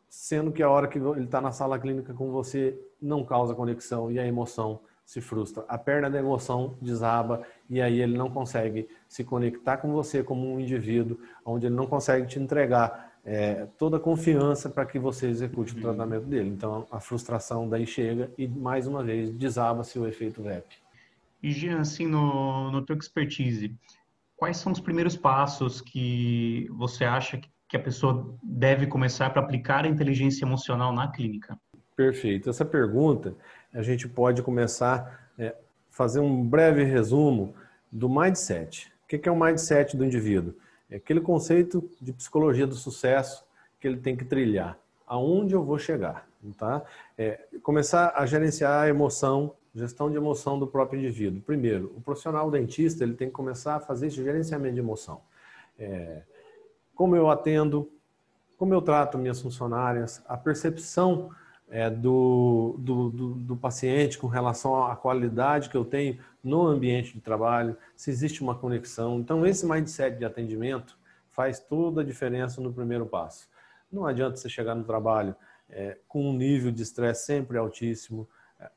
sendo 0.09 0.53
que 0.53 0.63
a 0.63 0.71
hora 0.71 0.89
que 0.89 0.99
ele 0.99 1.25
está 1.25 1.41
na 1.41 1.53
sala 1.53 1.79
clínica 1.79 2.15
com 2.15 2.31
você 2.31 2.81
não 3.03 3.25
causa 3.25 3.55
conexão 3.55 4.11
e 4.11 4.19
a 4.19 4.27
emoção 4.27 4.81
se 5.07 5.21
frustra. 5.21 5.65
A 5.69 5.79
perna 5.79 6.11
da 6.11 6.19
emoção 6.19 6.77
desaba 6.83 7.43
e 7.71 7.81
aí 7.81 8.03
ele 8.03 8.19
não 8.19 8.29
consegue 8.29 8.89
se 9.09 9.23
conectar 9.23 9.77
com 9.77 9.93
você 9.93 10.23
como 10.23 10.53
um 10.53 10.59
indivíduo, 10.59 11.17
onde 11.45 11.67
ele 11.67 11.77
não 11.77 11.87
consegue 11.87 12.27
te 12.27 12.41
entregar 12.41 13.13
é, 13.25 13.67
toda 13.79 13.99
a 13.99 14.01
confiança 14.01 14.69
para 14.69 14.85
que 14.85 14.99
você 14.99 15.29
execute 15.29 15.73
o 15.73 15.77
uhum. 15.77 15.83
tratamento 15.83 16.27
dele. 16.27 16.51
Então 16.51 16.87
a 16.91 16.99
frustração 16.99 17.69
daí 17.69 17.87
chega 17.87 18.33
e 18.37 18.49
mais 18.49 18.89
uma 18.89 19.03
vez 19.05 19.31
desaba-se 19.31 19.97
o 19.97 20.07
efeito 20.07 20.43
VEP. 20.43 20.67
E 21.41 21.53
Jean, 21.53 21.81
assim, 21.81 22.07
no, 22.07 22.73
no 22.73 22.83
teu 22.83 22.97
expertise, 22.97 23.73
quais 24.37 24.57
são 24.57 24.73
os 24.73 24.81
primeiros 24.81 25.17
passos 25.17 25.81
que 25.81 26.69
você 26.73 27.05
acha 27.05 27.41
que 27.69 27.77
a 27.77 27.81
pessoa 27.81 28.37
deve 28.43 28.89
começar 28.89 29.31
para 29.31 29.43
aplicar 29.43 29.85
a 29.85 29.89
inteligência 29.89 30.45
emocional 30.45 30.93
na 30.93 31.09
clínica? 31.09 31.57
Perfeito. 31.97 32.51
Essa 32.51 32.65
pergunta 32.65 33.35
a 33.77 33.83
gente 33.83 34.09
pode 34.09 34.43
começar 34.43 35.29
a 35.39 35.43
é, 35.43 35.57
fazer 35.91 36.21
um 36.21 36.45
breve 36.45 36.83
resumo 36.83 37.55
do 37.93 38.09
mindset. 38.09 38.93
O 39.05 39.07
que 39.07 39.29
é 39.29 39.33
o 39.33 39.39
mindset 39.39 39.97
do 39.97 40.05
indivíduo? 40.05 40.55
É 40.91 40.97
aquele 40.97 41.21
conceito 41.21 41.89
de 42.01 42.13
psicologia 42.13 42.67
do 42.67 42.75
sucesso 42.75 43.45
que 43.81 43.87
ele 43.87 43.99
tem 43.99 44.17
que 44.17 44.25
trilhar. 44.25 44.79
Aonde 45.07 45.55
eu 45.55 45.63
vou 45.63 45.79
chegar? 45.79 46.27
Tá? 46.59 46.83
É, 47.19 47.41
começar 47.63 48.13
a 48.17 48.25
gerenciar 48.25 48.85
a 48.85 48.89
emoção 48.89 49.55
Gestão 49.77 50.11
de 50.11 50.17
emoção 50.17 50.59
do 50.59 50.67
próprio 50.67 50.99
indivíduo. 50.99 51.43
Primeiro, 51.43 51.93
o 51.95 52.01
profissional 52.01 52.51
dentista 52.51 53.05
ele 53.05 53.13
tem 53.13 53.29
que 53.29 53.35
começar 53.35 53.77
a 53.77 53.81
fazer 53.81 54.07
esse 54.07 54.17
gerenciamento 54.17 54.73
de 54.73 54.81
emoção. 54.81 55.21
É, 55.79 56.23
como 56.95 57.15
eu 57.15 57.29
atendo, 57.29 57.87
como 58.57 58.73
eu 58.73 58.81
trato 58.81 59.19
minhas 59.19 59.39
funcionárias, 59.39 60.25
a 60.27 60.35
percepção 60.35 61.31
é, 61.69 61.91
do, 61.91 62.77
do, 62.79 63.11
do, 63.11 63.35
do, 63.35 63.57
paciente 63.57 64.19
com 64.19 64.27
relação 64.27 64.87
à 64.87 64.95
qualidade 64.95 65.69
que 65.69 65.77
eu 65.77 65.85
tenho 65.85 66.19
no 66.43 66.67
ambiente 66.67 67.13
de 67.13 67.21
trabalho, 67.21 67.77
se 67.97 68.11
existe 68.11 68.43
uma 68.43 68.55
conexão. 68.55 69.19
Então, 69.19 69.45
esse 69.45 69.67
mindset 69.67 70.17
de 70.17 70.25
atendimento 70.25 70.97
faz 71.31 71.59
toda 71.59 72.03
a 72.03 72.05
diferença 72.05 72.61
no 72.61 72.73
primeiro 72.73 73.05
passo. 73.07 73.49
Não 73.91 74.07
adianta 74.07 74.37
você 74.37 74.49
chegar 74.49 74.75
no 74.75 74.85
trabalho 74.85 75.35
é, 75.69 75.99
com 76.07 76.31
um 76.31 76.33
nível 76.33 76.71
de 76.71 76.83
estresse 76.83 77.27
sempre 77.27 77.59
altíssimo, 77.59 78.29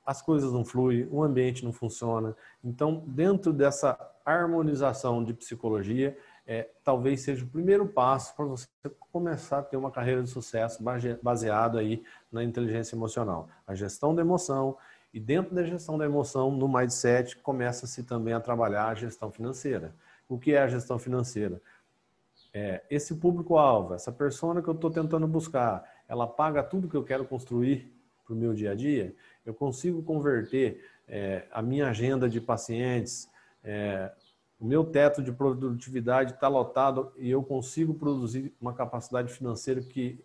as 0.05 0.21
coisas 0.21 0.51
não 0.51 0.65
fluem, 0.65 1.07
o 1.09 1.23
ambiente 1.23 1.63
não 1.63 1.71
funciona. 1.71 2.35
Então, 2.63 3.03
dentro 3.07 3.53
dessa 3.53 3.97
harmonização 4.25 5.23
de 5.23 5.33
psicologia, 5.33 6.17
é, 6.49 6.67
talvez 6.83 7.21
seja 7.21 7.45
o 7.45 7.47
primeiro 7.47 7.87
passo 7.87 8.35
para 8.35 8.43
você 8.43 8.67
começar 9.11 9.59
a 9.59 9.61
ter 9.61 9.77
uma 9.77 9.91
carreira 9.91 10.23
de 10.23 10.31
sucesso 10.31 10.83
baseado 11.21 11.77
aí 11.77 12.03
na 12.31 12.43
inteligência 12.43 12.95
emocional. 12.95 13.47
A 13.67 13.75
gestão 13.75 14.15
da 14.15 14.23
emoção 14.23 14.75
e 15.13 15.19
dentro 15.19 15.53
da 15.53 15.63
gestão 15.63 15.95
da 15.95 16.05
emoção, 16.05 16.49
no 16.49 16.67
mindset, 16.67 17.37
começa-se 17.37 18.01
também 18.01 18.33
a 18.33 18.39
trabalhar 18.39 18.87
a 18.87 18.95
gestão 18.95 19.31
financeira. 19.31 19.93
O 20.27 20.39
que 20.39 20.53
é 20.53 20.63
a 20.63 20.67
gestão 20.67 20.97
financeira? 20.97 21.61
É, 22.51 22.81
esse 22.89 23.13
público-alvo, 23.13 23.93
essa 23.93 24.11
persona 24.11 24.59
que 24.59 24.67
eu 24.67 24.73
estou 24.73 24.89
tentando 24.89 25.27
buscar, 25.27 25.87
ela 26.07 26.25
paga 26.25 26.63
tudo 26.63 26.89
que 26.89 26.97
eu 26.97 27.03
quero 27.03 27.25
construir 27.25 27.93
para 28.25 28.33
o 28.33 28.35
meu 28.35 28.55
dia 28.55 28.71
a 28.71 28.75
dia? 28.75 29.15
eu 29.45 29.53
consigo 29.53 30.01
converter 30.01 30.83
é, 31.07 31.45
a 31.51 31.61
minha 31.61 31.89
agenda 31.89 32.27
de 32.27 32.41
pacientes, 32.41 33.29
é, 33.63 34.11
o 34.59 34.65
meu 34.65 34.83
teto 34.83 35.23
de 35.23 35.31
produtividade 35.31 36.33
está 36.33 36.47
lotado 36.47 37.11
e 37.17 37.29
eu 37.29 37.41
consigo 37.41 37.93
produzir 37.93 38.53
uma 38.59 38.73
capacidade 38.73 39.31
financeira 39.31 39.81
que 39.81 40.19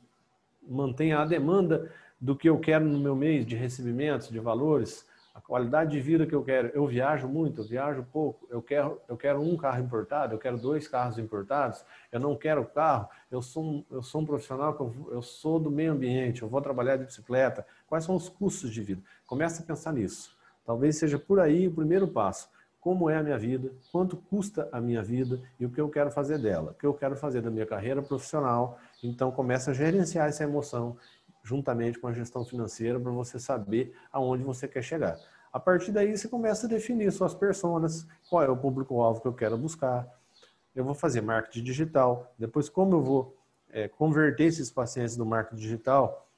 mantenha 0.66 1.20
a 1.20 1.24
demanda 1.24 1.92
do 2.20 2.34
que 2.34 2.48
eu 2.48 2.58
quero 2.58 2.84
no 2.84 2.98
meu 2.98 3.14
mês 3.14 3.46
de 3.46 3.54
recebimentos, 3.54 4.28
de 4.28 4.40
valores, 4.40 5.06
a 5.34 5.40
qualidade 5.40 5.90
de 5.90 6.00
vida 6.00 6.26
que 6.26 6.34
eu 6.34 6.42
quero. 6.42 6.68
Eu 6.68 6.86
viajo 6.86 7.28
muito, 7.28 7.60
eu 7.60 7.64
viajo 7.64 8.04
pouco, 8.12 8.46
eu 8.50 8.62
quero, 8.62 9.00
eu 9.08 9.16
quero 9.16 9.40
um 9.40 9.56
carro 9.56 9.82
importado, 9.82 10.34
eu 10.34 10.38
quero 10.38 10.56
dois 10.56 10.88
carros 10.88 11.18
importados, 11.18 11.84
eu 12.10 12.18
não 12.18 12.36
quero 12.36 12.64
carro, 12.64 13.08
eu 13.30 13.42
sou 13.42 13.64
um, 13.64 13.84
eu 13.90 14.02
sou 14.02 14.20
um 14.20 14.26
profissional 14.26 14.74
que 14.74 14.80
eu, 14.80 15.08
eu 15.12 15.22
sou 15.22 15.60
do 15.60 15.70
meio 15.70 15.92
ambiente, 15.92 16.42
eu 16.42 16.48
vou 16.48 16.60
trabalhar 16.60 16.96
de 16.96 17.04
bicicleta. 17.04 17.66
Quais 17.86 18.04
são 18.04 18.16
os 18.16 18.28
custos 18.28 18.72
de 18.72 18.82
vida? 18.82 19.02
Comece 19.26 19.62
a 19.62 19.66
pensar 19.66 19.92
nisso. 19.92 20.36
Talvez 20.64 20.96
seja 20.96 21.18
por 21.18 21.38
aí 21.38 21.68
o 21.68 21.72
primeiro 21.72 22.08
passo. 22.08 22.48
Como 22.84 23.08
é 23.08 23.16
a 23.16 23.22
minha 23.22 23.38
vida, 23.38 23.72
quanto 23.90 24.14
custa 24.14 24.68
a 24.70 24.78
minha 24.78 25.02
vida 25.02 25.40
e 25.58 25.64
o 25.64 25.70
que 25.70 25.80
eu 25.80 25.88
quero 25.88 26.10
fazer 26.10 26.36
dela, 26.36 26.72
o 26.72 26.74
que 26.74 26.84
eu 26.84 26.92
quero 26.92 27.16
fazer 27.16 27.40
da 27.40 27.50
minha 27.50 27.64
carreira 27.64 28.02
profissional. 28.02 28.78
Então, 29.02 29.32
começa 29.32 29.70
a 29.70 29.74
gerenciar 29.74 30.28
essa 30.28 30.44
emoção 30.44 30.94
juntamente 31.42 31.98
com 31.98 32.08
a 32.08 32.12
gestão 32.12 32.44
financeira 32.44 33.00
para 33.00 33.10
você 33.10 33.38
saber 33.38 33.96
aonde 34.12 34.44
você 34.44 34.68
quer 34.68 34.82
chegar. 34.82 35.16
A 35.50 35.58
partir 35.58 35.92
daí, 35.92 36.14
você 36.14 36.28
começa 36.28 36.66
a 36.66 36.68
definir 36.68 37.10
suas 37.10 37.34
personas, 37.34 38.06
qual 38.28 38.42
é 38.42 38.50
o 38.50 38.56
público-alvo 38.56 39.22
que 39.22 39.28
eu 39.28 39.32
quero 39.32 39.56
buscar. 39.56 40.06
Eu 40.74 40.84
vou 40.84 40.94
fazer 40.94 41.22
marketing 41.22 41.64
digital. 41.64 42.34
Depois, 42.38 42.68
como 42.68 42.96
eu 42.96 43.02
vou 43.02 43.36
é, 43.70 43.88
converter 43.88 44.44
esses 44.44 44.70
pacientes 44.70 45.16
do 45.16 45.24
marketing 45.24 45.62
digital 45.62 46.28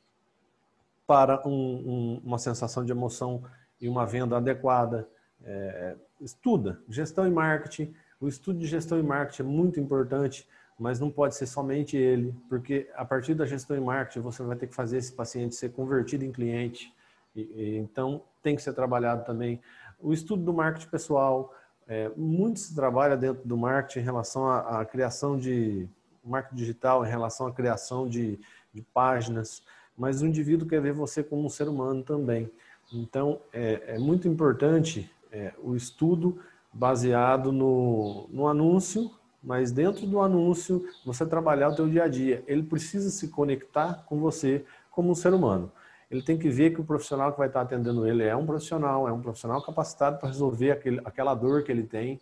para 1.05 1.43
um, 1.45 1.51
um, 1.51 2.23
uma 2.25 2.39
sensação 2.39 2.85
de 2.85 2.93
emoção 2.93 3.43
e 3.81 3.89
uma 3.89 4.07
venda 4.07 4.37
adequada. 4.37 5.09
É, 5.43 5.97
estuda 6.21 6.81
gestão 6.89 7.27
e 7.27 7.31
marketing. 7.31 7.95
O 8.21 8.29
estudo 8.29 8.59
de 8.59 8.67
gestão 8.67 8.99
e 8.99 9.03
marketing 9.03 9.43
é 9.43 9.45
muito 9.45 9.81
importante, 9.81 10.49
mas 10.79 11.01
não 11.01 11.11
pode 11.11 11.35
ser 11.35 11.47
somente 11.47 11.97
ele, 11.97 12.35
porque 12.49 12.89
a 12.95 13.05
partir 13.05 13.35
da 13.35 13.47
gestão 13.47 13.77
e 13.77 13.81
marketing 13.81 14.21
você 14.21 14.43
vai 14.43 14.57
ter 14.57 14.67
que 14.67 14.75
fazer 14.75 14.99
esse 14.99 15.13
paciente 15.13 15.55
ser 15.55 15.71
convertido 15.71 16.25
em 16.25 16.33
cliente. 16.33 16.93
E, 17.35 17.41
e, 17.41 17.77
então 17.77 18.23
tem 18.43 18.57
que 18.57 18.63
ser 18.63 18.73
trabalhado 18.73 19.25
também 19.25 19.61
o 20.01 20.13
estudo 20.13 20.43
do 20.43 20.53
marketing 20.53 20.89
pessoal. 20.89 21.55
É, 21.89 22.11
muito 22.17 22.59
se 22.59 22.75
trabalha 22.75 23.17
dentro 23.17 23.47
do 23.47 23.57
marketing 23.57 24.01
em 24.01 24.03
relação 24.03 24.49
à, 24.49 24.81
à 24.81 24.85
criação 24.85 25.39
de 25.39 25.89
marketing 26.25 26.57
digital, 26.57 27.07
em 27.07 27.09
relação 27.09 27.47
à 27.47 27.53
criação 27.53 28.09
de, 28.09 28.41
de 28.75 28.83
páginas, 28.83 29.63
mas 29.97 30.21
o 30.21 30.27
indivíduo 30.27 30.69
quer 30.69 30.81
ver 30.81 30.93
você 30.93 31.23
como 31.23 31.47
um 31.47 31.49
ser 31.49 31.69
humano 31.69 32.03
também. 32.03 32.51
Então, 32.93 33.41
é, 33.53 33.95
é 33.95 33.99
muito 33.99 34.29
importante 34.29 35.11
é, 35.37 35.53
o 35.63 35.77
estudo 35.77 36.39
baseado 36.73 37.53
no, 37.53 38.27
no 38.31 38.49
anúncio, 38.49 39.11
mas 39.43 39.71
dentro 39.71 40.07
do 40.07 40.21
anúncio 40.21 40.89
você 41.05 41.27
trabalhar 41.27 41.69
o 41.69 41.75
teu 41.77 41.87
dia 41.87 42.05
a 42.05 42.09
dia. 42.09 42.43
Ele 42.47 42.63
precisa 42.63 43.11
se 43.11 43.29
conectar 43.29 44.05
com 44.07 44.19
você 44.19 44.65
como 44.91 45.11
um 45.11 45.15
ser 45.15 45.35
humano. 45.35 45.71
Ele 46.11 46.23
tem 46.23 46.39
que 46.39 46.49
ver 46.49 46.73
que 46.73 46.81
o 46.81 46.85
profissional 46.85 47.33
que 47.33 47.39
vai 47.39 47.49
estar 47.49 47.61
atendendo 47.61 48.07
ele 48.07 48.23
é 48.23 48.35
um 48.35 48.47
profissional, 48.47 49.07
é 49.09 49.13
um 49.13 49.21
profissional 49.21 49.63
capacitado 49.63 50.19
para 50.19 50.29
resolver 50.29 50.71
aquele, 50.71 51.01
aquela 51.05 51.35
dor 51.35 51.65
que 51.65 51.71
ele 51.71 51.83
tem, 51.83 52.19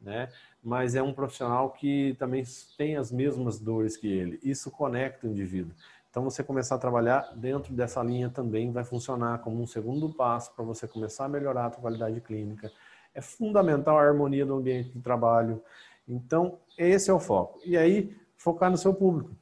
né? 0.00 0.28
Mas 0.62 0.96
é 0.96 1.02
um 1.02 1.12
profissional 1.12 1.70
que 1.70 2.16
também 2.18 2.42
tem 2.76 2.96
as 2.96 3.12
mesmas 3.12 3.60
dores 3.60 3.96
que 3.96 4.08
ele. 4.08 4.40
Isso 4.42 4.70
conecta 4.70 5.26
o 5.26 5.30
indivíduo. 5.30 5.72
Então, 6.16 6.24
você 6.24 6.42
começar 6.42 6.76
a 6.76 6.78
trabalhar 6.78 7.30
dentro 7.36 7.74
dessa 7.74 8.02
linha 8.02 8.30
também 8.30 8.72
vai 8.72 8.82
funcionar 8.82 9.40
como 9.40 9.62
um 9.62 9.66
segundo 9.66 10.08
passo 10.08 10.50
para 10.56 10.64
você 10.64 10.88
começar 10.88 11.26
a 11.26 11.28
melhorar 11.28 11.66
a 11.66 11.70
sua 11.70 11.82
qualidade 11.82 12.22
clínica. 12.22 12.72
É 13.14 13.20
fundamental 13.20 13.98
a 13.98 14.00
harmonia 14.00 14.46
do 14.46 14.54
ambiente 14.54 14.88
de 14.88 15.00
trabalho. 15.02 15.62
Então, 16.08 16.58
esse 16.78 17.10
é 17.10 17.12
o 17.12 17.20
foco. 17.20 17.60
E 17.66 17.76
aí, 17.76 18.16
focar 18.34 18.70
no 18.70 18.78
seu 18.78 18.94
público. 18.94 19.36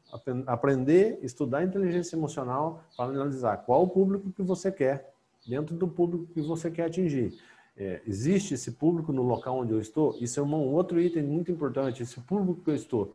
Aprender, 0.48 1.20
estudar 1.22 1.62
inteligência 1.62 2.16
emocional 2.16 2.82
para 2.96 3.08
analisar 3.08 3.58
qual 3.58 3.84
o 3.84 3.88
público 3.88 4.32
que 4.32 4.42
você 4.42 4.72
quer, 4.72 5.14
dentro 5.46 5.76
do 5.76 5.86
público 5.86 6.26
que 6.34 6.42
você 6.42 6.72
quer 6.72 6.86
atingir. 6.86 7.38
É, 7.76 8.02
existe 8.04 8.54
esse 8.54 8.72
público 8.72 9.12
no 9.12 9.22
local 9.22 9.58
onde 9.58 9.72
eu 9.72 9.78
estou? 9.78 10.16
Isso 10.20 10.40
é 10.40 10.42
um 10.42 10.74
outro 10.74 11.00
item 11.00 11.22
muito 11.22 11.52
importante. 11.52 12.02
Esse 12.02 12.20
público 12.20 12.62
que 12.62 12.70
eu 12.70 12.74
estou, 12.74 13.14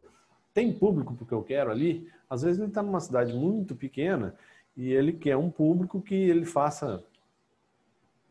tem 0.59 0.73
público 0.73 1.15
porque 1.15 1.33
eu 1.33 1.41
quero 1.41 1.71
ali? 1.71 2.05
Às 2.29 2.41
vezes 2.41 2.59
ele 2.59 2.67
está 2.67 2.83
numa 2.83 2.99
cidade 2.99 3.33
muito 3.33 3.73
pequena 3.73 4.35
e 4.75 4.91
ele 4.91 5.13
quer 5.13 5.37
um 5.37 5.49
público 5.49 6.01
que 6.01 6.13
ele 6.13 6.43
faça 6.43 7.01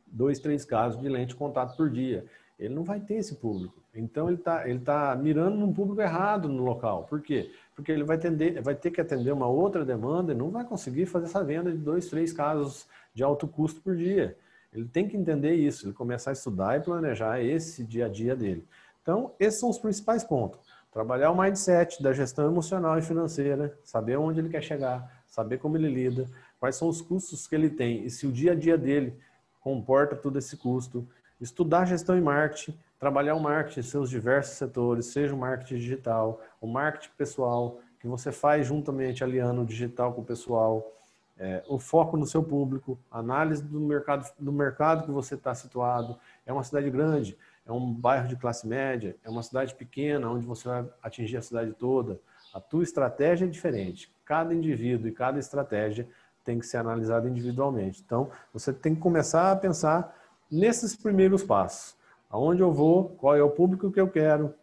dois, 0.07 0.39
três 0.39 0.62
casos 0.62 1.01
de 1.01 1.09
lente 1.09 1.29
de 1.29 1.37
contato 1.37 1.74
por 1.74 1.89
dia. 1.89 2.26
Ele 2.59 2.74
não 2.74 2.85
vai 2.85 3.01
ter 3.01 3.14
esse 3.14 3.37
público. 3.37 3.83
Então 3.95 4.29
ele 4.29 4.37
está 4.37 4.68
ele 4.68 4.81
tá 4.81 5.16
mirando 5.16 5.57
num 5.57 5.72
público 5.72 6.03
errado 6.03 6.51
no 6.51 6.62
local. 6.62 7.05
Por 7.05 7.22
quê? 7.22 7.51
Porque 7.74 7.91
ele 7.91 8.05
vai, 8.05 8.18
atender, 8.18 8.61
vai 8.61 8.74
ter 8.74 8.91
que 8.91 9.01
atender 9.01 9.33
uma 9.33 9.47
outra 9.47 9.83
demanda 9.83 10.33
e 10.33 10.37
não 10.37 10.51
vai 10.51 10.64
conseguir 10.64 11.07
fazer 11.07 11.26
essa 11.26 11.43
venda 11.43 11.72
de 11.72 11.79
dois, 11.79 12.11
três 12.11 12.31
casos 12.31 12.87
de 13.14 13.24
alto 13.24 13.49
custo 13.49 13.81
por 13.81 13.97
dia. 13.97 14.37
Ele 14.70 14.87
tem 14.87 15.09
que 15.09 15.16
entender 15.16 15.55
isso, 15.55 15.87
ele 15.87 15.95
começar 15.95 16.31
a 16.31 16.35
estudar 16.35 16.76
e 16.76 16.83
planejar 16.83 17.41
esse 17.41 17.83
dia 17.83 18.05
a 18.05 18.09
dia 18.09 18.37
dele. 18.37 18.66
Então, 19.01 19.33
esses 19.41 19.59
são 19.59 19.70
os 19.70 19.79
principais 19.79 20.22
pontos. 20.22 20.61
Trabalhar 20.91 21.30
o 21.30 21.41
mindset 21.41 22.03
da 22.03 22.12
gestão 22.12 22.47
emocional 22.47 22.99
e 22.99 23.03
financeira, 23.03 23.78
saber 23.84 24.16
onde 24.16 24.41
ele 24.41 24.49
quer 24.49 24.62
chegar, 24.62 25.22
saber 25.26 25.59
como 25.59 25.76
ele 25.76 25.89
lida, 25.89 26.26
quais 26.59 26.76
são 26.76 26.89
os 26.89 27.01
custos 27.01 27.47
que 27.47 27.55
ele 27.55 27.70
tem 27.70 28.05
e 28.05 28.11
se 28.11 28.26
o 28.26 28.32
dia 28.32 28.53
a 28.53 28.55
dia 28.55 28.76
dele 28.76 29.18
comporta 29.61 30.16
todo 30.16 30.39
esse 30.39 30.57
custo. 30.57 31.07
Estudar 31.41 31.84
gestão 31.84 32.16
e 32.16 32.20
marketing, 32.20 32.76
trabalhar 32.99 33.34
o 33.34 33.41
marketing 33.41 33.80
em 33.80 33.82
seus 33.84 34.11
diversos 34.11 34.57
setores, 34.57 35.07
seja 35.07 35.34
o 35.34 35.39
marketing 35.39 35.76
digital, 35.76 36.41
o 36.61 36.66
marketing 36.66 37.14
pessoal, 37.16 37.80
que 38.01 38.09
você 38.09 38.32
faz 38.32 38.66
juntamente 38.66 39.22
aliando 39.22 39.62
o 39.62 39.66
digital 39.66 40.12
com 40.12 40.22
o 40.22 40.24
pessoal, 40.24 40.95
é, 41.39 41.62
o 41.68 41.78
foco 41.78 42.16
no 42.16 42.26
seu 42.26 42.43
público, 42.43 42.99
análise 43.11 43.62
do 43.62 43.78
mercado, 43.78 44.28
do 44.39 44.53
mercado 44.53 45.05
que 45.05 45.11
você 45.11 45.34
está 45.34 45.55
situado. 45.55 46.18
É 46.45 46.53
uma 46.53 46.64
cidade 46.64 46.91
grande, 46.91 47.39
é 47.68 47.72
um 47.72 47.92
bairro 47.92 48.26
de 48.26 48.36
classe 48.36 48.66
média, 48.66 49.14
é 49.22 49.28
uma 49.28 49.42
cidade 49.42 49.74
pequena 49.74 50.30
onde 50.30 50.46
você 50.46 50.66
vai 50.66 50.88
atingir 51.02 51.36
a 51.36 51.42
cidade 51.42 51.72
toda. 51.74 52.18
A 52.54 52.58
tua 52.58 52.82
estratégia 52.82 53.44
é 53.44 53.48
diferente. 53.48 54.10
Cada 54.24 54.54
indivíduo 54.54 55.06
e 55.06 55.12
cada 55.12 55.38
estratégia 55.38 56.08
tem 56.42 56.58
que 56.58 56.66
ser 56.66 56.78
analisada 56.78 57.28
individualmente. 57.28 58.02
Então, 58.04 58.30
você 58.54 58.72
tem 58.72 58.94
que 58.94 59.00
começar 59.00 59.52
a 59.52 59.56
pensar 59.56 60.16
nesses 60.50 60.96
primeiros 60.96 61.42
passos. 61.42 61.94
Aonde 62.30 62.62
eu 62.62 62.72
vou, 62.72 63.10
qual 63.10 63.36
é 63.36 63.42
o 63.42 63.50
público 63.50 63.92
que 63.92 64.00
eu 64.00 64.08
quero, 64.08 64.54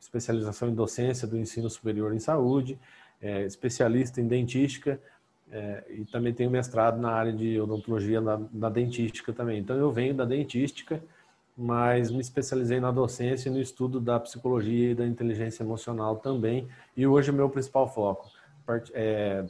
especialização 0.00 0.68
em 0.68 0.74
docência 0.74 1.26
do 1.26 1.36
ensino 1.36 1.68
superior 1.68 2.14
em 2.14 2.20
saúde, 2.20 2.78
é, 3.20 3.44
especialista 3.44 4.20
em 4.20 4.26
dentística 4.26 5.00
é, 5.50 5.84
e 5.90 6.04
também 6.04 6.32
tenho 6.32 6.50
mestrado 6.50 7.00
na 7.00 7.10
área 7.10 7.32
de 7.32 7.58
odontologia 7.60 8.20
na, 8.20 8.40
na, 8.52 8.68
dentística 8.68 9.32
também. 9.32 9.58
Então 9.58 9.76
eu 9.76 9.90
venho 9.90 10.14
da 10.14 10.24
dentística, 10.24 11.02
mas 11.56 12.10
me 12.10 12.20
especializei 12.20 12.78
na 12.80 12.90
docência 12.90 13.48
e 13.48 13.52
no 13.52 13.60
estudo 13.60 13.98
da 13.98 14.20
psicologia 14.20 14.92
e 14.92 14.94
da 14.94 15.06
inteligência 15.06 15.62
emocional 15.62 16.16
também. 16.16 16.68
E 16.96 17.06
hoje 17.06 17.30
o 17.30 17.34
meu 17.34 17.48
principal 17.48 17.92
foco. 17.92 18.30
É, 18.92 19.44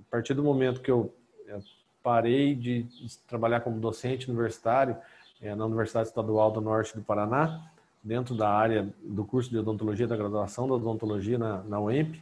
a 0.00 0.10
partir 0.10 0.32
do 0.32 0.42
momento 0.42 0.80
que 0.80 0.90
eu 0.90 1.14
é, 1.46 1.58
parei 2.02 2.54
de 2.54 2.86
trabalhar 3.28 3.60
como 3.60 3.78
docente 3.78 4.30
universitário 4.30 4.96
é, 5.40 5.54
na 5.54 5.66
Universidade 5.66 6.08
Estadual 6.08 6.50
do 6.50 6.60
Norte 6.60 6.94
do 6.94 7.02
Paraná, 7.02 7.70
dentro 8.02 8.34
da 8.34 8.48
área 8.48 8.88
do 9.02 9.24
curso 9.24 9.50
de 9.50 9.58
odontologia, 9.58 10.06
da 10.06 10.16
graduação 10.16 10.66
da 10.66 10.74
odontologia 10.74 11.38
na, 11.38 11.62
na 11.62 11.80
UEMP. 11.80 12.20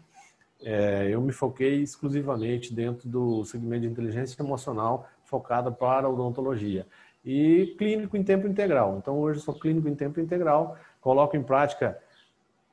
É, 0.62 1.08
eu 1.10 1.20
me 1.20 1.32
foquei 1.32 1.82
exclusivamente 1.82 2.74
dentro 2.74 3.08
do 3.08 3.44
segmento 3.44 3.82
de 3.82 3.88
inteligência 3.88 4.40
emocional 4.42 5.08
focada 5.24 5.70
para 5.70 6.08
odontologia 6.08 6.86
e 7.24 7.74
clínico 7.78 8.16
em 8.16 8.22
tempo 8.22 8.46
integral. 8.46 8.96
Então, 8.98 9.18
hoje 9.18 9.40
sou 9.40 9.54
clínico 9.54 9.88
em 9.88 9.94
tempo 9.94 10.20
integral, 10.20 10.76
coloco 11.00 11.36
em 11.36 11.42
prática 11.42 11.98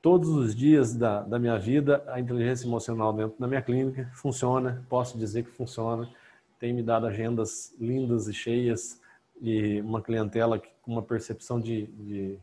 todos 0.01 0.29
os 0.29 0.55
dias 0.55 0.95
da, 0.95 1.21
da 1.21 1.39
minha 1.39 1.57
vida 1.57 2.03
a 2.07 2.19
inteligência 2.19 2.65
emocional 2.65 3.11
dentro 3.13 3.37
da 3.39 3.47
minha 3.47 3.61
clínica. 3.61 4.09
Funciona, 4.13 4.85
posso 4.89 5.17
dizer 5.17 5.43
que 5.43 5.51
funciona. 5.51 6.09
Tem 6.59 6.73
me 6.73 6.81
dado 6.81 7.05
agendas 7.05 7.75
lindas 7.79 8.27
e 8.27 8.33
cheias 8.33 9.01
e 9.41 9.81
uma 9.81 10.01
clientela 10.01 10.59
com 10.81 10.91
uma 10.91 11.01
percepção 11.01 11.59
de, 11.59 11.87
de, 11.87 12.39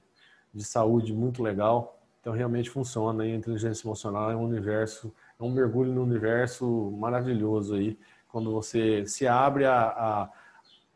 de 0.52 0.64
saúde 0.64 1.12
muito 1.12 1.42
legal. 1.42 1.98
Então, 2.20 2.32
realmente 2.32 2.70
funciona. 2.70 3.26
E 3.26 3.32
a 3.32 3.36
inteligência 3.36 3.86
emocional 3.86 4.30
é 4.30 4.36
um 4.36 4.44
universo, 4.44 5.12
é 5.38 5.42
um 5.42 5.50
mergulho 5.50 5.92
no 5.92 6.02
universo 6.02 6.90
maravilhoso 6.98 7.74
aí, 7.74 7.98
quando 8.28 8.52
você 8.52 9.06
se 9.06 9.26
abre 9.26 9.64
a, 9.64 9.80
a, 9.80 10.30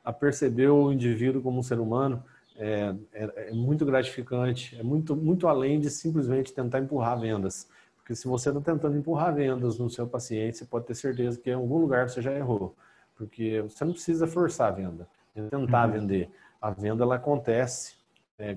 a 0.04 0.12
perceber 0.12 0.68
o 0.68 0.92
indivíduo 0.92 1.42
como 1.42 1.58
um 1.58 1.62
ser 1.62 1.78
humano 1.78 2.22
é, 2.56 2.92
é, 3.12 3.48
é, 3.50 3.52
muito 3.52 3.86
gratificante, 3.86 4.76
é 4.78 4.82
muito, 4.82 5.14
muito 5.14 5.46
além 5.46 5.78
de 5.78 5.88
simplesmente 5.88 6.52
tentar 6.52 6.80
empurrar 6.80 7.18
vendas. 7.20 7.68
Porque 7.96 8.16
se 8.16 8.26
você 8.26 8.48
está 8.48 8.60
tentando 8.60 8.96
empurrar 8.96 9.32
vendas 9.32 9.78
no 9.78 9.88
seu 9.88 10.08
paciente, 10.08 10.58
você 10.58 10.64
pode 10.64 10.86
ter 10.86 10.94
certeza 10.94 11.38
que 11.38 11.50
em 11.50 11.54
algum 11.54 11.78
lugar 11.78 12.08
você 12.08 12.20
já 12.20 12.32
errou. 12.34 12.74
Porque 13.14 13.62
você 13.62 13.84
não 13.84 13.92
precisa 13.92 14.26
forçar 14.26 14.72
a 14.72 14.74
venda, 14.74 15.08
tentar 15.32 15.86
uhum. 15.86 15.92
vender. 15.92 16.30
A 16.60 16.70
venda 16.70 17.04
ela 17.04 17.14
acontece, 17.14 17.94
é, 18.38 18.56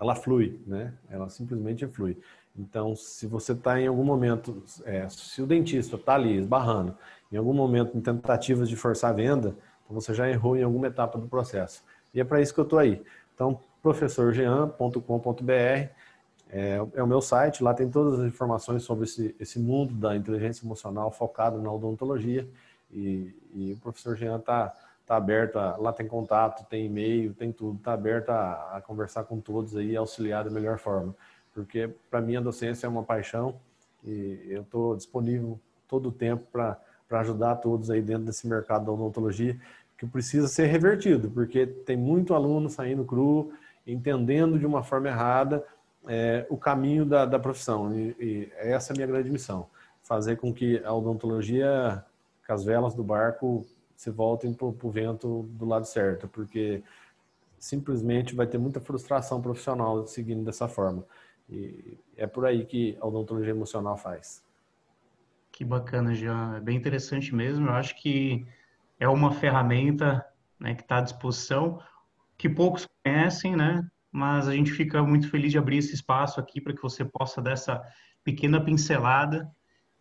ela 0.00 0.14
flui, 0.14 0.60
né? 0.66 0.92
Ela 1.08 1.28
simplesmente 1.28 1.86
flui. 1.88 2.16
Então, 2.56 2.94
se 2.94 3.26
você 3.26 3.52
está 3.52 3.80
em 3.80 3.86
algum 3.86 4.04
momento, 4.04 4.62
é, 4.84 5.08
se 5.08 5.42
o 5.42 5.46
dentista 5.46 5.96
está 5.96 6.14
ali 6.14 6.36
esbarrando, 6.36 6.96
em 7.32 7.36
algum 7.36 7.52
momento 7.52 7.96
em 7.96 8.00
tentativas 8.00 8.68
de 8.68 8.76
forçar 8.76 9.10
a 9.10 9.14
venda, 9.14 9.56
então 9.84 10.00
você 10.00 10.14
já 10.14 10.28
errou 10.28 10.56
em 10.56 10.62
alguma 10.62 10.86
etapa 10.86 11.18
do 11.18 11.26
processo. 11.26 11.82
E 12.12 12.20
é 12.20 12.24
para 12.24 12.40
isso 12.40 12.54
que 12.54 12.60
eu 12.60 12.64
estou 12.64 12.78
aí. 12.78 13.02
Então, 13.34 13.58
professorjean.com.br 13.82 15.90
é, 16.56 16.76
é, 16.94 17.02
o 17.02 17.06
meu 17.06 17.20
site, 17.20 17.64
lá 17.64 17.74
tem 17.74 17.90
todas 17.90 18.20
as 18.20 18.26
informações 18.26 18.84
sobre 18.84 19.04
esse, 19.04 19.34
esse 19.40 19.58
mundo 19.58 19.92
da 19.94 20.14
inteligência 20.14 20.64
emocional 20.64 21.10
focado 21.10 21.60
na 21.60 21.72
odontologia. 21.72 22.48
E, 22.92 23.34
e 23.52 23.72
o 23.72 23.76
professor 23.78 24.16
Jean 24.16 24.36
está 24.36 24.72
tá 25.04 25.16
aberto, 25.16 25.58
a, 25.58 25.76
lá 25.76 25.92
tem 25.92 26.06
contato, 26.06 26.64
tem 26.68 26.86
e-mail, 26.86 27.34
tem 27.34 27.50
tudo, 27.50 27.78
está 27.78 27.92
aberto 27.92 28.30
a, 28.30 28.76
a, 28.76 28.80
conversar 28.80 29.24
com 29.24 29.40
todos 29.40 29.76
aí 29.76 29.90
e 29.90 29.96
auxiliar 29.96 30.44
da 30.44 30.50
melhor 30.50 30.78
forma. 30.78 31.12
Porque 31.54 31.88
para 32.10 32.20
mim 32.20 32.36
a 32.36 32.40
docência 32.40 32.86
é 32.86 32.90
uma 32.90 33.04
paixão 33.04 33.54
e 34.04 34.40
eu 34.48 34.62
estou 34.62 34.96
disponível 34.96 35.58
todo 35.88 36.08
o 36.08 36.12
tempo 36.12 36.44
para 36.52 36.78
ajudar 37.10 37.56
todos 37.56 37.90
aí 37.90 38.02
dentro 38.02 38.24
desse 38.24 38.46
mercado 38.46 38.84
da 38.84 38.92
odontologia 38.92 39.58
que 39.96 40.04
precisa 40.04 40.48
ser 40.48 40.66
revertido, 40.66 41.30
porque 41.30 41.66
tem 41.66 41.96
muito 41.96 42.34
aluno 42.34 42.68
saindo 42.68 43.04
cru, 43.04 43.52
entendendo 43.86 44.58
de 44.58 44.66
uma 44.66 44.82
forma 44.82 45.08
errada 45.08 45.64
é, 46.06 46.46
o 46.50 46.56
caminho 46.56 47.04
da, 47.04 47.24
da 47.24 47.38
profissão. 47.38 47.94
E, 47.94 48.16
e, 48.18 48.52
essa 48.56 48.92
é 48.92 48.94
a 48.94 48.96
minha 48.96 49.06
grande 49.06 49.30
missão: 49.30 49.66
fazer 50.02 50.36
com 50.36 50.52
que 50.52 50.82
a 50.84 50.92
odontologia, 50.92 52.04
que 52.44 52.52
as 52.52 52.64
velas 52.64 52.94
do 52.94 53.02
barco 53.02 53.64
se 53.96 54.10
voltem 54.10 54.52
para 54.52 54.66
o 54.66 54.90
vento 54.90 55.44
do 55.50 55.64
lado 55.64 55.86
certo, 55.86 56.28
porque 56.28 56.82
simplesmente 57.58 58.34
vai 58.34 58.46
ter 58.46 58.58
muita 58.58 58.80
frustração 58.80 59.40
profissional 59.40 60.06
seguindo 60.06 60.44
dessa 60.44 60.68
forma. 60.68 61.04
E 61.48 61.98
é 62.16 62.26
por 62.26 62.46
aí 62.46 62.64
que 62.64 62.96
a 63.00 63.06
odontologia 63.06 63.50
emocional 63.50 63.96
faz. 63.96 64.44
Que 65.52 65.64
bacana, 65.64 66.14
Jean. 66.14 66.56
É 66.56 66.60
bem 66.60 66.76
interessante 66.76 67.34
mesmo. 67.34 67.68
Eu 67.68 67.74
acho 67.74 67.94
que 68.00 68.46
é 68.98 69.08
uma 69.08 69.32
ferramenta 69.32 70.24
né, 70.58 70.74
que 70.74 70.82
está 70.82 70.98
à 70.98 71.00
disposição, 71.00 71.80
que 72.36 72.48
poucos 72.48 72.88
conhecem, 73.04 73.54
né? 73.54 73.88
Mas 74.10 74.48
a 74.48 74.52
gente 74.54 74.72
fica 74.72 75.02
muito 75.02 75.28
feliz 75.28 75.52
de 75.52 75.58
abrir 75.58 75.78
esse 75.78 75.94
espaço 75.94 76.40
aqui 76.40 76.60
para 76.60 76.72
que 76.72 76.82
você 76.82 77.04
possa 77.04 77.42
dar 77.42 77.52
essa 77.52 77.82
pequena 78.22 78.64
pincelada 78.64 79.50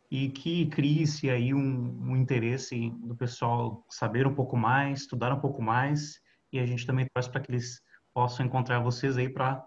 e 0.09 0.29
que 0.29 0.67
crie-se 0.67 1.29
aí 1.29 1.53
um, 1.53 1.59
um, 1.59 2.15
interesse 2.15 2.91
do 3.03 3.15
pessoal 3.15 3.83
saber 3.89 4.27
um 4.27 4.33
pouco 4.33 4.55
mais, 4.55 5.01
estudar 5.01 5.33
um 5.33 5.39
pouco 5.39 5.61
mais 5.61 6.21
e 6.51 6.59
a 6.59 6.65
gente 6.65 6.85
também 6.85 7.07
torce 7.13 7.29
para 7.29 7.41
que 7.41 7.51
eles 7.51 7.81
possam 8.13 8.45
encontrar 8.45 8.79
vocês 8.79 9.17
aí 9.17 9.27
para 9.27 9.63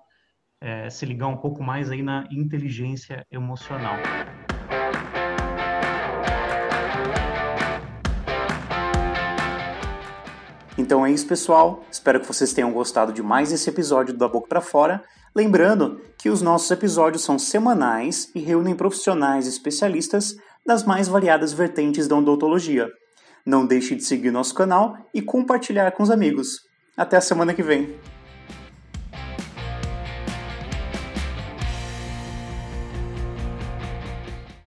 é, 0.61 0.89
se 0.91 1.05
ligar 1.07 1.29
um 1.29 1.37
pouco 1.37 1.63
mais 1.63 1.91
aí 1.91 2.03
na 2.03 2.27
inteligência 2.31 3.27
emocional. 3.31 3.97
Então 10.79 11.07
é 11.07 11.11
isso, 11.11 11.27
pessoal. 11.27 11.83
Espero 11.91 12.21
que 12.21 12.27
vocês 12.27 12.53
tenham 12.53 12.73
gostado 12.73 13.13
de 13.13 13.23
mais 13.23 13.51
esse 13.51 13.69
episódio 13.69 14.13
do 14.13 14.19
Da 14.19 14.29
Boca 14.29 14.49
para 14.49 14.61
Fora. 14.61 15.03
Lembrando 15.35 16.01
que 16.19 16.29
os 16.29 16.43
nossos 16.43 16.71
episódios 16.71 17.23
são 17.23 17.39
semanais 17.39 18.31
e 18.35 18.41
reúnem 18.41 18.75
profissionais 18.75 19.47
especialistas 19.47 20.37
das 20.67 20.85
mais 20.85 21.09
variadas 21.09 21.53
vertentes 21.53 22.07
da 22.07 22.17
odontologia. 22.17 22.89
Não 23.45 23.67
deixe 23.67 23.95
de 23.95 24.05
seguir 24.05 24.31
nosso 24.31 24.55
canal 24.55 24.97
e 25.15 25.23
compartilhar 25.23 25.91
com 25.93 26.03
os 26.03 26.11
amigos. 26.11 26.61
Até 26.97 27.17
a 27.17 27.21
semana 27.21 27.55
que 27.55 27.63
vem. 27.63 27.95